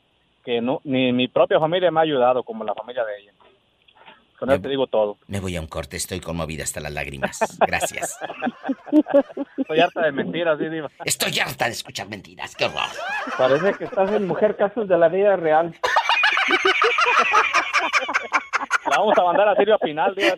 que 0.45 0.61
no, 0.61 0.81
ni 0.85 1.13
mi 1.13 1.29
propia 1.29 1.59
familia 1.59 1.91
me 1.91 2.01
ha 2.01 2.03
ayudado 2.03 2.43
como 2.43 2.65
la 2.65 2.75
familia 2.75 3.05
de 3.05 3.21
ella. 3.21 3.33
Con 4.39 4.51
eso 4.51 4.61
te 4.61 4.69
digo 4.69 4.87
todo. 4.87 5.17
Me 5.29 5.41
voy 5.41 5.57
a 5.57 5.61
un 5.61 5.67
corte, 5.67 5.97
estoy 5.97 6.21
conmovida 6.21 6.65
hasta 6.65 6.81
las 6.81 6.93
lágrimas. 6.93 7.39
Gracias. 7.67 8.19
Estoy 9.57 9.81
harta 9.81 10.03
de 10.03 10.13
mentiras, 10.13 10.59
sí, 10.59 10.69
Diva. 10.69 10.91
Estoy 11.05 11.39
harta 11.39 11.67
de 11.67 11.71
escuchar 11.71 12.09
mentiras. 12.09 12.55
Qué 12.55 12.67
horror. 12.67 12.91
Parece 13.39 13.79
que 13.79 13.85
estás 13.85 14.13
en 14.13 14.27
Mujer 14.27 14.57
Casos 14.57 14.89
de 14.89 14.99
la 14.99 15.09
Vida 15.09 15.37
Real. 15.37 15.75
La 18.91 18.99
vamos 18.99 19.17
a 19.17 19.25
mandar 19.25 19.49
a 19.49 19.57
Silvia 19.57 19.79
Final, 19.79 20.15
Diva. 20.15 20.35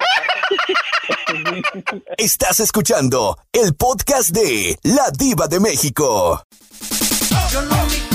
Estás 2.16 2.60
escuchando 2.60 3.38
el 3.52 3.74
podcast 3.74 4.30
de 4.30 4.78
La 4.82 5.10
Diva 5.10 5.48
de 5.48 5.60
México. 5.60 6.42
Yo 7.50 7.62
no 7.62 7.76
me 7.86 8.05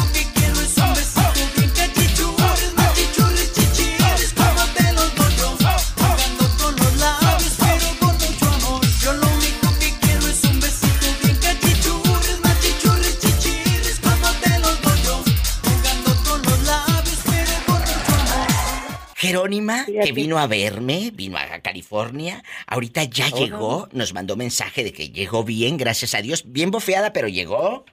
Jerónima, 19.31 19.85
que 19.85 20.11
vino 20.11 20.37
a 20.37 20.47
verme, 20.47 21.11
vino 21.13 21.37
a 21.37 21.59
California, 21.59 22.43
ahorita 22.67 23.03
ya 23.05 23.27
Hola. 23.27 23.37
llegó, 23.37 23.87
nos 23.93 24.13
mandó 24.13 24.35
mensaje 24.35 24.83
de 24.83 24.91
que 24.91 25.09
llegó 25.09 25.43
bien, 25.43 25.77
gracias 25.77 26.13
a 26.15 26.21
Dios, 26.21 26.43
bien 26.51 26.71
bofeada, 26.71 27.13
pero 27.13 27.27
llegó. 27.27 27.85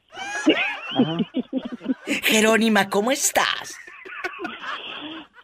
Jerónima, 2.24 2.88
¿cómo 2.88 3.10
estás? 3.10 3.76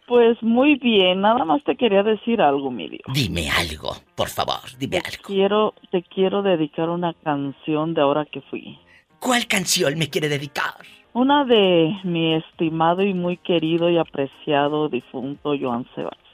Pues 0.06 0.36
muy 0.42 0.76
bien, 0.76 1.22
nada 1.22 1.44
más 1.44 1.64
te 1.64 1.76
quería 1.76 2.02
decir 2.02 2.40
algo, 2.42 2.70
Mirio. 2.70 3.00
Dime 3.14 3.48
algo, 3.50 3.96
por 4.14 4.28
favor, 4.28 4.60
dime 4.78 5.00
Te 5.00 5.08
algo. 5.08 5.22
quiero, 5.24 5.74
te 5.90 6.02
quiero 6.02 6.42
dedicar 6.42 6.90
una 6.90 7.14
canción 7.24 7.94
de 7.94 8.02
ahora 8.02 8.26
que 8.30 8.40
fui. 8.42 8.78
¿Cuál 9.18 9.46
canción 9.46 9.96
me 9.96 10.10
quiere 10.10 10.28
dedicar? 10.28 10.74
Una 11.14 11.44
de 11.44 11.96
mi 12.02 12.34
estimado 12.34 13.02
y 13.02 13.14
muy 13.14 13.36
querido 13.38 13.88
y 13.88 13.96
apreciado 13.98 14.88
difunto 14.88 15.54
Joan 15.58 15.86
Sebastián. 15.94 16.24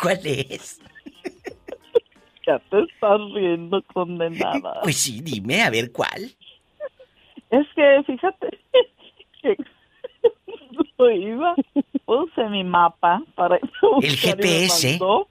¿Cuál 0.00 0.18
es? 0.26 0.80
Ya 2.46 2.58
te 2.58 2.78
estás 2.82 3.18
riendo, 3.32 3.82
condenada. 3.94 4.80
Pues 4.82 4.96
sí, 4.98 5.22
dime, 5.22 5.62
a 5.62 5.70
ver 5.70 5.90
cuál. 5.92 6.24
Es 7.48 7.66
que 7.74 8.02
fíjate 8.06 8.58
que 9.42 9.56
cuando 10.98 11.10
iba, 11.10 11.54
puse 12.04 12.46
mi 12.50 12.62
mapa 12.62 13.22
para 13.34 13.58
y 14.02 14.08
GPS. 14.08 14.86
Me 14.86 14.98
mandó, 14.98 15.28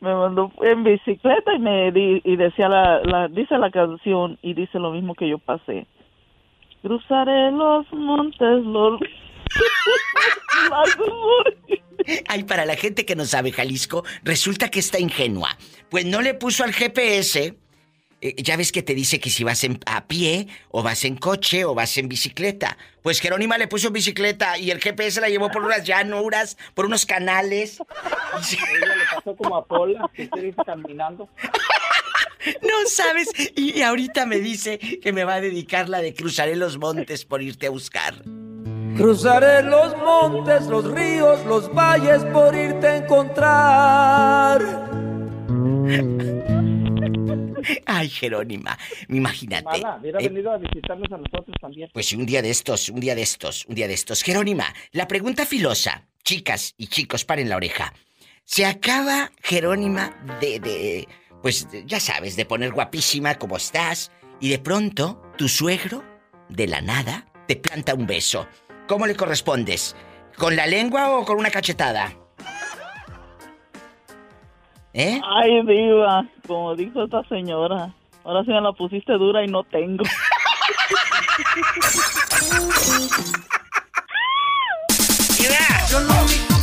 me 0.00 0.14
mandó 0.14 0.52
en 0.62 0.84
bicicleta 0.84 1.54
y 1.54 1.58
me 1.58 1.90
di- 1.90 2.20
y 2.22 2.36
decía 2.36 2.68
la, 2.68 3.00
la 3.02 3.28
dice 3.28 3.56
la 3.56 3.70
canción 3.70 4.38
y 4.42 4.52
dice 4.52 4.78
lo 4.78 4.90
mismo 4.90 5.14
que 5.14 5.26
yo 5.26 5.38
pasé. 5.38 5.86
Cruzaré 6.84 7.50
los 7.50 7.90
montes, 7.92 8.62
los 8.64 9.00
Ay, 12.28 12.44
para 12.44 12.66
la 12.66 12.76
gente 12.76 13.06
que 13.06 13.16
no 13.16 13.24
sabe 13.24 13.52
Jalisco, 13.52 14.04
resulta 14.22 14.70
que 14.70 14.80
está 14.80 14.98
ingenua. 14.98 15.56
Pues 15.88 16.04
no 16.04 16.20
le 16.20 16.34
puso 16.34 16.62
al 16.64 16.72
GPS. 16.74 17.56
eh, 18.20 18.34
ya 18.42 18.56
ves 18.58 18.72
que 18.72 18.82
te 18.82 18.94
dice 18.94 19.20
que 19.20 19.30
si 19.30 19.44
vas 19.44 19.64
en- 19.64 19.80
a 19.86 20.06
pie, 20.06 20.48
o 20.70 20.82
vas 20.82 21.04
en 21.04 21.16
coche, 21.16 21.64
o 21.64 21.74
vas 21.74 21.96
en 21.98 22.08
bicicleta. 22.08 22.76
Pues 23.02 23.20
Jerónima 23.20 23.56
le 23.58 23.68
puso 23.68 23.88
en 23.88 23.92
bicicleta 23.94 24.58
y 24.58 24.70
el 24.70 24.80
GPS 24.80 25.20
la 25.20 25.28
llevó 25.28 25.50
por 25.50 25.62
unas 25.62 25.84
llanuras, 25.84 26.56
por 26.74 26.86
unos 26.86 27.04
canales. 27.06 27.80
Ella 27.80 28.94
le 28.96 29.04
pasó 29.14 29.36
como 29.36 29.56
a 29.56 29.64
Pola, 29.64 30.10
que 30.14 30.28
dice 30.40 30.62
caminando. 30.64 31.28
No 32.62 32.86
sabes. 32.86 33.28
Y 33.56 33.82
ahorita 33.82 34.26
me 34.26 34.38
dice 34.38 34.78
que 34.78 35.12
me 35.12 35.24
va 35.24 35.34
a 35.34 35.40
dedicar 35.40 35.88
la 35.88 36.00
de 36.00 36.14
cruzaré 36.14 36.56
los 36.56 36.78
montes 36.78 37.24
por 37.24 37.42
irte 37.42 37.66
a 37.66 37.70
buscar. 37.70 38.22
Cruzaré 38.96 39.62
los 39.62 39.96
montes, 39.96 40.66
los 40.66 40.84
ríos, 40.90 41.44
los 41.46 41.72
valles 41.74 42.24
por 42.26 42.54
irte 42.54 42.86
a 42.86 42.96
encontrar. 42.96 44.62
Ay, 47.86 48.08
Jerónima, 48.08 48.78
imagínate. 49.08 49.64
Mala, 49.64 49.98
hubiera 50.00 50.20
eh, 50.20 50.28
venido 50.28 50.52
a 50.52 50.58
visitarnos 50.58 51.10
a 51.10 51.16
nosotros 51.16 51.56
también. 51.60 51.90
Pues 51.92 52.12
un 52.12 52.26
día 52.26 52.42
de 52.42 52.50
estos, 52.50 52.88
un 52.88 53.00
día 53.00 53.14
de 53.14 53.22
estos, 53.22 53.66
un 53.66 53.74
día 53.74 53.88
de 53.88 53.94
estos. 53.94 54.22
Jerónima, 54.22 54.72
la 54.92 55.08
pregunta 55.08 55.46
filosa. 55.46 56.06
Chicas 56.22 56.74
y 56.78 56.86
chicos, 56.86 57.24
paren 57.24 57.48
la 57.48 57.56
oreja. 57.56 57.92
Se 58.44 58.64
acaba, 58.64 59.32
Jerónima, 59.42 60.14
de, 60.40 60.60
de, 60.60 61.08
pues 61.44 61.68
ya 61.84 62.00
sabes, 62.00 62.34
de 62.36 62.46
poner 62.46 62.72
guapísima 62.72 63.34
como 63.34 63.58
estás, 63.58 64.10
y 64.40 64.48
de 64.48 64.58
pronto 64.58 65.20
tu 65.36 65.46
suegro, 65.46 66.02
de 66.48 66.66
la 66.66 66.80
nada, 66.80 67.26
te 67.46 67.54
planta 67.54 67.92
un 67.92 68.06
beso. 68.06 68.46
¿Cómo 68.88 69.06
le 69.06 69.14
correspondes? 69.14 69.94
¿Con 70.38 70.56
la 70.56 70.66
lengua 70.66 71.10
o 71.10 71.26
con 71.26 71.36
una 71.36 71.50
cachetada? 71.50 72.14
¿Eh? 74.94 75.20
Ay, 75.22 75.66
diva, 75.66 76.26
como 76.46 76.74
dijo 76.76 77.04
esta 77.04 77.22
señora. 77.24 77.94
Ahora 78.24 78.42
sí 78.44 78.50
me 78.50 78.62
la 78.62 78.72
pusiste 78.72 79.12
dura 79.12 79.44
y 79.44 79.48
no 79.48 79.64
tengo. 79.64 80.02
Yo 85.90 86.00
lo 86.00 86.14
único 86.22 86.53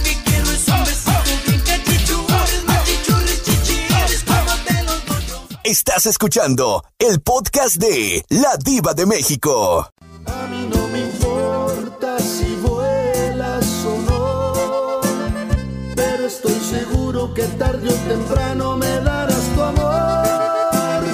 Estás 5.71 6.05
escuchando 6.05 6.83
el 6.99 7.21
podcast 7.21 7.77
de 7.77 8.25
La 8.27 8.57
Diva 8.57 8.93
de 8.93 9.05
México. 9.05 9.89
No 10.69 10.87
me 10.89 10.99
importa 10.99 12.19
si 12.19 12.55
vuelas 12.55 13.65
o 13.85 13.97
no, 14.01 14.99
pero 15.95 16.27
estoy 16.27 16.59
seguro 16.59 17.33
que 17.33 17.43
tarde 17.43 17.87
o 17.87 17.93
temprano 17.93 18.75
me 18.75 18.99
darás 18.99 19.45
tu 19.55 19.61
amor. 19.61 21.05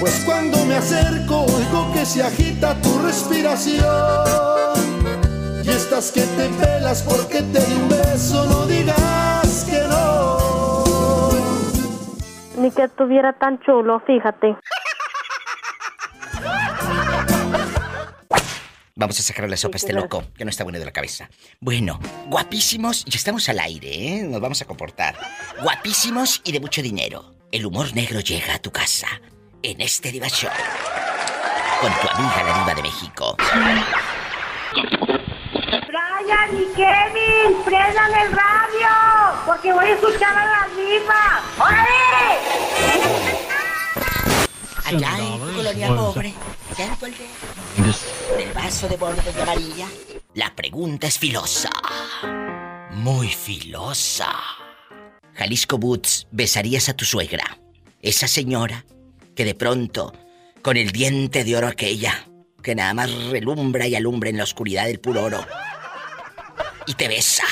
Pues 0.00 0.14
cuando 0.26 0.64
me 0.64 0.74
acerco 0.74 1.42
oigo 1.42 1.92
que 1.92 2.04
se 2.04 2.24
agita 2.24 2.82
tu 2.82 2.98
respiración 2.98 3.84
y 5.62 5.68
estás 5.68 6.10
que 6.10 6.22
te 6.22 6.48
pelas 6.48 7.02
porque 7.02 7.42
te 7.42 7.64
di 7.64 7.74
un 7.74 7.88
beso, 7.88 8.44
no 8.46 8.66
digas 8.66 9.66
que 9.70 9.80
no. 9.88 10.39
Ni 12.60 12.70
que 12.70 12.82
estuviera 12.84 13.32
tan 13.32 13.58
chulo, 13.60 14.00
fíjate. 14.00 14.54
Vamos 18.94 19.18
a 19.18 19.22
sacar 19.22 19.48
la 19.48 19.56
sopa 19.56 19.76
a 19.76 19.78
este 19.78 19.94
loco, 19.94 20.24
que 20.36 20.44
no 20.44 20.50
está 20.50 20.62
bueno 20.62 20.78
de 20.78 20.84
la 20.84 20.92
cabeza. 20.92 21.30
Bueno, 21.58 21.98
guapísimos, 22.26 23.06
ya 23.06 23.16
estamos 23.16 23.48
al 23.48 23.60
aire, 23.60 23.88
¿eh? 23.88 24.22
Nos 24.24 24.42
vamos 24.42 24.60
a 24.60 24.66
comportar. 24.66 25.16
Guapísimos 25.62 26.42
y 26.44 26.52
de 26.52 26.60
mucho 26.60 26.82
dinero. 26.82 27.34
El 27.50 27.64
humor 27.64 27.94
negro 27.94 28.20
llega 28.20 28.56
a 28.56 28.58
tu 28.58 28.70
casa 28.70 29.08
en 29.62 29.80
este 29.80 30.12
Diva 30.12 30.28
Show. 30.28 30.50
Con 31.80 31.90
tu 31.92 32.08
amiga 32.14 32.42
la 32.44 32.58
Diva 32.58 32.74
de 32.74 32.82
México. 32.82 33.36
Brian 36.00 36.56
y 36.56 36.66
Kevin, 36.74 37.62
prendan 37.64 38.12
el 38.14 38.32
radio, 38.32 38.88
porque 39.44 39.72
voy 39.72 39.86
a 39.86 39.94
escuchar 39.94 40.36
a 40.36 40.46
la 40.46 40.68
diva. 40.74 41.42
¡Órale! 41.58 42.38
Allá 44.86 45.18
en 45.18 45.38
Colonia 45.54 45.88
Pobre, 45.88 46.34
ya 46.76 46.86
en 46.86 46.96
Colde, 46.96 47.26
en 48.34 48.40
el 48.40 48.52
vaso 48.52 48.88
de 48.88 48.96
borde 48.96 49.32
de 49.32 49.42
amarilla, 49.42 49.86
la 50.34 50.54
pregunta 50.54 51.06
es 51.06 51.18
filosa. 51.18 51.70
Muy 52.92 53.28
filosa. 53.28 54.32
Jalisco 55.34 55.78
Boots, 55.78 56.26
¿besarías 56.30 56.88
a 56.88 56.94
tu 56.94 57.04
suegra? 57.04 57.58
Esa 58.02 58.26
señora 58.26 58.84
que 59.36 59.44
de 59.44 59.54
pronto, 59.54 60.12
con 60.62 60.76
el 60.76 60.90
diente 60.92 61.44
de 61.44 61.56
oro 61.56 61.68
aquella, 61.68 62.26
que 62.62 62.74
nada 62.74 62.94
más 62.94 63.12
relumbra 63.30 63.86
y 63.86 63.94
alumbra 63.94 64.30
en 64.30 64.38
la 64.38 64.44
oscuridad 64.44 64.86
del 64.86 65.00
puro 65.00 65.24
oro, 65.24 65.46
y 66.90 66.94
te 66.94 67.06
besa, 67.06 67.44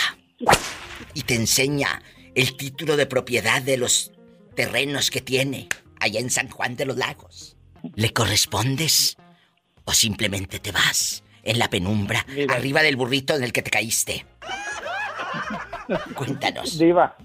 y 1.14 1.22
te 1.22 1.36
enseña 1.36 2.02
el 2.34 2.56
título 2.56 2.96
de 2.96 3.06
propiedad 3.06 3.62
de 3.62 3.76
los 3.76 4.10
terrenos 4.56 5.12
que 5.12 5.20
tiene 5.20 5.68
allá 6.00 6.18
en 6.18 6.28
San 6.28 6.48
Juan 6.48 6.74
de 6.74 6.86
los 6.86 6.96
Lagos. 6.96 7.56
¿Le 7.94 8.12
correspondes? 8.12 9.16
¿O 9.84 9.92
simplemente 9.92 10.58
te 10.58 10.72
vas 10.72 11.22
en 11.44 11.60
la 11.60 11.70
penumbra, 11.70 12.26
arriba 12.48 12.82
del 12.82 12.96
burrito 12.96 13.36
en 13.36 13.44
el 13.44 13.52
que 13.52 13.62
te 13.62 13.70
caíste? 13.70 14.26
Cuéntanos. 16.16 16.76
Diva, 16.76 17.16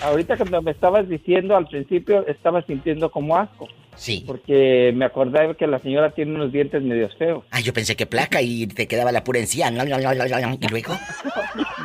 ahorita 0.00 0.38
cuando 0.38 0.62
me 0.62 0.70
estabas 0.70 1.06
diciendo 1.06 1.54
al 1.54 1.68
principio, 1.68 2.26
estaba 2.26 2.62
sintiendo 2.62 3.10
como 3.10 3.36
asco. 3.36 3.68
Sí. 3.98 4.24
Porque 4.26 4.92
me 4.94 5.04
acordé 5.04 5.54
que 5.56 5.66
la 5.66 5.78
señora 5.80 6.10
tiene 6.10 6.34
unos 6.34 6.52
dientes 6.52 6.82
medio 6.82 7.08
feos. 7.10 7.44
Ah, 7.50 7.60
yo 7.60 7.72
pensé 7.72 7.96
que 7.96 8.06
placa 8.06 8.40
y 8.40 8.66
te 8.68 8.86
quedaba 8.86 9.12
la 9.12 9.24
pura 9.24 9.40
encía. 9.40 9.70
Y 9.70 10.68
luego. 10.68 10.96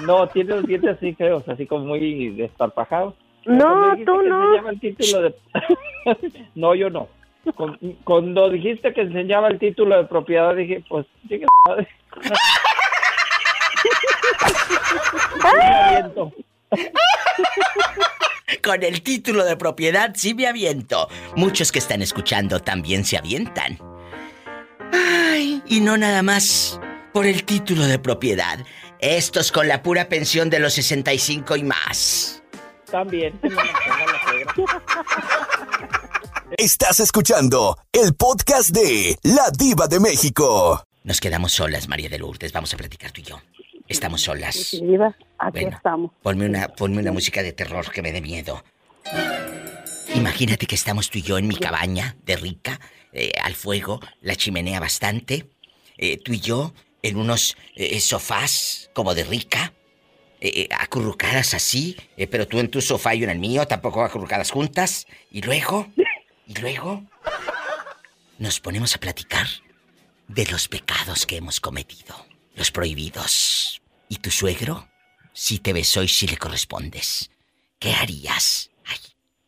No, 0.05 0.27
tiene 0.27 0.55
los 0.55 0.67
dientes 0.67 0.97
así 0.97 1.13
feos, 1.13 1.47
así 1.47 1.65
como 1.65 1.85
muy 1.85 2.31
desparpajados. 2.31 3.13
No, 3.45 3.95
tú 4.05 4.21
no. 4.21 4.43
enseñaba 4.49 4.71
el 4.71 4.79
título 4.81 5.21
de... 5.21 5.35
no, 6.55 6.75
yo 6.75 6.89
no. 6.89 7.07
Con- 7.55 7.77
Cuando 8.03 8.49
dijiste 8.49 8.93
que 8.93 9.01
enseñaba 9.01 9.47
el 9.47 9.59
título 9.59 9.95
de 9.95 10.03
propiedad, 10.03 10.53
dije, 10.55 10.83
pues, 10.89 11.05
su 11.29 11.45
madre. 11.67 11.87
Con 18.63 18.83
el 18.83 19.01
título 19.01 19.43
de 19.45 19.57
propiedad 19.57 20.11
sí 20.15 20.33
me 20.33 20.47
aviento. 20.47 21.09
Muchos 21.35 21.71
que 21.71 21.79
están 21.79 22.01
escuchando 22.01 22.59
también 22.61 23.03
se 23.05 23.17
avientan. 23.17 23.79
Ay, 24.91 25.61
Y 25.67 25.81
no 25.81 25.97
nada 25.97 26.21
más 26.21 26.79
por 27.13 27.25
el 27.25 27.43
título 27.43 27.85
de 27.85 27.99
propiedad. 27.99 28.59
Estos 28.99 29.51
con 29.51 29.67
la 29.67 29.83
pura 29.83 30.07
pensión 30.07 30.49
de 30.49 30.59
los 30.59 30.73
65 30.73 31.57
y 31.57 31.63
más. 31.63 32.41
También. 32.89 33.39
Estás 36.57 36.99
escuchando 36.99 37.77
el 37.91 38.13
podcast 38.13 38.69
de 38.69 39.17
La 39.23 39.49
Diva 39.51 39.87
de 39.87 39.99
México. 39.99 40.85
Nos 41.03 41.19
quedamos 41.19 41.51
solas, 41.51 41.87
María 41.87 42.09
de 42.09 42.19
Lourdes. 42.19 42.53
Vamos 42.53 42.73
a 42.73 42.77
platicar 42.77 43.11
tú 43.11 43.21
y 43.21 43.23
yo. 43.23 43.41
Estamos 43.87 44.21
solas. 44.21 44.73
Aquí 44.73 44.81
Bueno. 45.51 45.75
estamos. 45.75 46.11
Ponme 46.21 46.45
una, 46.45 46.67
ponme 46.69 47.01
una 47.01 47.11
música 47.11 47.43
de 47.43 47.53
terror 47.53 47.91
que 47.91 48.01
me 48.01 48.11
dé 48.11 48.21
miedo. 48.21 48.63
Imagínate 50.15 50.65
que 50.67 50.75
estamos 50.75 51.09
tú 51.09 51.19
y 51.19 51.21
yo 51.21 51.37
en 51.37 51.47
mi 51.47 51.55
cabaña 51.55 52.15
de 52.25 52.35
rica, 52.35 52.79
eh, 53.11 53.31
al 53.41 53.55
fuego, 53.55 53.99
la 54.21 54.35
chimenea 54.35 54.79
bastante, 54.79 55.47
eh, 55.97 56.17
tú 56.17 56.33
y 56.33 56.39
yo 56.39 56.73
en 57.01 57.17
unos 57.17 57.57
eh, 57.75 57.99
sofás 57.99 58.89
como 58.93 59.13
de 59.15 59.23
rica, 59.23 59.73
acurrucadas 60.77 61.53
así, 61.53 61.95
pero 62.29 62.45
tú 62.47 62.59
en 62.59 62.69
tu 62.69 62.81
sofá 62.81 63.15
y 63.15 63.19
yo 63.19 63.23
en 63.23 63.29
el 63.29 63.39
mío, 63.39 63.65
tampoco 63.65 64.03
acurrucadas 64.03 64.51
juntas, 64.51 65.07
y 65.31 65.41
luego, 65.41 65.87
y 66.45 66.53
luego, 66.59 67.03
nos 68.39 68.59
ponemos 68.59 68.93
a 68.93 68.99
platicar 68.99 69.47
de 70.27 70.45
los 70.47 70.67
pecados 70.67 71.25
que 71.25 71.37
hemos 71.37 71.61
cometido, 71.61 72.13
los 72.55 72.71
prohibidos. 72.71 73.81
¿Y 74.09 74.17
tu 74.17 74.31
suegro? 74.31 74.87
Si 75.33 75.59
te 75.59 75.73
besó 75.73 76.03
y 76.03 76.07
si 76.07 76.27
le 76.27 76.37
correspondes, 76.37 77.31
¿qué 77.79 77.93
harías? 77.93 78.69
Ay, 78.85 78.99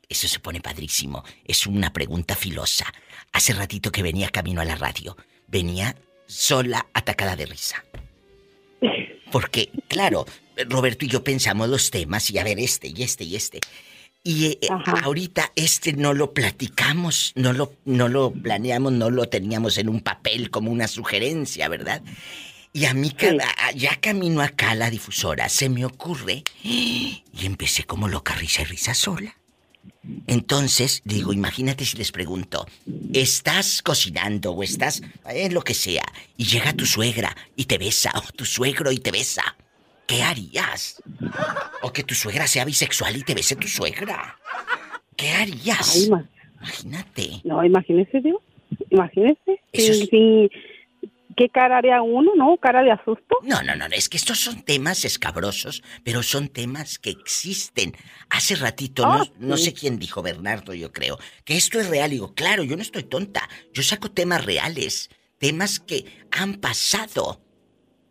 eso 0.09 0.27
se 0.27 0.39
pone 0.39 0.61
padrísimo. 0.61 1.23
Es 1.45 1.67
una 1.67 1.93
pregunta 1.93 2.35
filosa. 2.35 2.91
Hace 3.31 3.53
ratito 3.53 3.91
que 3.91 4.01
venía 4.01 4.29
camino 4.29 4.61
a 4.61 4.65
la 4.65 4.75
radio, 4.75 5.15
venía 5.47 5.95
sola 6.25 6.87
atacada 6.93 7.35
de 7.35 7.45
risa. 7.45 7.83
Porque, 9.31 9.69
claro, 9.87 10.25
Roberto 10.69 11.05
y 11.05 11.09
yo 11.09 11.23
pensamos 11.23 11.69
los 11.69 11.91
temas 11.91 12.29
y 12.31 12.37
a 12.37 12.43
ver 12.43 12.59
este 12.59 12.87
y 12.87 13.03
este 13.03 13.23
y 13.23 13.35
este. 13.35 13.59
Y 14.23 14.45
eh, 14.45 14.59
eh, 14.61 14.67
ahorita 15.03 15.51
este 15.55 15.93
no 15.93 16.13
lo 16.13 16.33
platicamos, 16.33 17.31
no 17.35 17.53
lo, 17.53 17.73
no 17.85 18.07
lo 18.07 18.31
planeamos, 18.31 18.91
no 18.91 19.11
lo 19.11 19.29
teníamos 19.29 19.77
en 19.77 19.89
un 19.89 20.01
papel 20.01 20.49
como 20.49 20.71
una 20.71 20.87
sugerencia, 20.87 21.67
¿verdad? 21.67 22.01
Y 22.75 22.83
a 22.87 22.93
mí, 22.93 23.09
a- 23.57 23.71
ya 23.71 23.95
camino 24.01 24.41
acá 24.41 24.71
a 24.71 24.75
la 24.75 24.89
difusora, 24.89 25.47
se 25.47 25.69
me 25.69 25.85
ocurre 25.85 26.43
y 26.61 27.23
empecé 27.45 27.85
como 27.85 28.09
loca 28.09 28.35
risa 28.35 28.63
y 28.63 28.65
risa 28.65 28.93
sola. 28.93 29.33
Entonces, 30.27 31.01
digo, 31.05 31.31
imagínate 31.31 31.85
si 31.85 31.95
les 31.95 32.11
pregunto, 32.11 32.67
estás 33.13 33.81
cocinando 33.81 34.51
o 34.51 34.61
estás 34.61 35.01
en 35.25 35.53
lo 35.53 35.61
que 35.61 35.73
sea, 35.73 36.03
y 36.35 36.43
llega 36.45 36.73
tu 36.73 36.85
suegra 36.85 37.33
y 37.55 37.63
te 37.65 37.77
besa, 37.77 38.11
o 38.17 38.31
tu 38.33 38.43
suegro 38.43 38.91
y 38.91 38.97
te 38.99 39.11
besa, 39.11 39.55
¿qué 40.05 40.21
harías? 40.21 41.01
O 41.81 41.93
que 41.93 42.03
tu 42.03 42.13
suegra 42.13 42.45
sea 42.45 42.65
bisexual 42.65 43.15
y 43.15 43.23
te 43.23 43.33
bese 43.35 43.55
tu 43.55 43.69
suegra. 43.69 44.37
¿Qué 45.15 45.31
harías? 45.31 45.95
Ay, 45.95 46.09
ma- 46.09 46.29
Imagínate. 46.59 47.41
No, 47.45 47.63
imagínese, 47.63 48.19
Dios. 48.19 48.41
Imagínese. 48.89 49.61
Eso 49.71 49.93
Sin- 49.93 50.03
es- 50.03 50.09
sin- 50.09 50.49
¿Qué 51.35 51.49
cara 51.49 51.77
haría 51.77 52.01
uno, 52.01 52.31
no? 52.35 52.57
¿Cara 52.57 52.81
de 52.81 52.91
asusto? 52.91 53.35
No, 53.43 53.61
no, 53.63 53.75
no, 53.75 53.85
es 53.87 54.07
que 54.09 54.17
estos 54.17 54.39
son 54.39 54.61
temas 54.63 55.03
escabrosos, 55.05 55.83
pero 56.03 56.23
son 56.23 56.47
temas 56.47 56.97
que 56.99 57.09
existen. 57.09 57.93
Hace 58.29 58.55
ratito, 58.55 59.03
no, 59.05 59.21
Ah, 59.23 59.25
no 59.39 59.57
sí. 59.57 59.65
sé 59.65 59.73
quién 59.73 59.99
dijo, 59.99 60.21
Bernardo, 60.21 60.73
yo 60.73 60.91
creo, 60.93 61.17
que 61.43 61.57
esto 61.57 61.79
es 61.79 61.89
real. 61.89 62.11
Y 62.11 62.15
digo, 62.15 62.33
claro, 62.33 62.63
yo 62.63 62.75
no 62.75 62.81
estoy 62.81 63.03
tonta. 63.03 63.49
Yo 63.73 63.83
saco 63.83 64.11
temas 64.11 64.45
reales, 64.45 65.09
temas 65.37 65.79
que 65.79 66.05
han 66.31 66.55
pasado. 66.55 67.41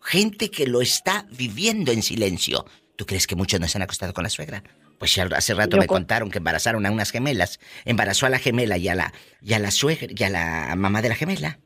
Gente 0.03 0.51
que 0.51 0.67
lo 0.67 0.83
está 0.83 1.27
viviendo 1.31 1.91
en 1.93 2.03
silencio. 2.03 2.67
¿Tú 2.97 3.07
crees 3.07 3.27
que 3.27 3.37
muchos 3.37 3.59
no 3.59 3.69
se 3.69 3.79
han 3.79 3.83
acostado 3.83 4.13
con 4.13 4.25
la 4.25 4.31
suegra? 4.31 4.63
Pues 4.99 5.19
hace 5.19 5.55
rato 5.55 5.77
Yo 5.77 5.81
me 5.81 5.87
con- 5.87 5.97
contaron 5.97 6.31
que 6.31 6.39
embarazaron 6.39 6.85
a 6.87 6.91
unas 6.91 7.11
gemelas. 7.11 7.59
Embarazó 7.85 8.27
a 8.27 8.29
la 8.29 8.39
gemela 8.39 8.77
y 8.77 8.89
a 8.89 8.95
la, 8.95 9.13
y 9.43 9.55
a 9.55 9.59
la 9.59 9.71
suegra, 9.71 10.09
y 10.15 10.23
a 10.23 10.29
la 10.31 10.75
mamá 10.77 11.01
de 11.03 11.09
la 11.09 11.15
gemela. 11.15 11.59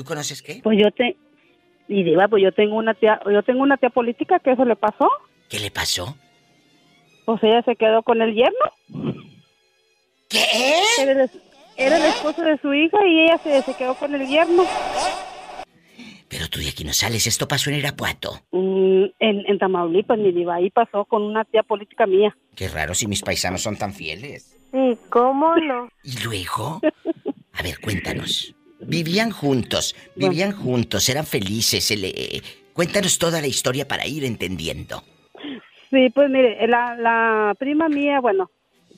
¿Tú 0.00 0.04
conoces 0.04 0.40
qué? 0.40 0.60
Pues 0.62 0.78
yo 0.80 0.90
te... 0.92 1.14
Y 1.86 2.02
diva, 2.04 2.26
pues 2.26 2.42
yo 2.42 2.52
tengo 2.52 2.76
una 2.76 2.94
tía, 2.94 3.20
yo 3.30 3.42
tengo 3.42 3.60
una 3.60 3.76
tía 3.76 3.90
política 3.90 4.38
que 4.38 4.52
eso 4.52 4.64
le 4.64 4.74
pasó. 4.74 5.10
¿Qué 5.50 5.58
le 5.58 5.70
pasó? 5.70 6.16
Pues 7.26 7.42
ella 7.42 7.60
se 7.64 7.76
quedó 7.76 8.02
con 8.02 8.22
el 8.22 8.34
yerno. 8.34 9.18
¿Qué? 10.26 10.42
Era 11.00 11.12
el, 11.24 11.30
era 11.76 11.96
el 11.98 12.04
esposo 12.04 12.40
de 12.40 12.56
su 12.62 12.72
hija 12.72 12.96
y 13.06 13.24
ella 13.24 13.36
se, 13.44 13.60
se 13.60 13.74
quedó 13.74 13.94
con 13.94 14.14
el 14.14 14.26
yerno. 14.26 14.64
Pero 16.28 16.48
tú 16.48 16.60
de 16.60 16.70
aquí 16.70 16.82
no 16.84 16.94
sales, 16.94 17.26
esto 17.26 17.46
pasó 17.46 17.68
en 17.68 17.76
Irapuato. 17.76 18.40
Mm, 18.52 19.04
en, 19.18 19.44
en 19.50 19.58
Tamaulipas, 19.58 20.18
mi 20.18 20.32
diva, 20.32 20.54
ahí 20.54 20.70
pasó 20.70 21.04
con 21.04 21.20
una 21.24 21.44
tía 21.44 21.62
política 21.62 22.06
mía. 22.06 22.34
Qué 22.56 22.68
raro 22.68 22.94
si 22.94 23.06
mis 23.06 23.20
paisanos 23.20 23.60
son 23.60 23.76
tan 23.76 23.92
fieles. 23.92 24.58
Sí, 24.72 24.96
¿cómo 25.10 25.56
no? 25.56 25.90
¿Y 26.02 26.22
luego? 26.24 26.80
A 27.52 27.62
ver, 27.62 27.78
cuéntanos. 27.80 28.54
Vivían 28.80 29.30
juntos, 29.30 29.94
vivían 30.16 30.52
juntos, 30.52 31.08
eran 31.08 31.26
felices. 31.26 31.90
le- 31.98 32.42
Cuéntanos 32.72 33.18
toda 33.18 33.40
la 33.40 33.46
historia 33.46 33.86
para 33.86 34.06
ir 34.06 34.24
entendiendo. 34.24 35.02
Sí, 35.90 36.08
pues 36.14 36.30
mire, 36.30 36.66
la, 36.66 36.94
la 36.96 37.54
prima 37.58 37.88
mía, 37.88 38.20
bueno, 38.20 38.50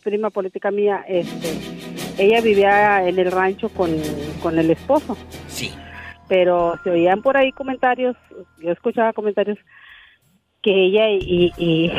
prima 0.05 0.31
política 0.31 0.71
mía, 0.71 1.05
este, 1.09 1.53
ella 2.19 2.41
vivía 2.43 3.09
en 3.09 3.19
el 3.19 3.31
rancho 3.33 3.71
con, 3.71 3.91
con 4.43 4.59
el 4.59 4.71
esposo. 4.71 5.17
Sí. 5.49 5.73
Pero 6.29 6.79
se 6.85 6.91
oían 6.91 7.23
por 7.23 7.37
ahí 7.37 7.51
comentarios, 7.53 8.17
yo 8.63 8.71
escuchaba 8.73 9.13
comentarios 9.13 9.59
que 10.63 10.71
ella 10.87 11.09
y, 11.11 11.53
y 11.59 11.91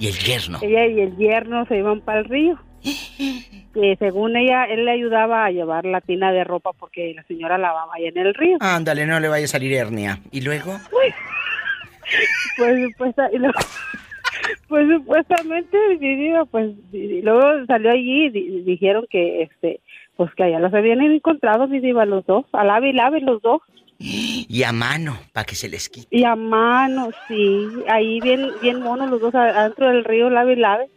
Y 0.00 0.08
el 0.08 0.14
yerno. 0.18 0.58
ella 0.62 0.86
y 0.86 1.00
el 1.00 1.16
yerno 1.16 1.66
se 1.66 1.78
iban 1.78 2.00
para 2.00 2.20
el 2.20 2.24
río. 2.24 2.58
Que 3.74 3.96
según 3.98 4.36
ella, 4.36 4.64
él 4.64 4.84
le 4.84 4.90
ayudaba 4.92 5.44
a 5.44 5.50
llevar 5.50 5.84
la 5.84 6.00
tina 6.00 6.32
de 6.32 6.44
ropa 6.44 6.70
porque 6.78 7.12
la 7.14 7.22
señora 7.24 7.58
lavaba 7.58 7.92
ahí 7.94 8.06
en 8.06 8.16
el 8.18 8.34
río. 8.34 8.56
Ándale, 8.60 9.06
no 9.06 9.20
le 9.20 9.28
vaya 9.28 9.44
a 9.44 9.48
salir 9.48 9.72
hernia. 9.74 10.18
¿Y 10.32 10.40
luego? 10.40 10.78
Pues, 10.90 11.14
y 13.32 13.38
luego- 13.38 13.58
pues 14.68 14.86
supuestamente, 14.88 15.76
pues 16.50 16.70
y 16.92 17.22
luego 17.22 17.66
salió 17.66 17.90
allí 17.90 18.26
y 18.26 18.30
di- 18.30 18.62
dijeron 18.62 19.06
que, 19.10 19.42
este, 19.42 19.80
pues 20.16 20.32
que 20.34 20.44
allá 20.44 20.58
los 20.58 20.72
habían 20.72 21.00
encontrado, 21.02 21.66
mi 21.68 21.80
diva, 21.80 22.04
los 22.06 22.24
dos, 22.26 22.46
a 22.52 22.64
lave 22.64 22.90
y 22.90 22.92
lave 22.92 23.20
los 23.20 23.42
dos. 23.42 23.60
Y 23.98 24.62
a 24.62 24.72
mano, 24.72 25.18
para 25.32 25.44
que 25.44 25.54
se 25.54 25.68
les 25.68 25.88
quite. 25.88 26.08
Y 26.10 26.24
a 26.24 26.36
mano, 26.36 27.08
sí, 27.28 27.66
ahí 27.88 28.20
bien, 28.20 28.50
bien 28.60 28.80
monos 28.82 29.10
los 29.10 29.20
dos 29.20 29.34
adentro 29.34 29.88
del 29.88 30.04
río, 30.04 30.28
lave 30.30 30.52
y 30.52 30.56
lave. 30.56 30.88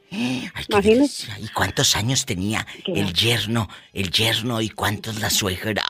Imagínese. 0.69 1.31
¿Y 1.41 1.47
cuántos 1.49 1.95
años 1.95 2.25
tenía 2.25 2.65
el 2.87 3.13
yerno, 3.13 3.67
el 3.93 4.11
yerno 4.11 4.61
y 4.61 4.69
cuántos 4.69 5.19
la 5.21 5.29
suegra? 5.29 5.83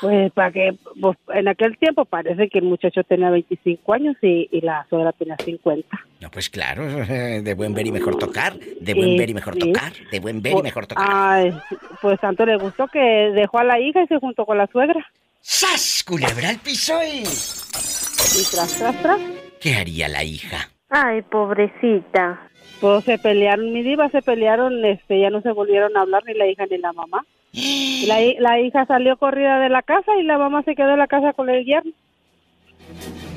Pues 0.00 0.32
para 0.32 0.50
que, 0.50 0.78
pues, 0.98 1.18
en 1.34 1.46
aquel 1.48 1.76
tiempo 1.76 2.06
parece 2.06 2.48
que 2.48 2.58
el 2.60 2.64
muchacho 2.64 3.02
tenía 3.04 3.28
25 3.28 3.92
años 3.92 4.16
y, 4.22 4.48
y 4.50 4.62
la 4.62 4.86
suegra 4.88 5.12
tenía 5.12 5.36
50. 5.44 5.86
No, 6.20 6.30
pues 6.30 6.48
claro, 6.48 6.86
de 7.06 7.54
buen 7.54 7.74
ver 7.74 7.86
y 7.86 7.92
mejor 7.92 8.16
tocar, 8.16 8.58
de 8.58 8.94
buen 8.94 9.10
Sí, 9.10 9.18
ver 9.18 9.28
y 9.30 9.34
mejor 9.34 9.54
sí. 9.54 9.60
tocar, 9.60 9.92
de 10.10 10.20
buen 10.20 10.40
ver 10.40 10.52
y 10.52 10.54
Pues, 10.54 10.64
mejor 10.64 10.86
tocar. 10.86 11.06
Ay, 11.06 11.52
pues 12.00 12.18
tanto 12.18 12.46
le 12.46 12.56
gustó 12.56 12.88
que 12.88 12.98
dejó 12.98 13.58
a 13.58 13.64
la 13.64 13.78
hija 13.78 14.02
y 14.02 14.06
se 14.06 14.18
juntó 14.18 14.46
con 14.46 14.56
la 14.56 14.66
suegra. 14.68 15.06
¡Sas! 15.40 16.04
Culebra 16.06 16.50
al 16.50 16.58
piso 16.60 16.94
y... 17.02 17.18
Y 17.20 18.44
tras, 18.52 18.76
tras, 18.78 19.02
tras. 19.02 19.20
¿Qué 19.60 19.74
haría 19.74 20.08
la 20.08 20.22
hija? 20.24 20.70
Ay, 20.88 21.22
pobrecita. 21.22 22.48
Pues 22.80 23.04
se 23.04 23.18
pelearon, 23.18 23.72
mi 23.72 23.82
diva, 23.82 24.08
se 24.10 24.22
pelearon, 24.22 24.84
este, 24.84 25.20
ya 25.20 25.30
no 25.30 25.42
se 25.42 25.52
volvieron 25.52 25.96
a 25.96 26.02
hablar 26.02 26.22
ni 26.26 26.34
la 26.34 26.46
hija 26.46 26.64
ni 26.70 26.78
la 26.78 26.92
mamá. 26.92 27.24
La, 28.06 28.22
hi- 28.22 28.36
la 28.38 28.60
hija 28.60 28.86
salió 28.86 29.16
corrida 29.18 29.58
de 29.60 29.68
la 29.68 29.82
casa 29.82 30.12
y 30.18 30.22
la 30.22 30.38
mamá 30.38 30.62
se 30.62 30.74
quedó 30.74 30.92
en 30.92 30.98
la 30.98 31.06
casa 31.06 31.32
con 31.34 31.50
el 31.50 31.64
yerno. 31.66 31.92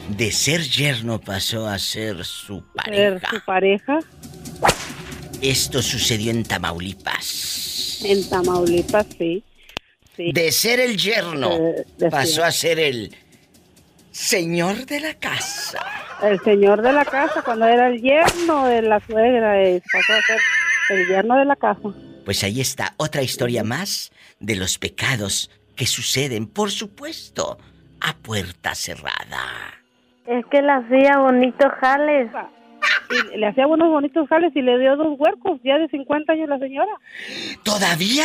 De 0.09 0.31
ser 0.31 0.61
yerno 0.61 1.19
pasó 1.19 1.67
a 1.67 1.77
ser 1.79 2.23
su 2.23 2.59
Ser 2.85 3.19
pareja. 3.19 3.29
su 3.29 3.45
pareja 3.45 3.99
Esto 5.41 5.81
sucedió 5.81 6.31
en 6.31 6.43
Tamaulipas. 6.43 8.01
en 8.05 8.29
Tamaulipas, 8.29 9.07
sí. 9.17 9.43
Sí. 10.15 10.31
De 10.31 10.51
ser 10.51 10.79
el 10.79 10.97
yerno 10.97 11.51
Eh, 11.51 11.85
de 11.97 12.09
pasó 12.09 12.43
a 12.43 12.51
ser 12.51 12.79
el 12.79 13.15
señor 14.11 14.85
de 14.85 14.99
la 14.99 15.13
casa. 15.15 15.79
El 16.21 16.39
señor 16.41 16.81
de 16.81 16.93
la 16.93 17.03
casa, 17.05 17.41
cuando 17.43 17.67
era 17.67 17.87
el 17.87 18.01
yerno 18.01 18.65
de 18.65 18.81
la 18.83 18.99
suegra, 19.01 19.61
eh, 19.61 19.81
pasó 19.91 20.13
a 20.13 20.21
ser 20.21 20.39
el 20.91 21.07
yerno 21.07 21.37
de 21.37 21.45
la 21.45 21.55
casa. 21.55 21.89
Pues 22.25 22.43
ahí 22.43 22.61
está 22.61 22.93
otra 22.97 23.21
historia 23.21 23.63
más 23.63 24.11
de 24.39 24.55
los 24.55 24.77
pecados 24.77 25.49
que 25.75 25.85
suceden, 25.87 26.47
por 26.47 26.71
supuesto, 26.71 27.57
a 27.99 28.15
puerta 28.15 28.75
cerrada. 28.75 29.73
Es 30.25 30.45
que 30.45 30.61
le 30.61 30.71
hacía 30.71 31.17
bonitos 31.17 31.71
jales. 31.81 32.29
Y 33.33 33.37
le 33.37 33.47
hacía 33.47 33.67
unos 33.67 33.89
bonitos 33.89 34.27
jales 34.29 34.51
y 34.55 34.61
le 34.61 34.77
dio 34.79 34.95
dos 34.95 35.17
huercos, 35.19 35.59
ya 35.63 35.77
de 35.77 35.87
50 35.89 36.33
años 36.33 36.49
la 36.49 36.59
señora. 36.59 36.91
¿Todavía? 37.63 38.23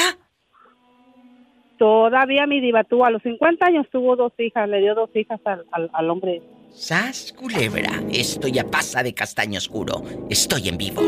Todavía 1.78 2.46
mi 2.46 2.60
diva 2.60 2.84
tuvo, 2.84 3.04
a 3.06 3.10
los 3.10 3.22
50 3.22 3.64
años 3.66 3.86
tuvo 3.90 4.16
dos 4.16 4.32
hijas, 4.38 4.68
le 4.68 4.80
dio 4.80 4.94
dos 4.94 5.10
hijas 5.14 5.40
al, 5.44 5.64
al, 5.72 5.88
al 5.92 6.10
hombre. 6.10 6.42
¡Sas, 6.70 7.32
culebra! 7.32 7.90
Esto 8.12 8.46
ya 8.48 8.64
pasa 8.64 9.02
de 9.02 9.14
castaño 9.14 9.58
oscuro. 9.58 10.02
Estoy 10.28 10.68
en 10.68 10.76
vivo. 10.76 11.00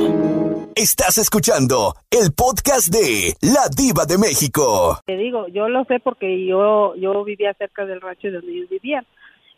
Estás 0.75 1.18
escuchando 1.18 1.95
el 2.11 2.33
podcast 2.33 2.89
de 2.93 3.35
La 3.43 3.68
Diva 3.77 4.05
de 4.07 4.16
México. 4.18 4.99
Te 5.05 5.16
digo, 5.16 5.49
yo 5.49 5.68
lo 5.68 5.85
sé 5.85 6.01
porque 6.01 6.47
yo 6.47 6.95
yo 6.97 7.23
vivía 7.25 7.53
cerca 7.55 7.85
del 7.85 8.01
rancho 8.01 8.31
donde 8.31 8.51
ellos 8.53 8.68
vivían. 8.71 9.05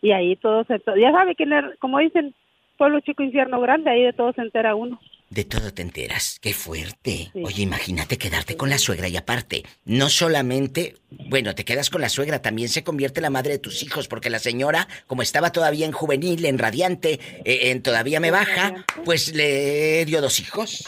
Y 0.01 0.11
ahí 0.13 0.35
todo 0.37 0.65
se... 0.65 0.81
Ya 1.01 1.13
sabe 1.13 1.35
que, 1.37 1.45
en 1.45 1.53
el- 1.53 1.79
como 1.79 1.99
dicen, 1.99 2.35
pueblo 2.77 2.99
chico, 3.01 3.23
infierno 3.23 3.61
grande, 3.61 3.91
ahí 3.91 4.03
de 4.03 4.13
todo 4.13 4.33
se 4.33 4.41
entera 4.43 4.75
uno. 4.75 4.99
De 5.33 5.45
todo 5.45 5.73
te 5.73 5.81
enteras. 5.81 6.39
Qué 6.43 6.53
fuerte. 6.53 7.31
Oye, 7.43 7.63
imagínate 7.63 8.19
quedarte 8.19 8.59
con 8.59 8.69
la 8.69 8.77
suegra 8.77 9.09
y 9.09 9.17
aparte, 9.17 9.63
no 9.87 10.11
solamente, 10.11 10.97
bueno, 11.09 11.55
te 11.55 11.65
quedas 11.65 11.89
con 11.89 12.03
la 12.03 12.11
suegra, 12.11 12.43
también 12.43 12.69
se 12.69 12.85
convierte 12.85 13.23
la 13.23 13.31
madre 13.31 13.53
de 13.53 13.59
tus 13.59 13.83
hijos, 13.83 14.09
porque 14.09 14.29
la 14.29 14.39
señora, 14.39 14.89
como 15.07 15.23
estaba 15.23 15.51
todavía 15.51 15.87
en 15.87 15.93
juvenil, 15.93 16.45
en 16.45 16.59
radiante, 16.59 17.19
eh, 17.47 17.71
en 17.71 17.83
todavía 17.83 18.21
me 18.21 18.31
baja, 18.31 18.85
pues 19.07 19.35
le 19.35 20.05
dio 20.05 20.21
dos 20.21 20.39
hijos. 20.39 20.87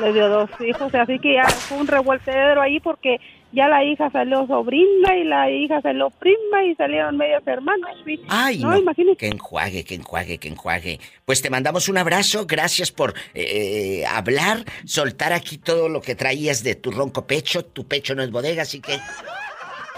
Le 0.00 0.14
dio 0.14 0.30
dos 0.30 0.48
hijos, 0.60 0.94
así 0.94 1.18
que 1.18 1.34
ya 1.34 1.46
fue 1.50 1.76
un 1.76 1.88
revueltedero 1.88 2.62
ahí 2.62 2.80
porque 2.80 3.18
ya 3.52 3.66
la 3.68 3.82
hija 3.84 4.10
salió 4.10 4.46
sobrina 4.46 5.16
y 5.16 5.24
la 5.24 5.50
hija 5.50 5.80
salió 5.80 6.10
prima 6.10 6.64
y 6.64 6.74
salieron 6.74 7.16
medias 7.16 7.42
hermanas. 7.46 7.96
y- 8.06 8.20
Ay, 8.28 8.58
no, 8.58 8.70
no, 8.80 8.92
que 9.16 9.28
enjuague, 9.28 9.84
que 9.84 9.94
enjuague, 9.94 10.38
que 10.38 10.48
enjuague. 10.48 11.00
Pues 11.24 11.40
te 11.42 11.50
mandamos 11.50 11.88
un 11.88 11.98
abrazo, 11.98 12.46
gracias 12.46 12.92
por 12.92 13.14
eh, 13.34 14.04
hablar, 14.06 14.64
soltar 14.84 15.32
aquí 15.32 15.58
todo 15.58 15.88
lo 15.88 16.00
que 16.00 16.14
traías 16.14 16.62
de 16.62 16.74
tu 16.74 16.90
ronco 16.90 17.26
pecho. 17.26 17.64
Tu 17.64 17.86
pecho 17.86 18.14
no 18.14 18.22
es 18.22 18.30
bodega, 18.30 18.62
así 18.62 18.80
que 18.80 18.98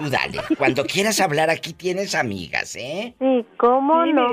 tú 0.05 0.11
dale. 0.11 0.38
Cuando 0.59 0.84
quieras 0.84 1.20
hablar 1.20 1.51
aquí 1.51 1.72
tienes 1.72 2.14
amigas, 2.14 2.74
¿eh? 2.76 3.14
Sí, 3.18 3.44
¿cómo 3.57 4.05
Sí, 4.05 4.12
no? 4.12 4.26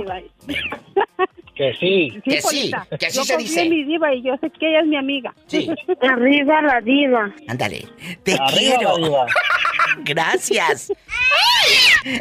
Que 1.55 1.73
sí, 1.79 2.21
que 2.23 2.39
sí, 2.41 2.71
que 2.99 3.07
así 3.07 3.17
yo 3.17 3.23
se 3.25 3.35
dice. 3.37 3.63
en 3.63 3.69
mi 3.71 3.83
diva 3.83 4.13
y 4.13 4.21
yo 4.21 4.35
sé 4.39 4.51
que 4.59 4.69
ella 4.69 4.81
es 4.81 4.85
mi 4.87 4.95
amiga. 4.95 5.33
Sí. 5.47 5.67
Arriba 6.01 6.61
la 6.61 6.81
diva. 6.81 7.33
Ándale, 7.47 7.83
te 8.23 8.33
Arriba, 8.33 8.77
quiero. 8.77 8.97
diva. 8.97 9.25
Gracias. 10.03 10.91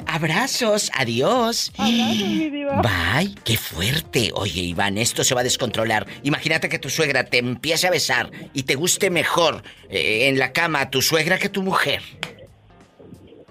Abrazos, 0.06 0.90
adiós. 0.94 1.70
mi 1.78 2.48
diva. 2.50 2.80
Bye, 2.82 3.34
qué 3.44 3.56
fuerte. 3.58 4.30
Oye, 4.34 4.62
Iván, 4.62 4.96
esto 4.98 5.22
se 5.22 5.34
va 5.34 5.42
a 5.42 5.44
descontrolar. 5.44 6.06
Imagínate 6.22 6.68
que 6.70 6.78
tu 6.78 6.88
suegra 6.88 7.24
te 7.24 7.38
empiece 7.38 7.86
a 7.86 7.90
besar 7.90 8.30
y 8.54 8.62
te 8.62 8.74
guste 8.74 9.10
mejor 9.10 9.62
eh, 9.90 10.28
en 10.28 10.38
la 10.38 10.52
cama 10.52 10.80
a 10.80 10.90
tu 10.90 11.02
suegra 11.02 11.38
que 11.38 11.48
tu 11.50 11.62
mujer. 11.62 12.00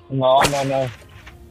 No, 0.10 0.42
no, 0.44 0.64
no. 0.66 0.90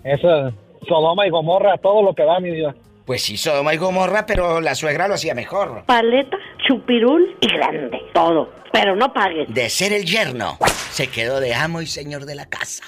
Eso 0.05 0.49
es 0.49 0.55
Sodoma 0.89 1.27
y 1.27 1.31
Gomorra, 1.31 1.79
todo 1.79 2.03
lo 2.03 2.15
que 2.15 2.25
da, 2.25 2.41
mi 2.41 2.51
vida. 2.51 2.75
Pues 3.07 3.23
sí, 3.23 3.37
Sodoma 3.37 3.75
y 3.75 3.77
Gomorra, 3.77 4.25
pero 4.27 4.61
la 4.61 4.75
suegra 4.75 5.09
lo 5.09 5.15
hacía 5.15 5.35
mejor. 5.35 5.85
Paleta, 5.87 6.37
chupirul 6.67 7.37
y 7.41 7.49
grande. 7.49 7.99
Todo. 8.15 8.49
Pero 8.73 8.97
no 8.97 9.13
pagues. 9.13 9.53
De 9.53 9.69
ser 9.69 9.93
el 9.93 10.05
yerno, 10.05 10.59
se 10.91 11.09
quedó 11.09 11.41
de 11.41 11.55
amo 11.55 11.81
y 11.81 11.87
señor 11.87 12.25
de 12.27 12.35
la 12.35 12.47
casa. 12.47 12.83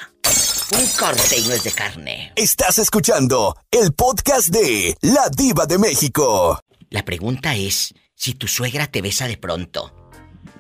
Un 0.73 0.85
corte 0.99 1.39
y 1.39 1.47
no 1.47 1.55
es 1.55 1.63
de 1.65 1.71
carne. 1.71 2.33
Estás 2.35 2.79
escuchando 2.79 3.55
el 3.71 3.93
podcast 3.95 4.49
de 4.49 4.97
La 5.03 5.29
Diva 5.31 5.67
de 5.67 5.79
México. 5.79 6.59
La 6.91 7.05
pregunta 7.05 7.55
es, 7.55 7.95
si 8.15 8.35
tu 8.35 8.49
suegra 8.49 8.87
te 8.87 9.01
besa 9.01 9.29
de 9.29 9.37
pronto, 9.37 9.93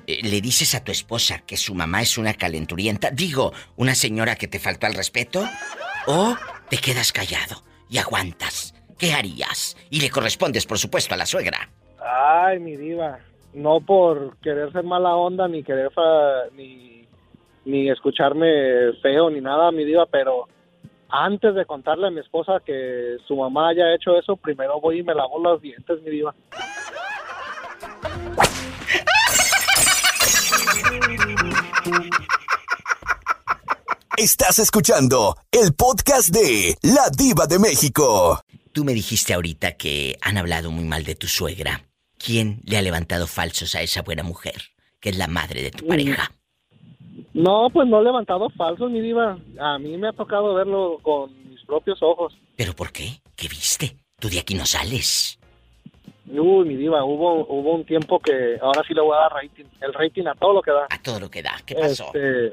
¿le 0.07 0.40
dices 0.40 0.74
a 0.74 0.84
tu 0.84 0.92
esposa 0.92 1.42
que 1.46 1.57
su 1.57 1.74
mamá 1.74 2.02
es 2.02 2.18
una 2.18 2.34
calenturienta? 2.34 3.11
Digo, 3.11 3.52
una 3.76 3.94
señora 3.94 4.36
que 4.36 4.48
te 4.48 4.59
faltó 4.59 4.86
al 4.86 4.94
respeto. 4.94 5.44
¿O 6.07 6.36
te 6.70 6.78
quedas 6.78 7.12
callado 7.12 7.62
y 7.90 7.98
aguantas? 7.98 8.74
¿Qué 8.98 9.12
harías? 9.12 9.76
Y 9.90 10.00
le 10.00 10.11
correspondes, 10.11 10.66
por 10.66 10.78
supuesto, 10.78 11.14
a 11.14 11.16
la 11.16 11.26
suegra. 11.26 11.68
Ay, 12.00 12.59
mi 12.61 12.76
diva. 12.76 13.18
No 13.54 13.80
por 13.80 14.36
querer 14.38 14.70
ser 14.72 14.84
mala 14.84 15.14
onda, 15.16 15.48
ni 15.48 15.62
querer 15.62 15.90
fa- 15.92 16.44
ni, 16.54 17.07
ni 17.64 17.90
escucharme 17.90 18.92
feo, 19.02 19.30
ni 19.30 19.40
nada, 19.40 19.70
mi 19.72 19.84
diva, 19.84 20.07
pero 20.07 20.46
antes 21.09 21.54
de 21.54 21.64
contarle 21.64 22.09
a 22.09 22.11
mi 22.11 22.20
esposa 22.20 22.61
que 22.64 23.16
su 23.26 23.36
mamá 23.36 23.70
haya 23.70 23.94
hecho 23.94 24.18
eso, 24.18 24.36
primero 24.36 24.80
voy 24.80 25.00
y 25.00 25.02
me 25.02 25.14
lavo 25.14 25.38
los 25.38 25.61
dientes, 25.62 26.00
mi 26.02 26.11
diva. 26.11 26.34
Estás 34.16 34.59
escuchando 34.59 35.36
el 35.53 35.74
podcast 35.74 36.30
de 36.30 36.76
La 36.82 37.11
Diva 37.14 37.47
de 37.47 37.59
México. 37.59 38.40
Tú 38.72 38.82
me 38.82 38.94
dijiste 38.94 39.34
ahorita 39.34 39.76
que 39.76 40.16
han 40.22 40.38
hablado 40.38 40.70
muy 40.70 40.84
mal 40.84 41.05
de 41.05 41.14
tu 41.14 41.26
suegra. 41.26 41.82
¿Quién 42.18 42.61
le 42.64 42.78
ha 42.78 42.82
levantado 42.82 43.26
falsos 43.26 43.74
a 43.74 43.82
esa 43.82 44.03
buena 44.03 44.22
mujer, 44.22 44.62
que 45.01 45.11
es 45.11 45.18
la 45.18 45.26
madre 45.26 45.62
de 45.62 45.70
tu 45.70 45.86
pareja? 45.86 46.32
No, 47.34 47.68
pues 47.70 47.86
no 47.88 48.01
he 48.01 48.05
levantado 48.05 48.49
falsos, 48.57 48.90
mi 48.90 49.01
diva. 49.01 49.38
A 49.61 49.78
mí 49.78 49.97
me 49.99 50.09
ha 50.09 50.12
tocado 50.12 50.55
verlo 50.55 50.99
con 51.03 51.30
mis 51.51 51.62
propios 51.66 51.99
ojos. 52.03 52.32
¿Pero 52.57 52.74
por 52.74 52.92
qué? 52.92 53.20
¿Qué 53.36 53.49
viste? 53.49 53.97
Tú 54.18 54.30
de 54.30 54.40
aquí 54.40 54.55
no 54.55 54.64
sales. 54.64 55.38
Uy, 56.29 56.64
mi 56.66 56.77
diva, 56.77 57.05
hubo, 57.05 57.47
hubo 57.47 57.74
un 57.74 57.85
tiempo 57.85 58.18
que 58.18 58.59
ahora 58.61 58.83
sí 58.87 58.95
le 58.95 59.01
voy 59.01 59.16
a 59.16 59.20
dar 59.20 59.33
rating, 59.33 59.64
el 59.81 59.95
rating 59.95 60.27
a 60.27 60.35
todo 60.35 60.55
lo 60.55 60.62
que 60.62 60.72
da. 60.72 60.87
A 60.91 61.01
todo 61.01 61.20
lo 61.20 61.31
que 61.31 61.43
da. 61.43 61.55
¿Qué 61.64 61.74
pasó? 61.77 62.07
Este, 62.07 62.53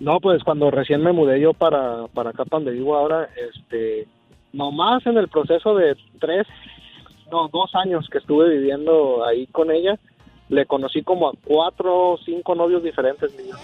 no, 0.00 0.18
pues 0.20 0.42
cuando 0.44 0.70
recién 0.70 1.02
me 1.02 1.12
mudé 1.12 1.40
yo 1.40 1.52
para, 1.52 2.06
para 2.08 2.30
acá 2.30 2.44
donde 2.50 2.70
vivo 2.70 2.96
ahora, 2.96 3.28
este, 3.36 4.06
nomás 4.52 5.04
en 5.06 5.18
el 5.18 5.28
proceso 5.28 5.74
de 5.74 5.96
tres, 6.20 6.46
no, 7.30 7.48
dos 7.48 7.74
años 7.74 8.08
que 8.10 8.18
estuve 8.18 8.48
viviendo 8.48 9.24
ahí 9.26 9.46
con 9.48 9.70
ella, 9.70 9.98
le 10.48 10.64
conocí 10.66 11.02
como 11.02 11.28
a 11.28 11.32
cuatro 11.44 12.12
o 12.12 12.18
cinco 12.24 12.54
novios 12.54 12.82
diferentes. 12.82 13.30
mi 13.36 13.44
diva. 13.44 13.58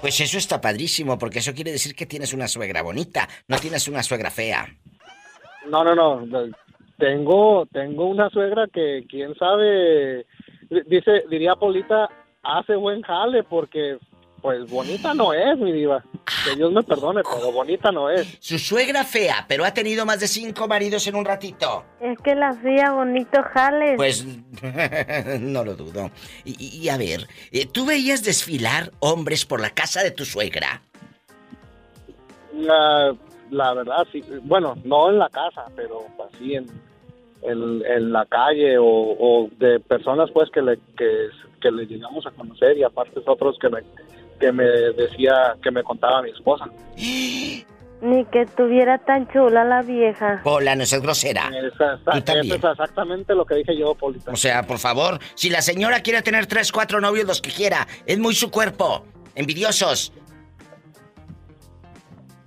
Pues 0.00 0.20
eso 0.20 0.38
está 0.38 0.60
padrísimo, 0.60 1.18
porque 1.18 1.38
eso 1.38 1.54
quiere 1.54 1.72
decir 1.72 1.94
que 1.94 2.06
tienes 2.06 2.34
una 2.34 2.48
suegra 2.48 2.82
bonita, 2.82 3.28
no 3.48 3.58
tienes 3.58 3.88
una 3.88 4.02
suegra 4.02 4.30
fea. 4.30 4.66
No, 5.68 5.84
no, 5.84 5.94
no. 5.94 6.26
Tengo, 6.98 7.66
tengo 7.72 8.06
una 8.06 8.30
suegra 8.30 8.66
que, 8.72 9.04
quién 9.08 9.34
sabe, 9.34 10.24
dice, 10.86 11.24
diría 11.28 11.54
Polita, 11.54 12.08
hace 12.42 12.74
buen 12.76 13.02
jale 13.02 13.42
porque, 13.42 13.98
pues, 14.40 14.68
bonita 14.70 15.12
no 15.12 15.34
es, 15.34 15.58
mi 15.58 15.72
diva. 15.72 16.02
Que 16.44 16.56
Dios 16.56 16.72
me 16.72 16.82
perdone, 16.82 17.20
pero 17.22 17.52
bonita 17.52 17.92
no 17.92 18.08
es. 18.08 18.38
Su 18.40 18.58
suegra 18.58 19.04
fea, 19.04 19.44
pero 19.46 19.64
ha 19.66 19.74
tenido 19.74 20.06
más 20.06 20.20
de 20.20 20.26
cinco 20.28 20.66
maridos 20.68 21.06
en 21.06 21.16
un 21.16 21.24
ratito. 21.26 21.84
Es 22.00 22.18
que 22.20 22.34
la 22.34 22.48
hacía 22.48 22.92
bonito 22.92 23.42
jales. 23.52 23.96
Pues 23.96 24.24
no 25.40 25.64
lo 25.64 25.74
dudo. 25.76 26.10
Y, 26.44 26.56
y- 26.58 26.78
y 26.82 26.88
a 26.88 26.96
ver, 26.96 27.26
eh, 27.52 27.66
¿tú 27.66 27.84
veías 27.84 28.24
desfilar 28.24 28.90
hombres 29.00 29.44
por 29.44 29.60
la 29.60 29.70
casa 29.70 30.02
de 30.02 30.12
tu 30.12 30.24
suegra? 30.24 30.80
La, 32.54 33.14
la 33.50 33.74
verdad, 33.74 34.06
sí. 34.12 34.22
Bueno, 34.42 34.76
no 34.84 35.10
en 35.10 35.18
la 35.18 35.28
casa, 35.28 35.64
pero 35.74 36.00
así 36.32 36.54
en, 36.54 36.66
en, 37.42 37.82
en 37.86 38.12
la 38.12 38.24
calle 38.26 38.78
o, 38.78 38.84
o 38.84 39.48
de 39.58 39.80
personas, 39.80 40.30
pues, 40.32 40.50
que 40.50 40.62
le, 40.62 40.78
que, 40.96 41.28
que 41.60 41.70
le 41.70 41.86
llegamos 41.86 42.26
a 42.26 42.30
conocer 42.32 42.76
y 42.78 42.82
aparte 42.84 43.20
otros 43.26 43.56
que 43.60 43.68
me, 43.68 43.80
que 44.40 44.52
me 44.52 44.64
decía, 44.64 45.56
que 45.62 45.70
me 45.70 45.82
contaba 45.82 46.22
mi 46.22 46.30
esposa. 46.30 46.66
Ni 48.02 48.26
que 48.26 48.42
estuviera 48.42 48.98
tan 48.98 49.26
chula 49.32 49.64
la 49.64 49.80
vieja. 49.80 50.42
Pola, 50.44 50.76
no 50.76 50.84
seas 50.84 51.00
grosera. 51.00 51.48
Esa- 51.48 51.96
Tú 52.04 52.32
Eso 52.32 52.56
es 52.56 52.64
exactamente 52.72 53.34
lo 53.34 53.46
que 53.46 53.54
dije 53.54 53.74
yo, 53.74 53.94
Polita. 53.94 54.32
O 54.32 54.36
sea, 54.36 54.64
por 54.64 54.78
favor, 54.78 55.18
si 55.34 55.48
la 55.48 55.62
señora 55.62 56.00
quiere 56.00 56.20
tener 56.20 56.44
tres, 56.44 56.72
cuatro 56.72 57.00
novios, 57.00 57.26
los 57.26 57.40
que 57.40 57.50
quiera, 57.50 57.86
es 58.04 58.18
muy 58.18 58.34
su 58.34 58.50
cuerpo. 58.50 59.02
Envidiosos. 59.34 60.12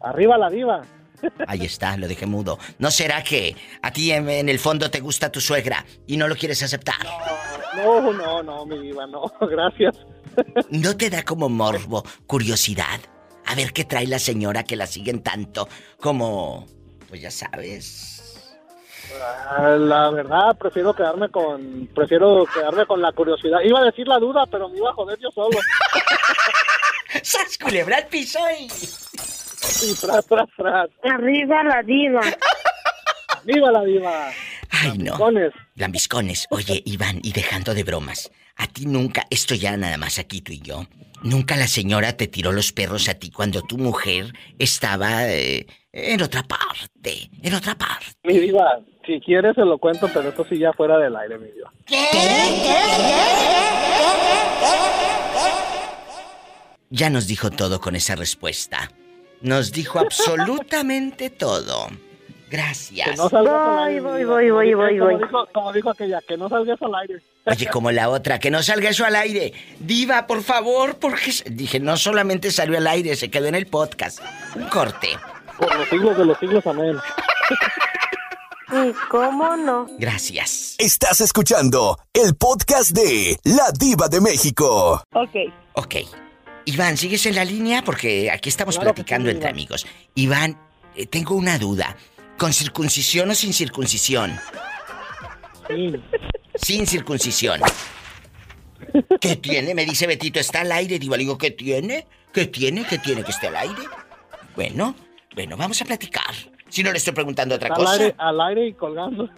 Arriba 0.01 0.37
la 0.37 0.49
diva. 0.49 0.81
Ahí 1.47 1.65
está, 1.65 1.97
lo 1.97 2.07
dejé 2.07 2.25
mudo. 2.25 2.57
¿No 2.77 2.91
será 2.91 3.23
que 3.23 3.55
a 3.81 3.91
ti 3.91 4.11
en, 4.11 4.29
en 4.29 4.47
el 4.47 4.59
fondo 4.59 4.89
te 4.89 5.01
gusta 5.01 5.31
tu 5.31 5.41
suegra 5.41 5.85
y 6.07 6.15
no 6.15 6.27
lo 6.27 6.35
quieres 6.35 6.63
aceptar? 6.63 6.95
No, 7.75 8.13
no, 8.13 8.41
no, 8.41 8.65
mi 8.65 8.79
diva, 8.79 9.05
no, 9.05 9.23
gracias. 9.41 9.97
¿No 10.69 10.95
te 10.95 11.09
da 11.09 11.23
como 11.23 11.49
morbo, 11.49 12.03
curiosidad? 12.25 12.99
A 13.45 13.55
ver 13.55 13.73
qué 13.73 13.83
trae 13.83 14.07
la 14.07 14.19
señora 14.19 14.63
que 14.63 14.75
la 14.75 14.85
siguen 14.87 15.21
tanto 15.21 15.67
como... 15.99 16.65
Pues 17.09 17.21
ya 17.21 17.31
sabes. 17.31 18.47
Ah, 19.49 19.75
La 19.79 20.11
verdad, 20.11 20.55
prefiero 20.57 20.93
quedarme 20.93 21.29
con, 21.29 21.89
prefiero 21.95 22.45
quedarme 22.53 22.85
con 22.85 23.01
la 23.01 23.11
curiosidad. 23.11 23.59
Iba 23.63 23.79
a 23.79 23.85
decir 23.85 24.07
la 24.07 24.19
duda, 24.19 24.45
pero 24.45 24.69
me 24.69 24.77
iba 24.77 24.91
a 24.91 24.93
joder 24.93 25.17
yo 25.19 25.31
solo. 25.31 25.57
¡Sas 27.23 27.57
culebra 27.57 28.07
piso 28.07 28.39
y... 28.59 28.67
Y 29.83 29.95
tras, 29.95 30.25
tras, 30.25 30.49
tras. 30.57 30.89
Arriba 31.03 31.63
la 31.63 31.83
diva. 31.83 32.21
¡Viva 33.45 33.71
la 33.71 33.83
diva! 33.83 34.29
Ay, 34.71 34.97
no. 34.97 35.05
Lambiscones. 35.05 35.53
Lambiscones. 35.75 36.47
Oye, 36.49 36.81
Iván, 36.85 37.19
y 37.23 37.31
dejando 37.31 37.73
de 37.73 37.83
bromas. 37.83 38.31
A 38.55 38.67
ti 38.67 38.85
nunca, 38.85 39.25
esto 39.29 39.55
ya 39.55 39.77
nada 39.77 39.97
más 39.97 40.19
aquí 40.19 40.41
tú 40.41 40.51
y 40.51 40.59
yo, 40.59 40.85
nunca 41.23 41.55
la 41.55 41.67
señora 41.67 42.17
te 42.17 42.27
tiró 42.27 42.51
los 42.51 42.73
perros 42.73 43.07
a 43.07 43.13
ti 43.13 43.31
cuando 43.31 43.61
tu 43.61 43.77
mujer 43.77 44.33
estaba 44.57 45.29
eh, 45.29 45.65
en 45.93 46.21
otra 46.21 46.43
parte, 46.43 47.29
en 47.41 47.53
otra 47.53 47.75
parte. 47.75 48.05
Mi 48.23 48.37
diva, 48.37 48.79
si 49.05 49.21
quieres 49.21 49.55
se 49.55 49.61
lo 49.61 49.77
cuento, 49.77 50.09
pero 50.13 50.27
esto 50.29 50.45
sí 50.49 50.59
ya 50.59 50.73
fuera 50.73 50.97
del 50.97 51.15
aire, 51.15 51.37
mi 51.39 51.47
diva. 51.51 51.71
Ya 56.89 57.09
nos 57.09 57.27
dijo 57.27 57.51
todo 57.51 57.79
con 57.79 57.95
esa 57.95 58.15
respuesta. 58.15 58.91
Nos 59.41 59.71
dijo 59.71 59.99
absolutamente 59.99 61.29
todo. 61.29 61.87
Gracias. 62.49 63.09
Que 63.11 63.15
no 63.15 63.29
salgas 63.29 63.53
al 63.53 63.79
aire. 63.87 64.01
Voy, 64.01 64.23
voy, 64.25 64.49
voy, 64.51 64.71
Como 64.71 64.83
voy, 64.83 64.93
dijo- 64.95 65.03
voy. 65.05 65.13
Como 65.13 65.17
dijo, 65.19 65.47
como 65.53 65.73
dijo 65.73 65.89
aquella, 65.91 66.21
que 66.27 66.35
no 66.37 66.49
salgas 66.49 66.81
al 66.81 66.95
aire. 66.95 67.21
Oye, 67.45 67.67
como 67.67 67.91
la 67.91 68.09
otra, 68.09 68.39
que 68.39 68.51
no 68.51 68.61
salga 68.63 68.89
eso 68.89 69.05
al 69.05 69.15
aire. 69.15 69.53
Diva, 69.79 70.25
por 70.27 70.41
favor, 70.43 70.95
porque... 70.97 71.31
Dije, 71.51 71.79
no 71.79 71.95
solamente 71.97 72.51
salió 72.51 72.77
al 72.77 72.87
aire, 72.87 73.15
se 73.15 73.29
quedó 73.29 73.45
en 73.47 73.55
el 73.55 73.67
podcast. 73.67 74.19
Un 74.55 74.67
corte. 74.67 75.09
Por 75.57 75.75
los 75.75 75.87
siglos 75.89 76.17
de 76.17 76.25
los 76.25 76.37
siglos, 76.39 76.65
amén. 76.67 76.97
¿Y 78.89 78.93
cómo 79.09 79.55
no? 79.57 79.87
Gracias. 79.97 80.75
Estás 80.77 81.21
escuchando 81.21 81.97
el 82.13 82.35
podcast 82.35 82.91
de 82.91 83.37
La 83.43 83.71
Diva 83.77 84.07
de 84.07 84.21
México. 84.21 85.01
Ok. 85.13 85.35
Ok. 85.73 85.95
Iván, 86.65 86.97
¿sigues 86.97 87.25
en 87.25 87.35
la 87.35 87.45
línea? 87.45 87.83
Porque 87.83 88.29
aquí 88.31 88.49
estamos 88.49 88.75
Claro 88.75 88.93
platicando 88.93 89.29
sí, 89.29 89.35
entre 89.35 89.49
amigos. 89.49 89.87
Iván, 90.15 90.57
eh, 90.95 91.05
tengo 91.07 91.35
una 91.35 91.57
duda. 91.57 91.95
¿Con 92.37 92.53
circuncisión 92.53 93.29
o 93.29 93.35
sin 93.35 93.53
circuncisión? 93.53 94.39
Sin 96.55 96.87
circuncisión. 96.87 97.61
¿Qué 99.19 99.35
tiene? 99.35 99.75
Me 99.75 99.85
dice 99.85 100.07
Betito, 100.07 100.39
está 100.39 100.61
al 100.61 100.71
aire. 100.71 100.99
Digo, 100.99 101.15
le 101.15 101.23
digo, 101.23 101.37
¿qué 101.37 101.51
tiene? 101.51 102.07
¿Qué 102.33 102.45
tiene? 102.45 102.85
¿Qué 102.85 102.97
tiene 102.97 103.23
que 103.23 103.31
esté 103.31 103.47
al 103.47 103.57
aire? 103.57 103.81
Bueno, 104.55 104.95
bueno, 105.35 105.57
vamos 105.57 105.81
a 105.81 105.85
platicar. 105.85 106.33
Si 106.69 106.81
no 106.83 106.91
le 106.91 106.97
estoy 106.97 107.13
preguntando 107.13 107.55
otra 107.55 107.69
Al 107.69 107.75
cosa. 107.75 107.91
aire, 107.93 108.15
al 108.17 108.39
aire 108.41 108.67
y 108.67 108.73
colgando. 108.73 109.29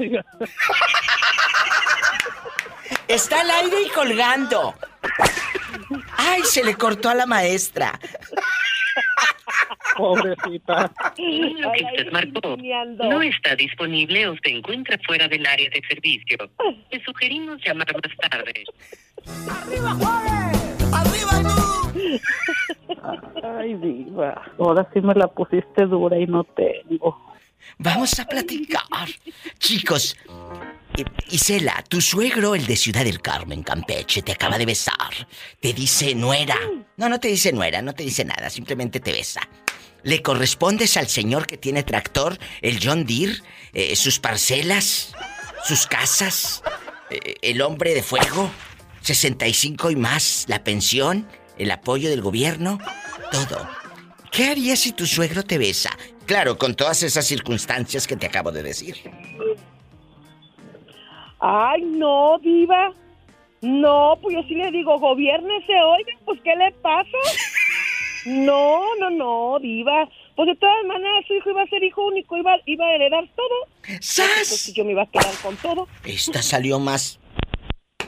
Está 3.07 3.41
al 3.41 3.49
aire 3.49 3.81
y 3.87 3.89
colgando. 3.89 4.75
Ay, 6.17 6.41
se 6.43 6.63
le 6.63 6.75
cortó 6.75 7.09
a 7.09 7.15
la 7.15 7.25
maestra. 7.25 7.99
Pobrecita. 9.97 10.91
El 11.17 11.41
número 11.41 11.71
que 11.73 11.83
usted 11.83 12.11
marcó 12.11 12.57
no 12.57 13.21
está 13.21 13.55
disponible 13.55 14.27
o 14.27 14.35
se 14.43 14.51
encuentra 14.51 14.97
fuera 15.05 15.27
del 15.27 15.45
área 15.45 15.69
de 15.69 15.81
servicio. 15.87 16.37
Le 16.89 17.03
sugerimos 17.03 17.59
llamar 17.63 17.87
más 17.93 18.29
tarde. 18.29 18.63
Ay, 23.43 23.73
diva. 23.75 24.41
Ahora 24.57 24.89
sí 24.93 25.01
me 25.01 25.13
la 25.13 25.27
pusiste 25.27 25.85
dura 25.85 26.17
y 26.17 26.25
no 26.25 26.43
tengo. 26.43 27.30
Vamos 27.77 28.19
a 28.19 28.25
platicar. 28.25 29.07
Chicos, 29.59 30.15
eh, 30.97 31.03
Isela, 31.29 31.83
tu 31.87 32.01
suegro, 32.01 32.55
el 32.55 32.65
de 32.65 32.75
Ciudad 32.75 33.03
del 33.03 33.21
Carmen, 33.21 33.63
Campeche, 33.63 34.21
te 34.21 34.33
acaba 34.33 34.57
de 34.57 34.65
besar. 34.65 35.27
Te 35.59 35.73
dice 35.73 36.13
nuera. 36.15 36.57
No, 36.97 37.09
no 37.09 37.19
te 37.19 37.29
dice 37.29 37.51
nuera, 37.51 37.81
no 37.81 37.93
te 37.93 38.03
dice 38.03 38.25
nada, 38.25 38.49
simplemente 38.49 38.99
te 38.99 39.11
besa. 39.11 39.41
¿Le 40.03 40.21
correspondes 40.21 40.97
al 40.97 41.07
señor 41.07 41.45
que 41.45 41.57
tiene 41.57 41.83
tractor, 41.83 42.37
el 42.61 42.79
John 42.83 43.05
Deere, 43.05 43.35
eh, 43.73 43.95
sus 43.95 44.19
parcelas, 44.19 45.13
sus 45.63 45.85
casas, 45.85 46.63
eh, 47.09 47.35
el 47.41 47.61
hombre 47.61 47.93
de 47.93 48.01
fuego, 48.01 48.51
65 49.01 49.91
y 49.91 49.95
más, 49.95 50.45
la 50.47 50.63
pensión, 50.63 51.27
el 51.57 51.71
apoyo 51.71 52.09
del 52.09 52.21
gobierno, 52.21 52.79
todo? 53.31 53.69
¿Qué 54.31 54.47
harías 54.47 54.79
si 54.79 54.91
tu 54.91 55.05
suegro 55.05 55.43
te 55.43 55.57
besa? 55.57 55.91
Claro, 56.31 56.57
con 56.57 56.75
todas 56.75 57.03
esas 57.03 57.25
circunstancias 57.25 58.07
que 58.07 58.15
te 58.15 58.25
acabo 58.25 58.53
de 58.53 58.63
decir. 58.63 58.95
Ay, 61.41 61.81
no, 61.81 62.39
diva. 62.39 62.93
No, 63.59 64.17
pues 64.21 64.37
yo 64.37 64.43
sí 64.47 64.55
le 64.55 64.71
digo, 64.71 64.97
gobiernese, 64.97 65.73
oigan, 65.73 66.17
pues 66.23 66.39
¿qué 66.41 66.55
le 66.55 66.71
pasa? 66.81 67.09
No, 68.25 68.95
no, 68.97 69.09
no, 69.09 69.59
diva. 69.59 70.07
Pues 70.37 70.47
de 70.47 70.55
todas 70.55 70.85
maneras 70.85 71.25
su 71.27 71.33
hijo 71.33 71.49
iba 71.49 71.63
a 71.63 71.67
ser 71.67 71.83
hijo 71.83 72.05
único, 72.05 72.37
iba, 72.37 72.55
iba 72.65 72.85
a 72.85 72.95
heredar 72.95 73.29
todo. 73.35 73.67
¡Sas! 73.99 74.29
Entonces 74.29 74.73
yo 74.73 74.85
me 74.85 74.91
iba 74.91 75.01
a 75.01 75.07
quedar 75.07 75.35
con 75.43 75.57
todo. 75.57 75.89
Esta 76.05 76.41
salió 76.41 76.79
más. 76.79 77.19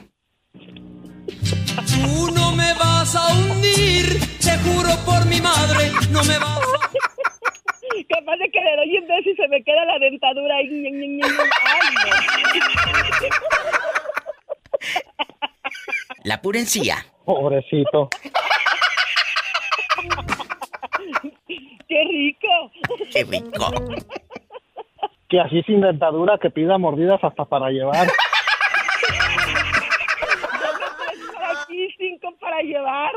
no 2.34 2.52
me 2.52 2.72
vas 2.72 3.14
a 3.16 3.34
hundir, 3.34 4.18
te 4.40 4.56
juro 4.60 4.96
por 5.04 5.26
mi 5.26 5.42
madre, 5.42 5.92
no 6.10 6.24
me 6.24 6.38
vas 6.38 6.58
a... 6.58 6.90
Capaz 8.08 8.36
de 8.36 8.50
que 8.50 8.60
le 8.60 8.76
doy 8.76 8.98
un 8.98 9.06
beso 9.06 9.30
y 9.30 9.36
se 9.36 9.48
me 9.48 9.62
queda 9.62 9.84
la 9.84 9.98
dentadura 9.98 10.56
ahí. 10.56 10.88
Ay, 11.22 11.94
La 16.24 16.40
pura 16.40 16.58
encía. 16.58 16.96
Pobrecito. 17.24 18.08
no. 20.04 20.24
¡Qué 21.88 22.02
rico! 22.10 22.72
¡Qué 23.12 23.24
rico! 23.24 23.72
Que 25.28 25.40
así 25.40 25.62
sin 25.62 25.80
dentadura 25.80 26.38
que 26.38 26.50
pida 26.50 26.76
mordidas 26.78 27.22
hasta 27.22 27.44
para 27.44 27.70
llevar. 27.70 28.08
Para 31.34 31.62
aquí, 31.62 31.88
cinco 31.96 32.34
para 32.40 32.60
llevar. 32.62 33.12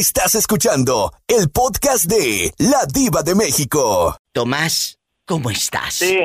Estás 0.00 0.34
escuchando 0.34 1.12
el 1.28 1.50
podcast 1.50 2.06
de 2.06 2.54
La 2.56 2.86
Diva 2.90 3.22
de 3.22 3.34
México. 3.34 4.16
Tomás, 4.32 4.98
¿cómo 5.26 5.50
estás? 5.50 5.92
Sí. 5.92 6.20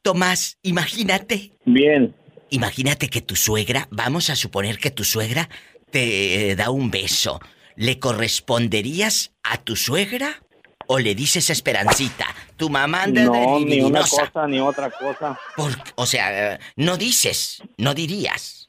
Tomás, 0.00 0.56
imagínate. 0.62 1.52
Bien. 1.66 2.16
Imagínate 2.48 3.10
que 3.10 3.20
tu 3.20 3.36
suegra, 3.36 3.86
vamos 3.90 4.30
a 4.30 4.34
suponer 4.34 4.78
que 4.78 4.90
tu 4.90 5.04
suegra 5.04 5.50
te 5.90 6.52
eh, 6.52 6.56
da 6.56 6.70
un 6.70 6.90
beso. 6.90 7.38
¿Le 7.76 7.98
corresponderías 7.98 9.32
a 9.42 9.58
tu 9.58 9.76
suegra 9.76 10.42
o 10.86 10.98
le 10.98 11.14
dices 11.14 11.50
Esperancita? 11.50 12.34
Tu 12.56 12.70
mamá 12.70 13.02
anda 13.02 13.20
de 13.20 13.26
No, 13.26 13.60
ni 13.60 13.82
una 13.82 14.00
cosa 14.08 14.46
ni 14.46 14.58
otra 14.58 14.90
cosa. 14.90 15.38
Por- 15.54 15.76
o 15.96 16.06
sea, 16.06 16.58
no 16.76 16.96
dices, 16.96 17.62
no 17.76 17.92
dirías. 17.92 18.67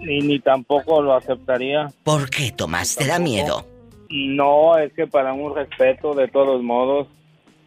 Ni, 0.00 0.18
ni 0.20 0.38
tampoco 0.40 1.00
lo 1.00 1.14
aceptaría. 1.14 1.88
¿Por 2.02 2.28
qué, 2.30 2.52
Tomás? 2.52 2.94
¿Te 2.96 3.06
da 3.06 3.18
miedo? 3.18 3.66
No, 4.10 4.76
es 4.78 4.92
que 4.92 5.06
para 5.06 5.32
un 5.32 5.54
respeto 5.54 6.14
de 6.14 6.28
todos 6.28 6.62
modos. 6.62 7.08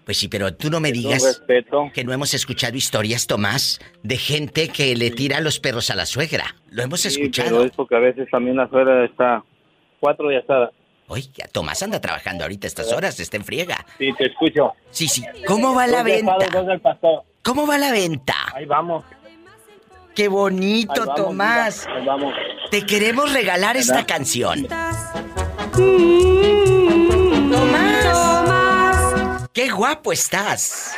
Pues 0.05 0.17
sí, 0.17 0.27
pero 0.29 0.53
tú 0.53 0.69
no 0.69 0.79
me 0.79 0.91
digas 0.93 1.21
respeto. 1.23 1.89
que 1.93 2.03
no 2.05 2.13
hemos 2.13 2.33
escuchado 2.33 2.77
historias, 2.77 3.27
Tomás, 3.27 3.81
de 4.03 4.17
gente 4.17 4.69
que 4.69 4.95
le 4.95 5.11
tira 5.11 5.41
los 5.41 5.59
perros 5.59 5.89
a 5.89 5.95
la 5.95 6.05
suegra. 6.05 6.55
Lo 6.69 6.83
hemos 6.83 7.01
Sí, 7.01 7.09
escuchado. 7.09 7.49
pero 7.49 7.63
es 7.63 7.71
porque 7.71 7.95
a 7.95 7.99
veces 7.99 8.29
también 8.31 8.55
la 8.55 8.69
suegra 8.69 9.03
está 9.03 9.43
cuatro 9.99 10.29
días 10.29 10.43
asada. 10.45 10.71
Oiga, 11.09 11.47
Tomás 11.51 11.81
anda 11.83 11.99
trabajando 11.99 12.43
ahorita 12.43 12.67
a 12.67 12.69
estas 12.69 12.91
horas, 12.93 13.19
está 13.19 13.35
en 13.37 13.43
friega. 13.45 13.85
Sí, 13.97 14.09
te 14.17 14.27
escucho. 14.27 14.73
Sí, 14.91 15.07
sí. 15.07 15.23
¿Cómo 15.45 15.73
va 15.73 15.87
la 15.87 16.03
venta? 16.03 16.35
¿Cómo 17.43 17.65
va 17.67 17.77
la 17.77 17.91
venta? 17.91 18.35
Ahí 18.53 18.65
vamos. 18.65 19.03
Qué 20.18 20.28
bonito, 20.30 20.93
vamos, 20.97 21.15
Tomás. 21.15 21.86
mira, 21.86 21.99
ahí 21.99 22.05
vamos. 22.07 22.34
Te 22.72 22.84
queremos 22.88 23.32
regalar 23.32 23.78
esta 23.78 24.03
canción. 24.07 24.68
Tomás. 27.51 29.47
Qué 29.53 29.70
guapo 29.70 30.11
estás. 30.11 30.95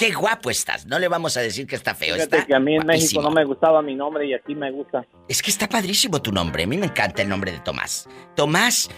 Qué 0.00 0.10
guapo 0.10 0.50
estás. 0.50 0.84
No 0.84 0.98
le 0.98 1.06
vamos 1.06 1.36
a 1.36 1.42
decir 1.42 1.64
que 1.64 1.76
está 1.76 1.94
feo. 1.94 2.16
Fíjate 2.16 2.38
Está 2.38 2.46
que 2.48 2.54
a 2.56 2.58
mí 2.58 2.74
en 2.74 2.82
guapísimo. 2.82 3.20
México 3.20 3.22
no 3.22 3.30
me 3.30 3.44
gustaba 3.44 3.82
mi 3.82 3.94
nombre 3.94 4.26
y 4.26 4.34
aquí 4.34 4.56
me 4.56 4.72
gusta. 4.72 5.06
Es 5.28 5.42
que 5.42 5.52
está 5.52 5.68
padrísimo 5.68 6.20
tu 6.20 6.32
nombre. 6.32 6.64
A 6.64 6.66
mí 6.66 6.76
me 6.76 6.86
encanta 6.86 7.22
el 7.22 7.28
nombre 7.28 7.52
de 7.52 7.60
Tomás. 7.60 8.08
Tomás, 8.34 8.90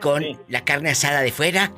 con 0.00 0.24
la 0.48 0.64
carne 0.64 0.90
asada 0.90 1.20
de 1.20 1.30
fuera, 1.30 1.70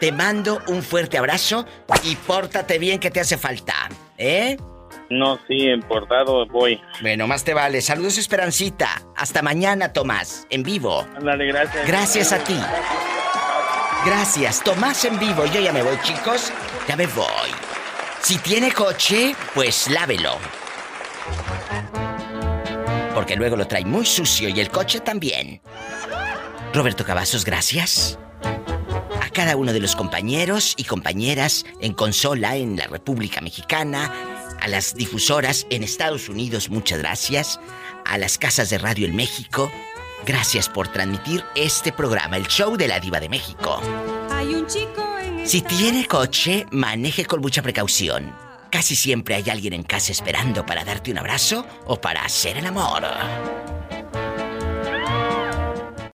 te 0.00 0.10
mando 0.10 0.60
un 0.66 0.82
fuerte 0.82 1.16
abrazo 1.16 1.64
y 2.02 2.16
pórtate 2.16 2.80
bien 2.80 2.98
que 2.98 3.12
te 3.12 3.20
hace 3.20 3.38
falta. 3.38 3.88
¿Eh? 4.18 4.56
No, 5.10 5.38
sí, 5.46 5.70
importado 5.70 6.46
voy. 6.46 6.80
Bueno, 7.00 7.26
más 7.26 7.44
te 7.44 7.54
vale. 7.54 7.80
Saludos, 7.80 8.18
Esperancita. 8.18 9.02
Hasta 9.16 9.42
mañana, 9.42 9.92
Tomás, 9.92 10.46
en 10.50 10.62
vivo. 10.62 11.06
Ándale, 11.16 11.46
gracias. 11.46 11.86
Gracias 11.86 12.32
a 12.32 12.38
ti. 12.44 12.58
Gracias, 14.04 14.62
Tomás 14.62 15.04
en 15.04 15.18
vivo. 15.18 15.46
Yo 15.46 15.60
ya 15.60 15.72
me 15.72 15.82
voy, 15.82 15.96
chicos. 16.02 16.52
Ya 16.86 16.96
me 16.96 17.06
voy. 17.06 17.50
Si 18.20 18.38
tiene 18.38 18.72
coche, 18.72 19.34
pues 19.54 19.88
lávelo. 19.88 20.36
Porque 23.14 23.36
luego 23.36 23.56
lo 23.56 23.66
trae 23.66 23.84
muy 23.84 24.04
sucio 24.04 24.48
y 24.48 24.60
el 24.60 24.70
coche 24.70 25.00
también. 25.00 25.60
Roberto 26.72 27.04
Cavazos, 27.04 27.44
gracias. 27.44 28.18
A 29.28 29.30
cada 29.30 29.56
uno 29.56 29.74
de 29.74 29.80
los 29.80 29.94
compañeros 29.94 30.72
y 30.78 30.84
compañeras 30.84 31.66
en 31.80 31.92
consola 31.92 32.56
en 32.56 32.78
la 32.78 32.86
República 32.86 33.42
Mexicana, 33.42 34.10
a 34.58 34.68
las 34.68 34.94
difusoras 34.94 35.66
en 35.68 35.82
Estados 35.82 36.30
Unidos, 36.30 36.70
muchas 36.70 37.00
gracias. 37.00 37.60
A 38.06 38.16
las 38.16 38.38
casas 38.38 38.70
de 38.70 38.78
radio 38.78 39.06
en 39.06 39.14
México, 39.14 39.70
gracias 40.24 40.70
por 40.70 40.88
transmitir 40.88 41.44
este 41.54 41.92
programa, 41.92 42.38
el 42.38 42.46
show 42.46 42.74
de 42.78 42.88
la 42.88 43.00
Diva 43.00 43.20
de 43.20 43.28
México. 43.28 43.82
Hay 44.30 44.54
un 44.54 44.66
chico 44.66 45.18
en 45.22 45.46
Si 45.46 45.60
tiene 45.60 46.06
coche, 46.06 46.64
maneje 46.70 47.26
con 47.26 47.42
mucha 47.42 47.60
precaución. 47.60 48.34
Casi 48.70 48.96
siempre 48.96 49.34
hay 49.34 49.50
alguien 49.50 49.74
en 49.74 49.82
casa 49.82 50.10
esperando 50.10 50.64
para 50.64 50.86
darte 50.86 51.10
un 51.10 51.18
abrazo 51.18 51.66
o 51.84 52.00
para 52.00 52.24
hacer 52.24 52.56
el 52.56 52.64
amor. 52.64 53.04